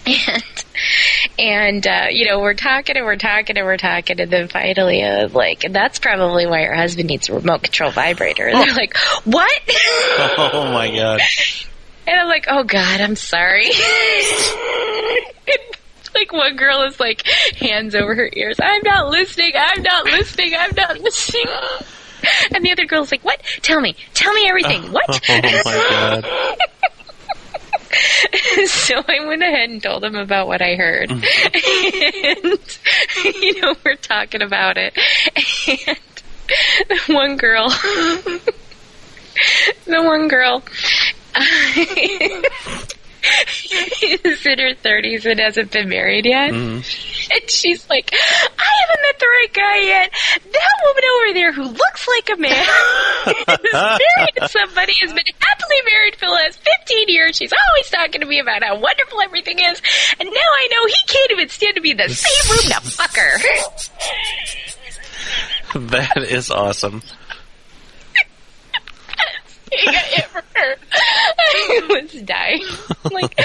And 0.07 0.65
and 1.39 1.87
uh, 1.87 2.07
you 2.11 2.27
know 2.29 2.41
we're 2.41 2.55
talking 2.55 2.97
and 2.97 3.05
we're 3.07 3.17
talking 3.17 3.57
and 3.57 3.65
we're 3.67 3.77
talking 3.77 4.21
and 4.21 4.31
then 4.31 4.49
finally 4.49 5.03
uh, 5.03 5.29
like 5.29 5.65
that's 5.71 5.99
probably 5.99 6.47
why 6.47 6.65
her 6.65 6.75
husband 6.75 7.09
needs 7.09 7.29
a 7.29 7.35
remote 7.35 7.63
control 7.63 7.91
vibrator. 7.91 8.47
And 8.47 8.59
they're 8.59 8.75
like 8.75 8.97
what? 9.25 9.51
Oh 10.39 10.71
my 10.73 10.91
god. 10.95 11.21
and 12.07 12.21
i'm 12.21 12.29
like 12.29 12.47
oh 12.49 12.65
god 12.65 13.01
i'm 13.01 13.17
sorry. 13.17 13.71
Like 16.15 16.31
one 16.31 16.57
girl 16.57 16.83
is 16.83 17.01
like 17.01 17.27
hands 17.57 17.95
over 17.95 18.15
her 18.15 18.29
ears. 18.35 18.59
I'm 18.63 18.83
not 18.85 19.09
listening. 19.09 19.53
I'm 19.57 19.83
not 19.83 20.05
listening. 20.05 20.53
I'm 20.57 20.73
not 20.77 20.99
listening. 20.99 21.47
And 22.55 22.65
the 22.65 22.71
other 22.71 22.85
girl's 22.87 23.11
like 23.11 23.25
what? 23.25 23.43
Tell 23.63 23.81
me. 23.81 23.97
Tell 24.15 24.33
me 24.33 24.47
everything. 24.47 24.93
What? 24.93 25.21
Oh 25.29 25.41
my 25.43 26.21
god. 26.23 26.59
so 28.67 29.03
I 29.07 29.27
went 29.27 29.43
ahead 29.43 29.71
and 29.71 29.83
told 29.83 30.05
him 30.05 30.15
about 30.15 30.47
what 30.47 30.63
I 30.63 30.77
heard. 30.77 31.11
Mm-hmm. 31.11 32.47
and, 33.25 33.43
you 33.43 33.61
know, 33.61 33.75
we're 33.85 33.97
talking 33.97 34.43
about 34.43 34.77
it. 34.77 34.97
And 35.67 35.99
one 37.15 37.37
girl, 37.37 37.69
the 39.87 40.03
one 40.03 40.29
girl, 40.29 40.63
is 44.03 44.47
in 44.47 44.59
her 44.59 44.75
30s 44.75 45.31
and 45.31 45.41
hasn't 45.41 45.71
been 45.71 45.89
married 45.89 46.27
yet. 46.27 46.53
Mm-hmm. 46.53 47.33
And 47.33 47.51
she's 47.51 47.89
like, 47.89 48.11
I 48.13 48.71
haven't 48.81 49.03
met 49.03 49.19
the 49.19 49.27
right 49.27 49.53
guy 49.53 49.79
yet. 49.87 50.11
That 50.53 50.77
woman 50.85 51.05
over 51.17 51.33
there 51.35 51.53
who 51.53 51.65
looks 51.65 52.09
like 52.09 52.31
a 52.31 52.41
man 52.41 52.53
is 53.27 53.47
married 53.63 54.35
to 54.37 54.49
somebody, 54.49 54.93
has 55.01 55.13
been 55.13 55.25
happily 55.39 55.77
married 55.87 56.17
for 56.17 56.27
the 56.27 56.33
last 56.33 56.61
15 56.87 57.09
years. 57.09 57.37
She's 57.37 57.53
always 57.53 57.91
talking 57.91 58.21
to 58.21 58.27
me 58.27 58.41
about 58.41 58.63
how 58.63 58.79
wonderful 58.79 59.21
everything 59.21 59.59
is. 59.59 59.81
And 60.19 60.29
now 60.29 60.35
I 60.35 60.69
know 60.71 60.87
he 60.87 61.07
can't 61.07 61.31
even 61.33 61.49
stand 61.49 61.75
to 61.77 61.81
be 61.81 61.93
in 61.93 61.97
the 61.97 62.09
same 62.09 62.57
room. 62.57 62.69
Now 62.69 62.81
fuck 62.81 63.17
her. 63.17 63.39
That 65.75 66.17
is 66.29 66.51
awesome. 66.51 67.03
He 69.81 69.87
got 69.87 70.05
hit 70.05 70.25
for 70.27 70.43
her. 70.55 70.77
I 70.93 71.87
was 71.89 72.13
dying. 72.23 72.63
Like, 73.11 73.41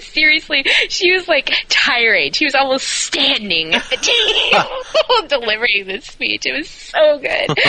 seriously, 0.02 0.64
she 0.88 1.12
was 1.12 1.28
like 1.28 1.52
tirade. 1.68 2.34
She 2.34 2.46
was 2.46 2.54
almost 2.54 2.88
standing 2.88 3.74
at 3.74 3.84
the 3.90 3.96
table 3.96 5.28
delivering 5.28 5.86
this 5.86 6.06
speech. 6.06 6.46
It 6.46 6.56
was 6.56 6.70
so 6.70 7.18
good. 7.18 7.48
like, 7.48 7.66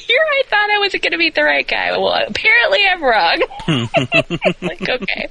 here 0.00 0.20
I 0.20 0.42
thought 0.48 0.70
I 0.70 0.78
wasn't 0.80 1.04
going 1.04 1.12
to 1.12 1.18
meet 1.18 1.36
the 1.36 1.44
right 1.44 1.66
guy. 1.66 1.92
Well, 1.92 2.12
apparently 2.26 2.80
I'm 2.90 3.02
wrong. 3.02 3.42
like, 4.60 4.88
okay. 4.88 5.28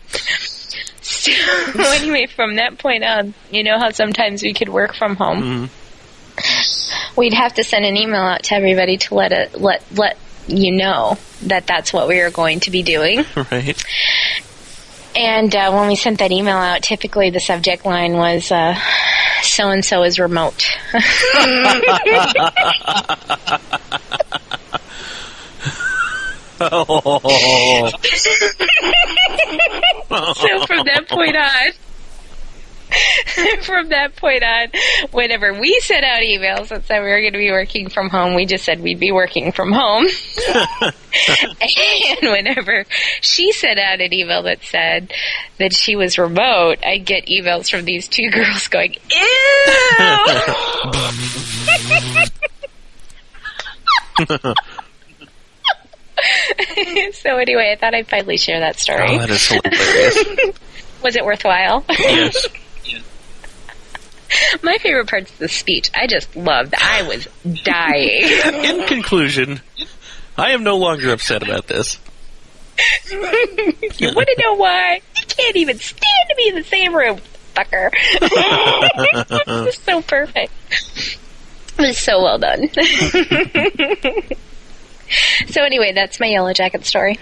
So, 1.02 1.32
anyway, 1.76 2.28
from 2.28 2.56
that 2.56 2.78
point 2.78 3.04
on, 3.04 3.34
you 3.52 3.64
know 3.64 3.78
how 3.78 3.90
sometimes 3.90 4.42
we 4.42 4.54
could 4.54 4.70
work 4.70 4.96
from 4.96 5.16
home? 5.16 5.42
Mm-hmm. 5.42 5.66
we'd 7.16 7.34
have 7.34 7.54
to 7.56 7.64
send 7.64 7.86
an 7.86 7.98
email 7.98 8.22
out 8.22 8.44
to 8.44 8.56
everybody 8.56 8.98
to 8.98 9.16
let 9.16 9.32
it 9.32 9.60
let 9.60 9.84
let 9.92 10.18
you 10.48 10.72
know 10.72 11.18
that 11.44 11.68
that's 11.68 11.94
what 11.94 12.08
we 12.08 12.22
were 12.22 12.32
going 12.32 12.60
to 12.62 12.72
be 12.72 12.84
doing. 12.84 13.24
Right? 13.52 13.82
And 15.16 15.54
uh, 15.56 15.72
when 15.72 15.88
we 15.88 15.96
sent 15.96 16.20
that 16.20 16.32
email 16.32 16.58
out, 16.58 16.84
typically 16.84 17.32
the 17.32 17.40
subject 17.40 17.84
line 17.84 18.14
was 18.14 18.46
"so 18.46 19.70
and 19.70 19.84
so 19.84 20.04
is 20.04 20.20
remote." 20.20 20.70
Oh. 26.62 27.90
so 30.36 30.66
from 30.66 30.86
that 30.86 31.06
point 31.08 31.36
on. 31.38 31.72
From 33.64 33.90
that 33.90 34.16
point 34.16 34.44
on, 34.44 34.68
whenever 35.12 35.54
we 35.54 35.80
sent 35.82 36.04
out 36.04 36.22
emails 36.22 36.70
that 36.70 36.86
said 36.86 37.02
we 37.02 37.10
were 37.10 37.22
going 37.22 37.34
to 37.34 37.40
be 37.40 37.52
working 37.52 37.90
from 37.90 38.10
home, 38.10 38.36
we 38.36 38.46
just 38.46 38.66
said 38.66 38.82
we'd 38.82 39.00
be 39.00 39.12
working 39.12 39.52
from 39.52 39.72
home. 39.72 40.08
and 41.62 42.20
whenever 42.22 42.86
she 43.22 43.52
sent 43.52 43.80
out 43.80 44.02
an 44.02 44.14
email 44.14 44.44
that 44.44 44.64
said 44.64 45.12
that 45.58 45.74
she 45.74 45.96
was 45.96 46.18
remote, 46.18 46.80
I'd 46.84 47.06
get 47.06 47.28
emails 47.28 47.70
from 47.70 47.86
these 47.86 48.08
two 48.08 48.30
girls 48.32 48.68
going, 48.68 48.94
Ew! 48.94 49.00
so 57.14 57.38
anyway, 57.38 57.72
I 57.72 57.78
thought 57.80 57.94
I'd 57.94 58.08
finally 58.08 58.38
share 58.38 58.60
that 58.60 58.80
story. 58.80 59.08
Oh, 59.10 59.20
that 59.20 59.30
is 59.30 59.48
hilarious. 59.48 60.56
Was 61.04 61.16
it 61.16 61.24
worthwhile? 61.24 61.86
yes. 61.90 62.48
My 64.64 64.78
favorite 64.78 65.10
part's 65.10 65.32
the 65.34 65.48
speech. 65.48 65.90
I 65.94 66.08
just 66.08 66.36
loved. 66.36 66.74
I 66.78 67.04
was 67.04 67.28
dying. 67.64 68.24
In 68.80 68.86
conclusion, 68.86 69.62
I 70.38 70.52
am 70.52 70.64
no 70.64 70.78
longer 70.78 71.12
upset 71.12 71.44
about 71.44 71.68
this. 71.68 72.00
you 73.10 73.20
want 73.20 74.28
to 74.28 74.36
know 74.40 74.56
why? 74.56 75.02
You 75.18 75.26
can't 75.28 75.56
even 75.58 75.78
stand 75.80 76.30
to 76.30 76.36
be 76.38 76.48
in 76.48 76.56
the 76.56 76.64
same 76.64 76.96
room, 76.96 77.20
fucker. 77.54 77.90
it 77.94 79.48
was 79.48 79.78
so 79.80 80.02
perfect. 80.02 80.54
It 81.78 81.82
was 81.82 81.98
so 81.98 82.24
well 82.24 82.38
done. 82.38 82.70
so 85.50 85.64
anyway, 85.64 85.92
that's 85.94 86.22
my 86.22 86.28
yellow 86.28 86.54
jacket 86.54 86.86
story. 86.86 87.20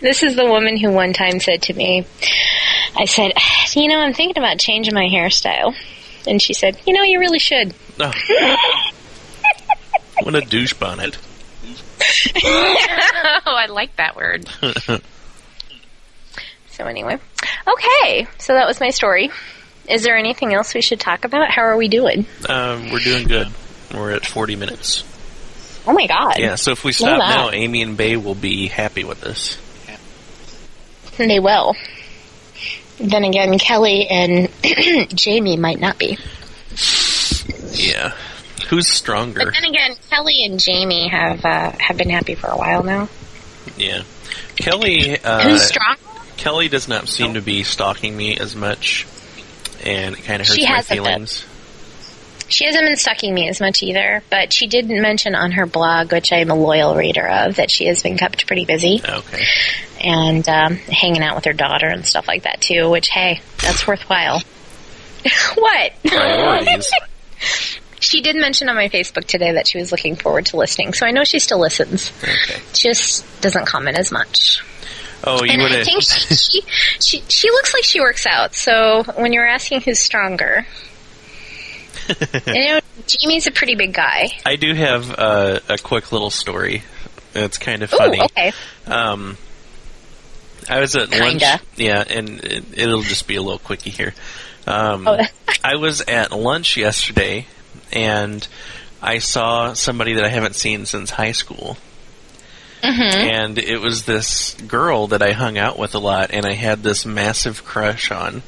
This 0.00 0.22
is 0.22 0.36
the 0.36 0.46
woman 0.46 0.76
who 0.76 0.90
one 0.90 1.12
time 1.12 1.40
said 1.40 1.62
to 1.62 1.74
me, 1.74 2.06
I 2.96 3.04
said, 3.04 3.32
you 3.74 3.88
know, 3.88 3.98
I'm 3.98 4.14
thinking 4.14 4.42
about 4.42 4.58
changing 4.58 4.94
my 4.94 5.06
hairstyle. 5.06 5.74
And 6.26 6.40
she 6.40 6.54
said, 6.54 6.78
you 6.86 6.92
know, 6.92 7.02
you 7.02 7.18
really 7.18 7.38
should. 7.38 7.74
Oh. 7.98 8.12
what 10.22 10.34
a 10.34 10.40
douche 10.40 10.74
bonnet. 10.74 11.18
oh, 12.44 13.42
I 13.46 13.66
like 13.66 13.96
that 13.96 14.16
word. 14.16 14.48
so 16.68 16.84
anyway, 16.84 17.18
okay. 17.66 18.26
So 18.38 18.54
that 18.54 18.66
was 18.66 18.80
my 18.80 18.90
story. 18.90 19.30
Is 19.88 20.02
there 20.02 20.16
anything 20.16 20.54
else 20.54 20.74
we 20.74 20.82
should 20.82 21.00
talk 21.00 21.24
about? 21.24 21.50
How 21.50 21.62
are 21.62 21.76
we 21.76 21.88
doing? 21.88 22.26
Um, 22.48 22.90
we're 22.90 23.00
doing 23.00 23.26
good. 23.26 23.48
We're 23.92 24.12
at 24.12 24.24
40 24.24 24.56
minutes. 24.56 25.04
Oh 25.86 25.92
my 25.92 26.06
god. 26.06 26.38
Yeah, 26.38 26.56
so 26.56 26.72
if 26.72 26.84
we 26.84 26.92
stop 26.92 27.18
now, 27.18 27.50
Amy 27.50 27.82
and 27.82 27.96
Bay 27.96 28.16
will 28.16 28.34
be 28.34 28.68
happy 28.68 29.04
with 29.04 29.20
this. 29.20 29.58
They 31.16 31.38
will. 31.38 31.74
Then 32.98 33.24
again, 33.24 33.58
Kelly 33.58 34.06
and 34.08 34.48
Jamie 35.14 35.56
might 35.56 35.80
not 35.80 35.98
be. 35.98 36.18
Yeah. 37.72 38.14
Who's 38.68 38.88
stronger? 38.88 39.44
But 39.44 39.54
then 39.54 39.64
again, 39.64 39.96
Kelly 40.10 40.44
and 40.44 40.60
Jamie 40.60 41.08
have 41.08 41.44
uh, 41.44 41.72
have 41.78 41.96
been 41.96 42.10
happy 42.10 42.34
for 42.34 42.48
a 42.48 42.56
while 42.56 42.82
now. 42.82 43.08
Yeah. 43.76 44.02
Kelly, 44.56 45.18
uh, 45.18 45.42
Who's 45.42 45.62
strong? 45.62 45.96
Kelly 46.36 46.68
does 46.68 46.88
not 46.88 47.08
seem 47.08 47.34
to 47.34 47.42
be 47.42 47.64
stalking 47.64 48.16
me 48.16 48.36
as 48.36 48.54
much, 48.54 49.06
and 49.84 50.16
it 50.16 50.24
kind 50.24 50.40
of 50.40 50.48
hurts 50.48 50.58
She 50.58 50.68
my 50.68 50.82
feelings. 50.82 51.44
She 52.50 52.66
hasn't 52.66 52.84
been 52.84 52.96
sucking 52.96 53.32
me 53.32 53.48
as 53.48 53.60
much 53.60 53.82
either, 53.82 54.22
but 54.28 54.52
she 54.52 54.66
did 54.66 54.88
mention 54.88 55.34
on 55.34 55.52
her 55.52 55.66
blog, 55.66 56.12
which 56.12 56.32
I'm 56.32 56.50
a 56.50 56.54
loyal 56.54 56.94
reader 56.96 57.26
of, 57.26 57.56
that 57.56 57.70
she 57.70 57.86
has 57.86 58.02
been 58.02 58.18
kept 58.18 58.46
pretty 58.46 58.64
busy 58.64 59.00
Okay. 59.08 59.44
and 60.00 60.46
um, 60.48 60.74
hanging 60.76 61.22
out 61.22 61.36
with 61.36 61.44
her 61.44 61.52
daughter 61.52 61.86
and 61.86 62.04
stuff 62.04 62.26
like 62.26 62.42
that 62.42 62.60
too. 62.60 62.90
Which, 62.90 63.08
hey, 63.08 63.40
that's 63.62 63.86
worthwhile. 63.86 64.42
what? 65.54 65.92
Priorities. 66.04 66.90
she 68.00 68.20
did 68.20 68.34
mention 68.36 68.68
on 68.68 68.74
my 68.74 68.88
Facebook 68.88 69.24
today 69.26 69.52
that 69.52 69.68
she 69.68 69.78
was 69.78 69.92
looking 69.92 70.16
forward 70.16 70.46
to 70.46 70.56
listening, 70.56 70.92
so 70.92 71.06
I 71.06 71.12
know 71.12 71.24
she 71.24 71.38
still 71.38 71.60
listens. 71.60 72.12
Okay. 72.22 72.60
Just 72.72 73.40
doesn't 73.40 73.66
comment 73.66 73.96
as 73.96 74.10
much. 74.10 74.62
Oh, 75.22 75.44
you 75.44 75.62
would 75.62 75.72
I 75.72 75.84
think 75.84 76.02
she, 76.02 76.34
she 76.34 76.60
she 76.98 77.22
she 77.28 77.50
looks 77.50 77.74
like 77.74 77.84
she 77.84 78.00
works 78.00 78.26
out. 78.26 78.54
So 78.54 79.02
when 79.16 79.34
you're 79.34 79.46
asking 79.46 79.82
who's 79.82 79.98
stronger, 79.98 80.66
know, 82.46 82.80
Jamie's 83.06 83.46
a 83.46 83.50
pretty 83.50 83.74
big 83.74 83.92
guy. 83.94 84.28
I 84.44 84.56
do 84.56 84.74
have 84.74 85.10
uh, 85.18 85.60
a 85.68 85.78
quick 85.78 86.12
little 86.12 86.30
story. 86.30 86.82
It's 87.34 87.58
kind 87.58 87.82
of 87.82 87.92
Ooh, 87.92 87.96
funny. 87.98 88.20
okay. 88.22 88.52
Um, 88.86 89.36
I 90.68 90.80
was 90.80 90.94
at 90.96 91.10
lunch. 91.10 91.40
Kinda. 91.42 91.60
Yeah, 91.76 92.04
and 92.08 92.40
it, 92.44 92.64
it'll 92.74 93.02
just 93.02 93.26
be 93.26 93.36
a 93.36 93.42
little 93.42 93.58
quickie 93.58 93.90
here. 93.90 94.14
Um, 94.66 95.06
Oh. 95.08 95.18
I 95.64 95.76
was 95.76 96.00
at 96.02 96.32
lunch 96.32 96.76
yesterday, 96.76 97.46
and 97.92 98.46
I 99.02 99.18
saw 99.18 99.72
somebody 99.74 100.14
that 100.14 100.24
I 100.24 100.28
haven't 100.28 100.54
seen 100.54 100.86
since 100.86 101.10
high 101.10 101.32
school. 101.32 101.76
And 102.82 103.58
it 103.58 103.78
was 103.78 104.04
this 104.06 104.54
girl 104.66 105.08
that 105.08 105.22
I 105.22 105.32
hung 105.32 105.58
out 105.58 105.78
with 105.78 105.94
a 105.94 105.98
lot, 105.98 106.30
and 106.32 106.46
I 106.46 106.54
had 106.54 106.82
this 106.82 107.04
massive 107.04 107.62
crush 107.64 108.10
on. 108.10 108.42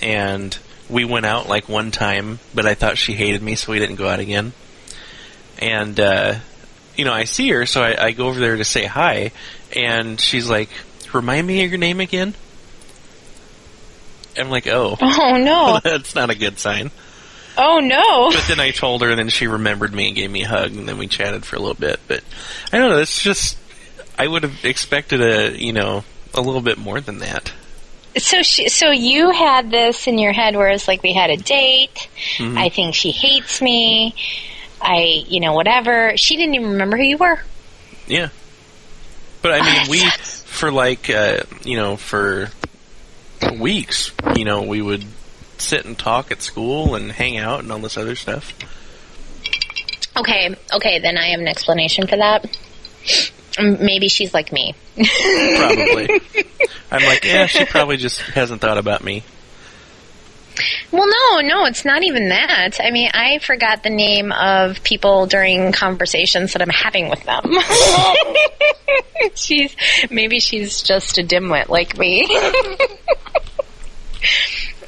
And 0.00 0.56
we 0.92 1.04
went 1.04 1.26
out 1.26 1.48
like 1.48 1.68
one 1.68 1.90
time, 1.90 2.38
but 2.54 2.66
I 2.66 2.74
thought 2.74 2.98
she 2.98 3.14
hated 3.14 3.42
me, 3.42 3.54
so 3.56 3.72
we 3.72 3.78
didn't 3.78 3.96
go 3.96 4.08
out 4.08 4.20
again. 4.20 4.52
And, 5.58 5.98
uh, 5.98 6.34
you 6.96 7.04
know, 7.04 7.12
I 7.12 7.24
see 7.24 7.48
her, 7.50 7.66
so 7.66 7.82
I, 7.82 8.06
I 8.06 8.12
go 8.12 8.28
over 8.28 8.38
there 8.38 8.56
to 8.56 8.64
say 8.64 8.84
hi, 8.84 9.32
and 9.74 10.20
she's 10.20 10.48
like, 10.48 10.68
Remind 11.12 11.46
me 11.46 11.62
of 11.62 11.70
your 11.70 11.78
name 11.78 12.00
again? 12.00 12.34
I'm 14.38 14.48
like, 14.48 14.66
oh, 14.66 14.96
Oh 15.02 15.36
no! 15.36 15.78
that's 15.84 16.14
not 16.14 16.30
a 16.30 16.34
good 16.34 16.58
sign. 16.58 16.90
Oh 17.56 17.80
no! 17.80 18.30
But 18.30 18.48
then 18.48 18.60
I 18.60 18.70
told 18.70 19.02
her, 19.02 19.10
and 19.10 19.18
then 19.18 19.28
she 19.28 19.46
remembered 19.46 19.92
me 19.92 20.06
and 20.06 20.16
gave 20.16 20.30
me 20.30 20.44
a 20.44 20.48
hug, 20.48 20.72
and 20.72 20.88
then 20.88 20.96
we 20.96 21.06
chatted 21.06 21.44
for 21.44 21.56
a 21.56 21.58
little 21.58 21.74
bit. 21.74 22.00
But 22.08 22.24
I 22.72 22.78
don't 22.78 22.90
know. 22.90 22.98
It's 22.98 23.20
just 23.20 23.58
I 24.18 24.26
would 24.26 24.42
have 24.42 24.64
expected 24.64 25.20
a 25.20 25.58
you 25.62 25.74
know 25.74 26.04
a 26.32 26.40
little 26.40 26.62
bit 26.62 26.78
more 26.78 26.98
than 26.98 27.18
that. 27.18 27.52
So 28.18 28.42
she, 28.42 28.68
so 28.68 28.90
you 28.90 29.30
had 29.30 29.70
this 29.70 30.06
in 30.06 30.18
your 30.18 30.32
head, 30.32 30.54
whereas 30.56 30.86
like 30.86 31.02
we 31.02 31.12
had 31.14 31.30
a 31.30 31.36
date. 31.36 32.08
Mhm. 32.36 32.58
I 32.58 32.68
think 32.68 32.94
she 32.94 33.10
hates 33.10 33.62
me. 33.62 34.14
I, 34.80 35.24
you 35.28 35.40
know, 35.40 35.54
whatever. 35.54 36.12
She 36.16 36.36
didn't 36.36 36.54
even 36.56 36.70
remember 36.72 36.96
who 36.96 37.04
you 37.04 37.16
were. 37.16 37.40
Yeah. 38.06 38.28
But 39.40 39.52
I 39.52 39.58
Oh, 39.58 39.62
mean, 39.62 39.74
that 39.74 39.88
we 39.88 39.98
sucks. 39.98 40.42
for 40.46 40.70
like 40.70 41.08
uh, 41.08 41.42
you 41.64 41.76
know 41.76 41.96
for 41.96 42.50
weeks, 43.58 44.12
you 44.36 44.44
know, 44.44 44.62
we 44.62 44.82
would 44.82 45.04
sit 45.58 45.84
and 45.84 45.98
talk 45.98 46.30
at 46.30 46.42
school 46.42 46.94
and 46.94 47.10
hang 47.12 47.38
out 47.38 47.60
and 47.60 47.72
all 47.72 47.78
this 47.78 47.96
other 47.96 48.14
stuff. 48.16 48.52
Okay, 50.16 50.54
okay, 50.74 50.98
then 50.98 51.16
I 51.16 51.28
have 51.28 51.40
an 51.40 51.48
explanation 51.48 52.06
for 52.06 52.16
that. 52.16 52.44
Maybe 53.58 54.08
she's 54.08 54.34
like 54.34 54.52
me. 54.52 54.74
Probably. 54.96 56.20
I'm 56.92 57.04
like, 57.06 57.24
yeah, 57.24 57.46
she 57.46 57.64
probably 57.64 57.96
just 57.96 58.20
hasn't 58.20 58.60
thought 58.60 58.76
about 58.76 59.02
me. 59.02 59.24
Well, 60.90 61.06
no, 61.06 61.48
no, 61.48 61.64
it's 61.64 61.86
not 61.86 62.04
even 62.04 62.28
that. 62.28 62.78
I 62.78 62.90
mean, 62.90 63.10
I 63.14 63.38
forgot 63.38 63.82
the 63.82 63.88
name 63.88 64.30
of 64.30 64.84
people 64.84 65.24
during 65.26 65.72
conversations 65.72 66.52
that 66.52 66.60
I'm 66.60 66.68
having 66.68 67.08
with 67.08 67.22
them. 67.24 67.50
she's 69.34 69.74
maybe 70.10 70.38
she's 70.38 70.82
just 70.82 71.16
a 71.16 71.22
dimwit 71.22 71.68
like 71.68 71.96
me. 71.96 72.28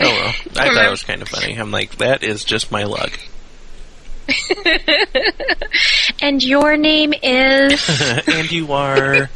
Oh 0.00 0.06
well, 0.06 0.34
I 0.56 0.74
thought 0.74 0.86
it 0.86 0.90
was 0.90 1.04
kind 1.04 1.22
of 1.22 1.28
funny. 1.28 1.54
I'm 1.54 1.70
like, 1.70 1.98
that 1.98 2.24
is 2.24 2.44
just 2.44 2.72
my 2.72 2.82
luck. 2.82 3.18
and 6.20 6.42
your 6.42 6.76
name 6.76 7.14
is 7.22 8.26
and 8.26 8.50
you 8.50 8.72
are. 8.72 9.30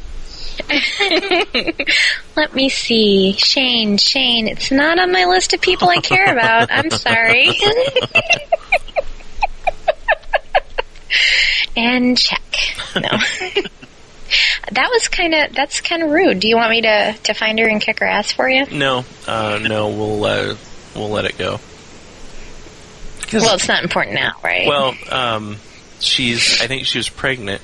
Let 2.37 2.55
me 2.55 2.69
see. 2.69 3.33
Shane, 3.33 3.97
Shane. 3.97 4.49
It's 4.49 4.71
not 4.71 4.99
on 4.99 5.13
my 5.13 5.25
list 5.25 5.55
of 5.55 5.61
people 5.61 5.89
I 5.89 5.97
care 5.99 6.31
about. 6.31 6.69
I'm 6.71 6.91
sorry. 6.91 7.51
and 11.77 12.19
check. 12.19 12.43
No. 12.95 13.03
that 14.73 14.91
was 14.91 15.09
kind 15.09 15.35
of 15.35 15.55
that's 15.55 15.81
kind 15.81 16.03
of 16.03 16.11
rude. 16.11 16.41
Do 16.41 16.49
you 16.49 16.57
want 16.57 16.71
me 16.71 16.83
to 16.83 17.17
to 17.25 17.35
find 17.35 17.59
her 17.59 17.67
and 17.67 17.81
kick 17.81 18.01
her 18.01 18.07
ass 18.07 18.33
for 18.33 18.49
you? 18.49 18.67
No, 18.67 19.05
uh, 19.27 19.59
no, 19.63 19.89
we'll 19.89 20.25
uh, 20.25 20.57
we'll 20.95 21.11
let 21.11 21.25
it 21.25 21.39
go. 21.39 21.61
Well, 23.33 23.55
it's 23.55 23.69
not 23.69 23.83
important 23.83 24.15
now, 24.15 24.33
right? 24.43 24.67
well, 24.67 24.95
um, 25.11 25.57
she's. 26.01 26.63
I 26.63 26.67
think 26.67 26.87
she 26.87 26.99
was 26.99 27.09
pregnant, 27.09 27.61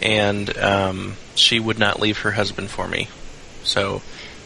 and 0.00 0.56
um, 0.58 1.16
she 1.38 1.58
would 1.60 1.78
not 1.78 2.00
leave 2.00 2.18
her 2.18 2.30
husband 2.32 2.70
for 2.70 2.86
me, 2.88 3.08
so 3.62 4.02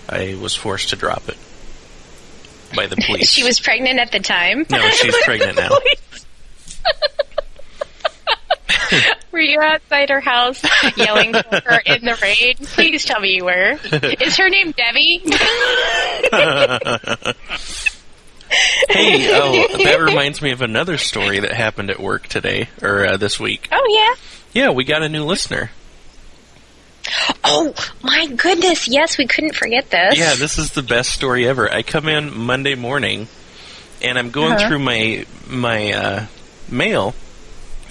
I 0.09 0.37
was 0.41 0.55
forced 0.55 0.91
to 0.91 0.97
drop 0.97 1.29
it 1.29 1.37
by 2.75 2.87
the 2.87 2.97
police. 3.07 3.31
she 3.31 3.45
was 3.45 3.61
pregnant 3.61 3.99
at 3.99 4.13
the 4.13 4.21
time. 4.21 4.65
No, 4.71 4.89
she's 4.91 5.17
pregnant 5.25 5.57
now. 5.59 5.71
Were 9.31 9.41
you 9.41 9.61
outside 9.61 10.11
her 10.11 10.21
house 10.21 10.63
yelling 10.97 11.33
for 11.33 11.61
her 11.65 11.81
in 11.87 12.05
the 12.05 12.19
rain? 12.21 12.55
Please 12.75 13.05
tell 13.07 13.19
me 13.21 13.37
you 13.37 13.47
were. 13.47 13.79
Is 14.21 14.37
her 14.37 14.51
name 14.51 14.73
Debbie? 14.73 15.23
hey, 18.91 19.31
oh, 19.33 19.79
that 19.85 19.99
reminds 20.01 20.43
me 20.43 20.51
of 20.53 20.61
another 20.61 20.99
story 20.99 21.41
that 21.41 21.53
happened 21.53 21.91
at 21.91 21.99
work 21.99 22.27
today 22.27 22.69
or 22.83 23.07
uh, 23.07 23.17
this 23.17 23.41
week. 23.41 23.69
Oh 23.73 23.87
yeah. 24.55 24.63
Yeah, 24.65 24.71
we 24.73 24.85
got 24.85 25.03
a 25.03 25.09
new 25.09 25.25
listener. 25.25 25.71
Oh 27.45 27.75
my 28.03 28.27
goodness! 28.27 28.87
Yes, 28.89 29.19
we 29.19 29.27
couldn't 29.27 29.55
forget 29.55 29.91
this. 29.91 30.17
Yeah, 30.17 30.35
this 30.35 30.59
is 30.59 30.71
the 30.73 30.83
best 30.83 31.11
story 31.11 31.47
ever. 31.49 31.71
I 31.71 31.83
come 31.83 32.09
in 32.09 32.37
Monday 32.37 32.75
morning, 32.75 33.29
and 34.01 34.19
I'm 34.19 34.31
going 34.31 34.53
Uh-huh. 34.53 34.69
through 34.69 34.79
my 34.79 35.27
my 35.49 35.93
uh, 35.93 36.27
mail, 36.71 37.15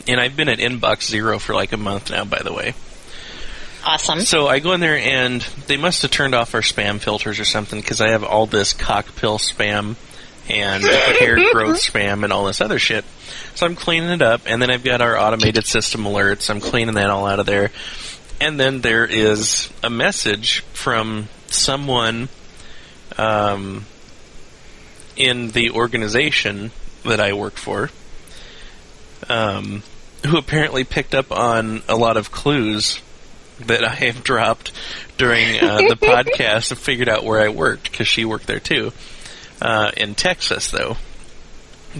and 0.08 0.20
I've 0.20 0.36
been 0.36 0.50
at 0.50 0.60
inbox 0.60 1.04
zero 1.04 1.40
for 1.40 1.54
like 1.54 1.74
a 1.74 1.78
month 1.78 2.10
now. 2.10 2.24
By 2.24 2.40
the 2.42 2.54
way, 2.54 2.74
awesome. 3.86 4.22
so 4.22 4.48
I 4.48 4.60
go 4.60 4.72
in 4.74 4.80
there, 4.80 4.98
and 4.98 5.42
they 5.68 5.78
must 5.78 6.02
have 6.04 6.12
turned 6.12 6.34
off 6.34 6.56
our 6.56 6.62
spam 6.62 7.00
filters 7.00 7.40
or 7.40 7.46
something 7.46 7.82
because 7.82 8.00
I 8.02 8.10
have 8.10 8.24
all 8.24 8.46
this 8.46 8.74
cockpill 8.74 9.40
spam 9.40 9.96
and 10.50 10.84
hair 11.20 11.36
growth 11.52 11.78
spam 11.82 12.24
and 12.24 12.32
all 12.34 12.46
this 12.46 12.62
other 12.62 12.80
shit. 12.80 13.04
So 13.56 13.66
I'm 13.66 13.76
cleaning 13.76 14.10
it 14.10 14.22
up, 14.22 14.42
and 14.46 14.62
then 14.62 14.72
I've 14.72 14.84
got 14.84 15.02
our 15.02 15.18
automated 15.20 15.66
system 15.66 16.04
alerts. 16.06 16.50
I'm 16.50 16.62
cleaning 16.62 16.96
that 16.96 17.10
all 17.10 17.26
out 17.28 17.40
of 17.40 17.46
there. 17.46 17.72
And 18.42 18.60
then 18.60 18.82
there 18.82 19.06
is 19.06 19.70
a 19.84 19.90
message 19.92 20.62
from 20.74 21.30
someone 21.46 22.28
um, 23.16 23.86
in 25.16 25.50
the 25.50 25.70
organization 25.70 26.72
that 27.04 27.20
I 27.20 27.34
work 27.34 27.56
for 27.56 27.92
um, 29.30 29.84
who 30.26 30.40
apparently 30.40 30.84
picked 30.84 31.14
up 31.14 31.32
on 31.32 31.84
a 31.88 31.96
lot 31.96 32.18
of 32.18 32.32
clues 32.32 33.00
that 33.60 33.84
I 33.84 33.94
have 33.94 34.24
dropped 34.24 34.72
during 35.20 35.64
uh, 35.64 35.78
the 35.78 35.96
podcast 36.02 36.72
and 36.72 36.80
figured 36.80 37.10
out 37.10 37.24
where 37.24 37.42
I 37.42 37.50
worked 37.50 37.92
because 37.92 38.08
she 38.08 38.26
worked 38.26 38.48
there 38.48 38.60
too 38.60 38.92
uh, 39.62 39.92
in 39.96 40.16
Texas, 40.16 40.72
though. 40.72 40.98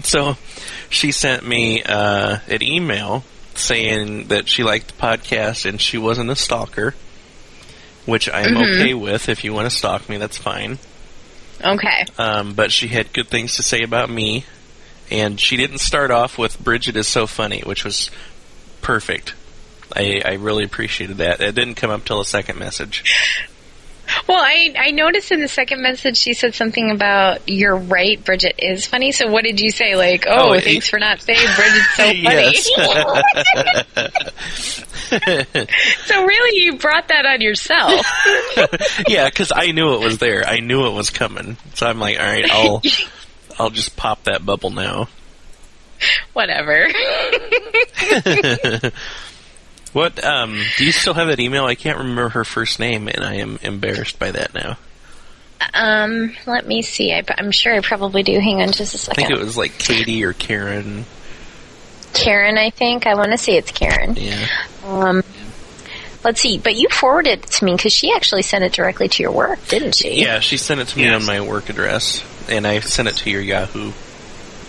So 0.02 0.36
she 0.90 1.12
sent 1.12 1.46
me 1.46 1.84
uh, 1.84 2.38
an 2.48 2.64
email 2.64 3.22
saying 3.58 4.28
that 4.28 4.48
she 4.48 4.62
liked 4.62 4.88
the 4.88 5.02
podcast 5.02 5.68
and 5.68 5.80
she 5.80 5.98
wasn't 5.98 6.30
a 6.30 6.36
stalker, 6.36 6.94
which 8.06 8.28
I'm 8.28 8.56
okay 8.56 8.94
with. 8.94 9.28
If 9.28 9.44
you 9.44 9.52
want 9.52 9.70
to 9.70 9.76
stalk 9.76 10.08
me, 10.08 10.16
that's 10.16 10.38
fine. 10.38 10.78
Okay. 11.64 12.04
Um, 12.18 12.54
but 12.54 12.72
she 12.72 12.88
had 12.88 13.12
good 13.12 13.28
things 13.28 13.56
to 13.56 13.62
say 13.62 13.82
about 13.82 14.10
me, 14.10 14.44
and 15.10 15.38
she 15.38 15.56
didn't 15.56 15.78
start 15.78 16.10
off 16.10 16.38
with 16.38 16.62
"Bridget 16.62 16.96
is 16.96 17.06
so 17.06 17.26
funny," 17.26 17.60
which 17.60 17.84
was 17.84 18.10
perfect. 18.80 19.34
I, 19.94 20.22
I 20.24 20.32
really 20.34 20.64
appreciated 20.64 21.18
that. 21.18 21.40
It 21.40 21.54
didn't 21.54 21.74
come 21.74 21.90
up 21.90 22.04
till 22.04 22.18
the 22.18 22.24
second 22.24 22.58
message. 22.58 23.04
Well, 24.28 24.40
I 24.40 24.72
I 24.78 24.90
noticed 24.92 25.32
in 25.32 25.40
the 25.40 25.48
second 25.48 25.82
message 25.82 26.16
she 26.16 26.32
said 26.34 26.54
something 26.54 26.90
about 26.90 27.48
you're 27.48 27.76
right, 27.76 28.22
Bridget 28.24 28.54
is 28.58 28.86
funny. 28.86 29.12
So 29.12 29.28
what 29.30 29.44
did 29.44 29.60
you 29.60 29.70
say? 29.70 29.96
Like, 29.96 30.24
oh, 30.28 30.54
Oh, 30.54 30.60
thanks 30.60 30.86
it- 30.86 30.90
for 30.90 30.98
not 30.98 31.20
saying 31.20 31.46
Bridget's 31.56 31.94
so 31.96 32.04
funny. 32.24 32.54
so 36.06 36.24
really, 36.24 36.64
you 36.64 36.76
brought 36.78 37.08
that 37.08 37.26
on 37.26 37.40
yourself. 37.42 38.06
yeah, 39.08 39.26
because 39.28 39.52
I 39.54 39.72
knew 39.72 39.92
it 39.94 40.00
was 40.00 40.16
there. 40.18 40.42
I 40.44 40.60
knew 40.60 40.86
it 40.86 40.92
was 40.94 41.10
coming. 41.10 41.56
So 41.74 41.86
I'm 41.86 41.98
like, 41.98 42.18
all 42.18 42.24
right, 42.26 42.50
I'll 42.50 42.80
I'll 43.58 43.68
just 43.70 43.94
pop 43.96 44.24
that 44.24 44.44
bubble 44.46 44.70
now. 44.70 45.08
Whatever. 46.32 46.86
What? 49.92 50.22
Um, 50.24 50.62
do 50.78 50.84
you 50.84 50.92
still 50.92 51.14
have 51.14 51.28
that 51.28 51.38
email? 51.40 51.64
I 51.64 51.74
can't 51.74 51.98
remember 51.98 52.30
her 52.30 52.44
first 52.44 52.80
name, 52.80 53.08
and 53.08 53.22
I 53.24 53.34
am 53.36 53.58
embarrassed 53.62 54.18
by 54.18 54.30
that 54.30 54.54
now. 54.54 54.78
Um, 55.74 56.34
let 56.46 56.66
me 56.66 56.82
see. 56.82 57.12
I, 57.12 57.22
am 57.38 57.50
sure 57.50 57.74
I 57.74 57.80
probably 57.80 58.22
do. 58.22 58.38
Hang 58.40 58.62
on 58.62 58.72
just 58.72 58.94
a 58.94 58.98
second. 58.98 59.24
I 59.24 59.28
think 59.28 59.38
it 59.38 59.44
was 59.44 59.56
like 59.56 59.78
Katie 59.78 60.24
or 60.24 60.32
Karen. 60.32 61.04
Karen, 62.14 62.58
I 62.58 62.70
think. 62.70 63.06
I 63.06 63.14
want 63.14 63.30
to 63.32 63.38
say 63.38 63.56
it's 63.56 63.70
Karen. 63.70 64.16
Yeah. 64.16 64.46
Um, 64.84 65.22
let's 66.24 66.40
see. 66.40 66.58
But 66.58 66.74
you 66.74 66.88
forwarded 66.88 67.40
it 67.40 67.46
to 67.52 67.64
me 67.64 67.76
because 67.76 67.92
she 67.92 68.12
actually 68.12 68.42
sent 68.42 68.64
it 68.64 68.72
directly 68.72 69.08
to 69.08 69.22
your 69.22 69.32
work, 69.32 69.66
didn't 69.68 69.94
she? 69.94 70.20
Yeah, 70.22 70.40
she 70.40 70.56
sent 70.56 70.80
it 70.80 70.88
to 70.88 70.98
me 70.98 71.04
Yes. 71.04 71.20
on 71.20 71.26
my 71.26 71.40
work 71.40 71.68
address, 71.68 72.24
and 72.50 72.66
I 72.66 72.80
sent 72.80 73.08
it 73.08 73.16
to 73.18 73.30
your 73.30 73.42
Yahoo 73.42 73.92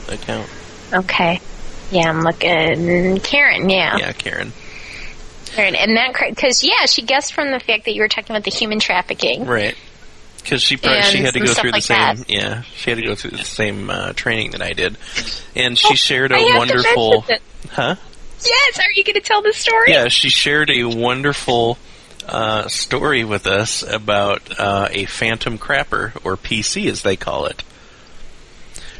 account. 0.09 0.49
Okay. 0.93 1.39
Yeah, 1.91 2.09
I'm 2.09 2.21
looking. 2.21 3.19
Karen, 3.19 3.69
yeah. 3.69 3.97
Yeah, 3.97 4.11
Karen. 4.13 4.53
Karen. 5.54 5.76
And 5.76 5.95
that, 5.97 6.14
because, 6.30 6.64
yeah, 6.64 6.86
she 6.86 7.01
guessed 7.01 7.34
from 7.34 7.51
the 7.51 7.60
fact 7.60 7.86
that 7.86 7.93
you 7.93 8.01
were 8.01 8.08
talking 8.08 8.36
about 8.36 8.43
the 8.43 8.51
human 8.51 8.80
trafficking. 8.80 9.45
Right. 9.45 9.76
Because 10.38 10.62
she 10.62 10.76
probably, 10.78 10.97
And 10.97 11.06
she 11.08 11.18
had 11.20 11.34
to 11.36 11.39
go 11.39 11.54
through 11.54 11.72
the 11.72 11.78
like 11.78 11.84
same 11.84 11.97
that. 12.18 12.30
yeah 12.30 12.62
she 12.76 12.89
had 12.89 12.99
to 12.99 13.06
go 13.06 13.16
through 13.16 13.32
the 13.32 13.45
same 13.45 13.89
uh, 13.89 14.12
training 14.12 14.51
that 14.51 14.62
I 14.62 14.74
did, 14.74 14.97
and 15.56 15.78
she 15.78 15.88
Oh, 15.91 15.95
shared 15.95 16.34
a 16.34 16.36
wonderful 16.58 17.22
huh 17.70 17.95
Yes, 18.45 18.80
are 18.80 18.91
you 18.93 19.06
going 19.06 19.14
to 19.14 19.22
tell 19.22 19.41
the 19.41 19.54
story? 19.54 19.91
yeah 19.93 20.10
she 20.10 20.28
shared 20.28 20.70
a 20.70 20.84
wonderful 20.84 21.78
uh, 22.28 22.68
story 22.68 23.24
with 23.24 23.47
us 23.47 23.84
about 23.84 24.41
uh, 24.60 24.89
a 24.91 25.06
phantom 25.06 25.58
crapper 25.58 26.14
or 26.26 26.36
PC 26.36 26.89
as 26.89 27.04
they 27.04 27.16
call 27.16 27.45
it. 27.45 27.64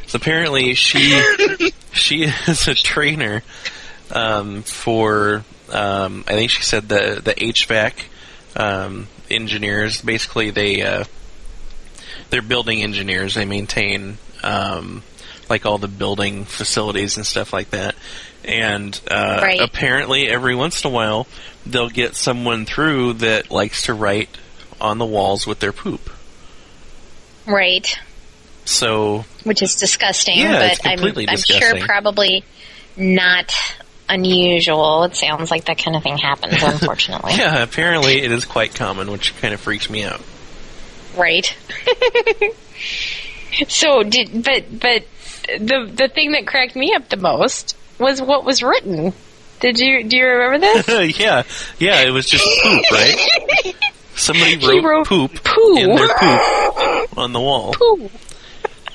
So 0.06 0.16
apparently 0.16 0.72
she 0.74 1.20
she 1.92 2.22
is 2.24 2.68
a 2.68 2.74
trainer 2.74 3.42
um, 4.10 4.62
for 4.62 5.44
um, 5.74 6.24
I 6.26 6.32
think 6.32 6.50
she 6.50 6.62
said 6.62 6.88
the 6.88 7.20
the 7.22 7.34
HVAC 7.34 7.92
um, 8.56 9.08
engineers. 9.30 10.00
Basically, 10.00 10.50
they 10.50 10.82
uh, 10.82 11.04
they're 12.30 12.42
building 12.42 12.82
engineers. 12.82 13.34
They 13.34 13.44
maintain 13.44 14.18
um, 14.42 15.02
like 15.48 15.66
all 15.66 15.78
the 15.78 15.88
building 15.88 16.44
facilities 16.44 17.16
and 17.16 17.26
stuff 17.26 17.52
like 17.52 17.70
that. 17.70 17.94
And 18.44 18.98
uh, 19.10 19.40
Right. 19.42 19.60
apparently, 19.60 20.28
every 20.28 20.54
once 20.54 20.84
in 20.84 20.90
a 20.90 20.94
while, 20.94 21.26
they'll 21.64 21.88
get 21.88 22.14
someone 22.14 22.66
through 22.66 23.14
that 23.14 23.50
likes 23.50 23.84
to 23.84 23.94
write 23.94 24.28
on 24.80 24.98
the 24.98 25.06
walls 25.06 25.46
with 25.46 25.60
their 25.60 25.72
poop. 25.72 26.10
Right. 27.46 27.98
So 28.66 29.24
Which 29.44 29.62
is 29.62 29.76
disgusting, 29.76 30.38
Yeah, 30.38 30.58
but 30.58 30.72
it's 30.72 30.80
completely 30.80 31.26
I'm, 31.28 31.34
I'm 31.34 31.38
sure 31.38 31.80
probably 31.86 32.44
not 32.96 33.54
unusual. 34.08 35.04
It 35.04 35.16
sounds 35.16 35.50
like 35.50 35.66
that 35.66 35.78
kind 35.78 35.96
of 35.96 36.02
thing 36.02 36.18
happens, 36.18 36.62
unfortunately. 36.62 37.34
yeah, 37.36 37.62
apparently 37.62 38.22
it 38.22 38.32
is 38.32 38.44
quite 38.44 38.74
common, 38.74 39.10
which 39.10 39.36
kind 39.40 39.54
of 39.54 39.60
freaks 39.60 39.88
me 39.90 40.04
out. 40.04 40.20
Right. 41.16 41.56
so 43.68 44.02
did 44.02 44.44
but 44.44 44.80
but 44.80 45.04
the 45.58 45.90
the 45.92 46.08
thing 46.08 46.32
that 46.32 46.46
cracked 46.46 46.74
me 46.74 46.92
up 46.94 47.08
the 47.08 47.16
most 47.16 47.76
was 47.98 48.20
what 48.20 48.44
was 48.44 48.62
written. 48.62 49.12
Did 49.60 49.78
you 49.78 50.04
do 50.04 50.16
you 50.16 50.26
remember 50.26 50.58
this? 50.58 51.18
yeah, 51.18 51.44
yeah, 51.78 52.02
it 52.02 52.10
was 52.10 52.26
just 52.26 52.44
poop, 52.62 52.82
right? 52.90 53.74
Somebody 54.16 54.56
wrote, 54.56 54.84
wrote 54.84 55.06
poop, 55.06 55.42
poo. 55.42 55.76
in 55.76 55.94
their 55.94 56.08
poop 56.08 57.18
on 57.18 57.32
the 57.32 57.40
wall. 57.40 57.72
Pooh. 57.74 58.10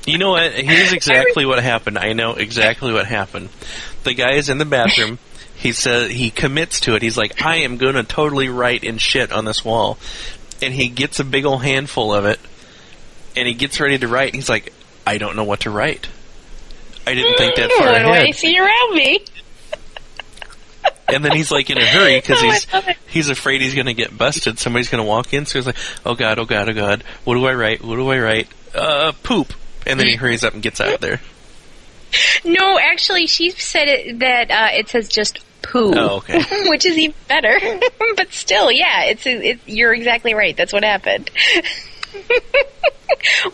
You 0.06 0.18
know 0.18 0.32
what? 0.32 0.54
Here's 0.54 0.94
exactly 0.94 1.46
what 1.46 1.62
happened. 1.62 1.98
I 1.98 2.14
know 2.14 2.34
exactly 2.34 2.92
what 2.94 3.06
happened. 3.06 3.50
The 4.04 4.14
guy 4.14 4.34
is 4.34 4.50
in 4.50 4.58
the 4.58 4.66
bathroom. 4.66 5.20
He 5.60 5.74
says 5.74 6.10
he 6.10 6.32
commits 6.32 6.80
to 6.82 6.96
it. 6.96 7.02
He's 7.02 7.18
like, 7.18 7.42
I 7.42 7.58
am 7.58 7.76
going 7.76 7.96
to 7.96 8.04
totally 8.04 8.48
write 8.48 8.86
in 8.86 8.98
shit 8.98 9.30
on 9.34 9.44
this 9.44 9.66
wall, 9.66 9.98
and 10.62 10.74
he 10.74 10.88
gets 10.88 11.20
a 11.20 11.26
big 11.26 11.44
old 11.44 11.64
handful 11.64 12.14
of 12.16 12.24
it, 12.24 12.40
and 13.36 13.46
he 13.46 13.54
gets 13.54 13.78
ready 13.82 13.98
to 13.98 14.08
write. 14.08 14.34
He's 14.34 14.48
like, 14.48 14.72
I 15.06 15.18
don't 15.18 15.36
know 15.36 15.44
what 15.44 15.60
to 15.62 15.70
write. 15.70 16.08
I 17.06 17.14
didn't 17.14 17.38
think 17.38 17.58
that 17.58 17.72
far 17.74 17.88
What 17.88 18.00
do 18.00 18.06
I 18.08 18.18
ahead. 18.20 18.36
see 18.36 18.58
around 18.58 18.96
me? 18.96 19.20
And 21.10 21.26
then 21.26 21.34
he's 21.34 21.52
like 21.52 21.70
in 21.70 21.78
a 21.78 21.86
hurry 21.86 22.22
because 22.22 22.38
Oh, 22.74 22.82
he's 22.82 22.96
he's 23.08 23.30
afraid 23.30 23.60
he's 23.62 23.74
going 23.76 23.88
to 23.88 23.94
get 23.94 24.18
busted. 24.18 24.60
Somebody's 24.60 24.88
going 24.90 25.04
to 25.04 25.08
walk 25.10 25.34
in. 25.34 25.46
So 25.46 25.58
he's 25.60 25.66
like, 25.66 25.76
"Oh 26.06 26.16
God, 26.16 26.40
oh 26.40 26.46
God, 26.46 26.70
oh 26.70 26.74
God! 26.74 27.04
What 27.26 27.34
do 27.34 27.46
I 27.46 27.54
write? 27.54 27.84
What 27.84 27.96
do 27.98 28.08
I 28.10 28.20
write? 28.20 28.48
Uh, 28.74 29.12
poop!" 29.24 29.54
And 29.86 30.00
then 30.00 30.08
he 30.08 30.16
hurries 30.18 30.44
up 30.46 30.54
and 30.54 30.62
gets 30.64 30.80
out 30.80 30.94
of 30.94 31.02
there. 31.02 31.20
No, 32.44 32.80
actually, 32.80 33.28
she 33.28 33.52
said 33.52 33.88
it, 33.88 34.20
that 34.20 34.52
uh, 34.52 34.78
it 34.78 34.90
says 34.90 35.10
just 35.10 35.40
poo. 35.62 35.94
Oh, 35.96 36.18
okay. 36.18 36.42
Which 36.70 36.86
is 36.86 36.98
even 36.98 37.16
better. 37.28 37.60
but 38.16 38.32
still, 38.32 38.72
yeah, 38.72 39.06
it's, 39.06 39.26
it, 39.26 39.60
you're 39.66 39.94
exactly 39.94 40.34
right. 40.34 40.56
That's 40.56 40.74
what 40.74 40.84
happened. 40.84 41.30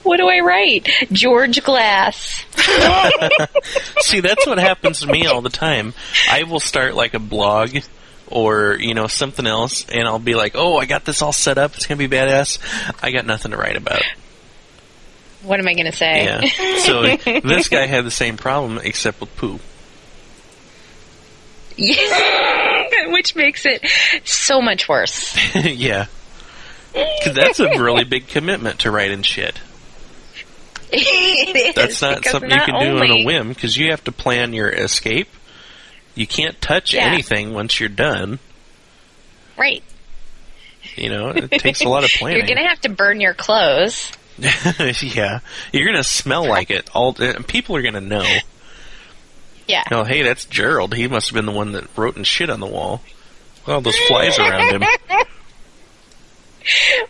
what 0.03 0.17
do 0.17 0.27
I 0.27 0.39
write? 0.39 0.89
George 1.11 1.63
Glass. 1.63 2.45
See, 4.01 4.19
that's 4.19 4.47
what 4.47 4.57
happens 4.57 5.01
to 5.01 5.07
me 5.07 5.27
all 5.27 5.41
the 5.41 5.49
time. 5.49 5.93
I 6.29 6.43
will 6.43 6.59
start 6.59 6.95
like 6.95 7.13
a 7.13 7.19
blog 7.19 7.77
or 8.27 8.77
you 8.79 8.93
know 8.93 9.07
something 9.07 9.45
else, 9.45 9.87
and 9.89 10.07
I'll 10.07 10.19
be 10.19 10.35
like, 10.35 10.53
"Oh, 10.55 10.77
I 10.77 10.85
got 10.85 11.05
this 11.05 11.21
all 11.21 11.33
set 11.33 11.57
up. 11.57 11.75
It's 11.75 11.85
going 11.85 11.99
to 11.99 12.07
be 12.07 12.15
badass." 12.15 12.59
I 13.03 13.11
got 13.11 13.25
nothing 13.25 13.51
to 13.51 13.57
write 13.57 13.75
about. 13.75 14.01
What 15.45 15.59
am 15.59 15.67
I 15.67 15.73
going 15.73 15.85
to 15.85 15.91
say? 15.91 16.25
Yeah. 16.25 16.77
So 16.79 17.03
this 17.47 17.69
guy 17.69 17.85
had 17.85 18.05
the 18.05 18.11
same 18.11 18.37
problem 18.37 18.79
except 18.83 19.19
with 19.21 19.35
poo. 19.35 19.59
Yeah. 21.77 22.83
Which 23.11 23.35
makes 23.35 23.65
it 23.65 23.85
so 24.23 24.61
much 24.61 24.87
worse. 24.89 25.35
yeah. 25.63 26.07
Because 26.93 27.35
that's 27.35 27.59
a 27.59 27.67
really 27.81 28.05
big 28.05 28.27
commitment 28.27 28.79
to 28.79 28.91
write 28.91 29.11
in 29.11 29.21
shit. 29.23 29.59
It 30.91 31.55
is, 31.55 31.75
That's 31.75 32.01
not 32.01 32.23
something 32.23 32.49
you 32.49 32.55
not 32.55 32.65
can 32.67 32.79
do 32.79 32.97
on 32.99 33.11
a 33.11 33.25
whim 33.25 33.49
because 33.49 33.75
you 33.75 33.91
have 33.91 34.03
to 34.05 34.11
plan 34.11 34.53
your 34.53 34.69
escape. 34.69 35.27
You 36.13 36.25
can't 36.25 36.59
touch 36.61 36.93
Yeah. 36.93 37.05
anything 37.07 37.53
once 37.53 37.79
you're 37.79 37.89
done. 37.89 38.39
Right. 39.57 39.83
You 40.95 41.09
know, 41.09 41.29
it 41.31 41.51
takes 41.51 41.81
a 41.81 41.89
lot 41.89 42.05
of 42.05 42.11
planning. 42.11 42.37
You're 42.37 42.47
going 42.47 42.63
to 42.63 42.69
have 42.69 42.79
to 42.81 42.89
burn 42.89 43.19
your 43.19 43.33
clothes. 43.33 44.11
yeah, 45.01 45.39
you're 45.71 45.85
gonna 45.85 46.03
smell 46.03 46.45
like 46.47 46.69
it. 46.69 46.89
All 46.93 47.15
and 47.21 47.47
people 47.47 47.75
are 47.75 47.81
gonna 47.81 48.01
know. 48.01 48.25
Yeah. 49.67 49.83
Oh, 49.91 50.03
hey, 50.03 50.21
that's 50.21 50.45
Gerald. 50.45 50.93
He 50.93 51.07
must 51.07 51.29
have 51.29 51.35
been 51.35 51.45
the 51.45 51.51
one 51.51 51.71
that 51.71 51.85
wrote 51.97 52.15
and 52.17 52.25
shit 52.27 52.49
on 52.49 52.59
the 52.59 52.67
wall. 52.67 53.01
All 53.67 53.81
those 53.81 53.97
flies 54.07 54.37
around 54.37 54.81
him. 54.81 54.83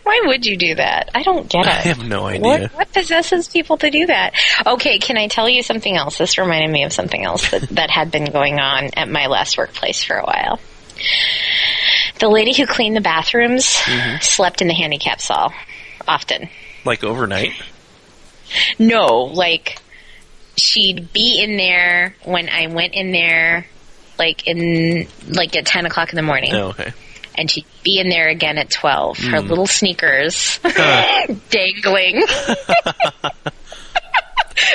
Why 0.02 0.22
would 0.26 0.44
you 0.44 0.56
do 0.58 0.74
that? 0.74 1.10
I 1.14 1.22
don't 1.22 1.48
get 1.48 1.62
it. 1.64 1.68
I 1.68 1.80
have 1.80 2.04
no 2.06 2.24
What, 2.24 2.34
idea. 2.34 2.70
what 2.74 2.92
possesses 2.92 3.48
people 3.48 3.78
to 3.78 3.90
do 3.90 4.06
that? 4.06 4.34
Okay, 4.66 4.98
can 4.98 5.16
I 5.16 5.28
tell 5.28 5.48
you 5.48 5.62
something 5.62 5.96
else? 5.96 6.18
This 6.18 6.36
reminded 6.36 6.70
me 6.70 6.84
of 6.84 6.92
something 6.92 7.22
else 7.24 7.50
that, 7.50 7.62
that 7.70 7.90
had 7.90 8.10
been 8.10 8.26
going 8.30 8.58
on 8.60 8.90
at 8.96 9.08
my 9.08 9.26
last 9.28 9.56
workplace 9.56 10.04
for 10.04 10.16
a 10.16 10.24
while. 10.24 10.60
The 12.20 12.28
lady 12.28 12.52
who 12.54 12.66
cleaned 12.66 12.96
the 12.96 13.00
bathrooms 13.00 13.64
Mm-hmm. 13.84 14.18
slept 14.20 14.60
in 14.62 14.68
the 14.68 14.74
handicap 14.74 15.20
stall 15.20 15.52
often. 16.06 16.48
Like 16.86 17.04
overnight. 17.04 17.52
No, 18.78 19.24
like 19.24 19.78
she'd 20.56 21.12
be 21.12 21.40
in 21.42 21.56
there 21.56 22.14
when 22.24 22.48
I 22.48 22.68
went 22.68 22.94
in 22.94 23.12
there, 23.12 23.66
like 24.18 24.46
in 24.46 25.08
like 25.28 25.54
at 25.56 25.66
ten 25.66 25.84
o'clock 25.84 26.10
in 26.10 26.16
the 26.16 26.22
morning, 26.22 26.54
Oh, 26.54 26.68
okay. 26.68 26.92
and 27.34 27.50
she'd 27.50 27.66
be 27.82 27.98
in 27.98 28.08
there 28.08 28.28
again 28.28 28.56
at 28.56 28.70
twelve. 28.70 29.18
Her 29.18 29.42
hmm. 29.42 29.48
little 29.48 29.66
sneakers 29.66 30.60
Huh. 30.62 31.34
dangling. 31.50 32.22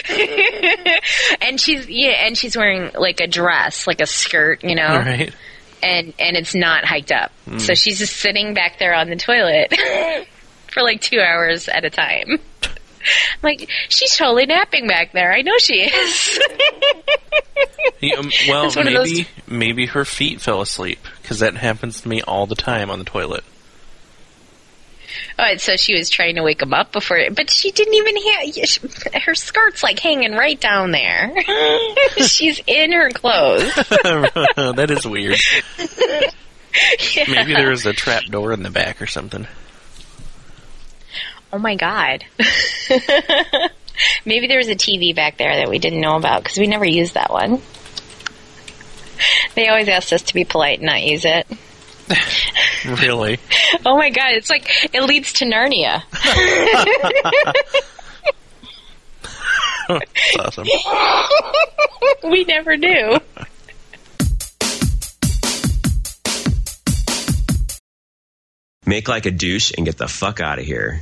and 1.42 1.60
she's 1.60 1.88
yeah, 1.90 2.26
and 2.26 2.38
she's 2.38 2.56
wearing 2.58 2.92
like 2.94 3.20
a 3.20 3.28
dress, 3.28 3.88
like 3.88 4.02
a 4.02 4.06
skirt, 4.06 4.64
you 4.64 4.76
know, 4.76 4.98
Right. 4.98 5.34
and 5.82 6.14
and 6.20 6.36
it's 6.38 6.54
not 6.54 6.84
hiked 6.86 7.12
up. 7.12 7.32
So 7.46 7.52
hmm. 7.52 7.74
she's 7.74 8.00
just 8.00 8.18
sitting 8.18 8.54
back 8.54 8.80
there 8.80 8.94
on 8.94 9.10
the 9.10 9.16
toilet 9.16 9.74
for 10.72 10.82
like 10.84 11.02
two 11.02 11.20
hours 11.20 11.68
at 11.68 11.86
a 11.86 11.90
time. 11.90 12.40
I'm 12.64 12.70
like, 13.44 13.70
she's 13.90 14.16
totally 14.16 14.46
napping 14.46 14.88
back 14.88 15.12
there. 15.14 15.32
I 15.34 15.42
know 15.42 15.58
she 15.60 15.82
is. 15.82 16.40
Yeah, 18.00 18.16
um, 18.16 18.32
well, 18.48 18.66
It's 18.66 18.76
one 18.76 18.92
those- 18.92 19.12
maybe 19.12 19.28
maybe 19.48 19.86
her 19.88 20.06
feet 20.06 20.42
fell 20.42 20.62
asleep 20.62 21.00
because 21.22 21.40
that 21.40 21.56
happens 21.56 22.02
to 22.02 22.08
me 22.10 22.22
all 22.24 22.48
the 22.48 22.56
time 22.56 22.90
on 22.90 22.98
the 23.00 23.06
toilet. 23.06 23.44
All 25.38 25.46
right, 25.46 25.62
so 25.62 25.76
she 25.76 25.94
was 25.96 26.10
trying 26.10 26.36
to 26.36 26.44
wake 26.44 26.62
him 26.62 26.74
up 26.74 26.92
before, 26.92 27.20
but 27.32 27.50
she 27.52 27.72
didn't 27.72 27.94
even 27.94 28.16
have 28.18 29.24
her 29.24 29.36
skirt's 29.36 29.84
like 29.84 30.00
hanging 30.00 30.34
right 30.34 30.60
down 30.60 30.92
there. 30.92 31.32
She's 32.18 32.62
in 32.66 32.92
her 32.92 33.10
clothes. 33.12 33.74
that 33.76 34.88
is 34.90 35.06
weird. 35.08 35.38
Yeah. 37.16 37.26
Maybe 37.30 37.54
there 37.54 37.70
was 37.70 37.86
a 37.86 37.94
trap 37.94 38.24
door 38.26 38.52
in 38.54 38.64
the 38.64 38.72
back 38.72 39.02
or 39.02 39.08
something. 39.08 39.46
Oh 41.54 41.60
my 41.60 41.76
god. 41.76 42.24
Maybe 44.26 44.48
there 44.48 44.58
was 44.58 44.70
a 44.70 44.76
TV 44.76 45.16
back 45.16 45.38
there 45.38 45.56
that 45.58 45.70
we 45.70 45.80
didn't 45.80 46.02
know 46.02 46.16
about 46.16 46.44
because 46.44 46.58
we 46.58 46.68
never 46.68 46.86
used 46.86 47.14
that 47.16 47.32
one. 47.32 47.62
They 49.56 49.68
always 49.68 49.90
asked 49.90 50.14
us 50.14 50.24
to 50.24 50.34
be 50.34 50.46
polite 50.46 50.80
and 50.80 50.88
not 50.88 51.04
use 51.04 51.26
it. 51.26 51.48
Really? 52.84 53.38
Oh 53.86 53.96
my 53.96 54.10
god, 54.10 54.32
it's 54.34 54.50
like 54.50 54.68
it 54.94 55.04
leads 55.04 55.34
to 55.34 55.46
Narnia. 55.46 56.04
That's 59.88 60.38
awesome. 60.40 60.68
we 62.24 62.44
never 62.44 62.76
knew. 62.76 63.20
Make 68.86 69.08
like 69.08 69.26
a 69.26 69.32
douche 69.32 69.72
and 69.78 69.86
get 69.86 69.98
the 69.98 70.08
fuck 70.08 70.40
out 70.42 70.60
of 70.60 70.66
here. 70.66 71.00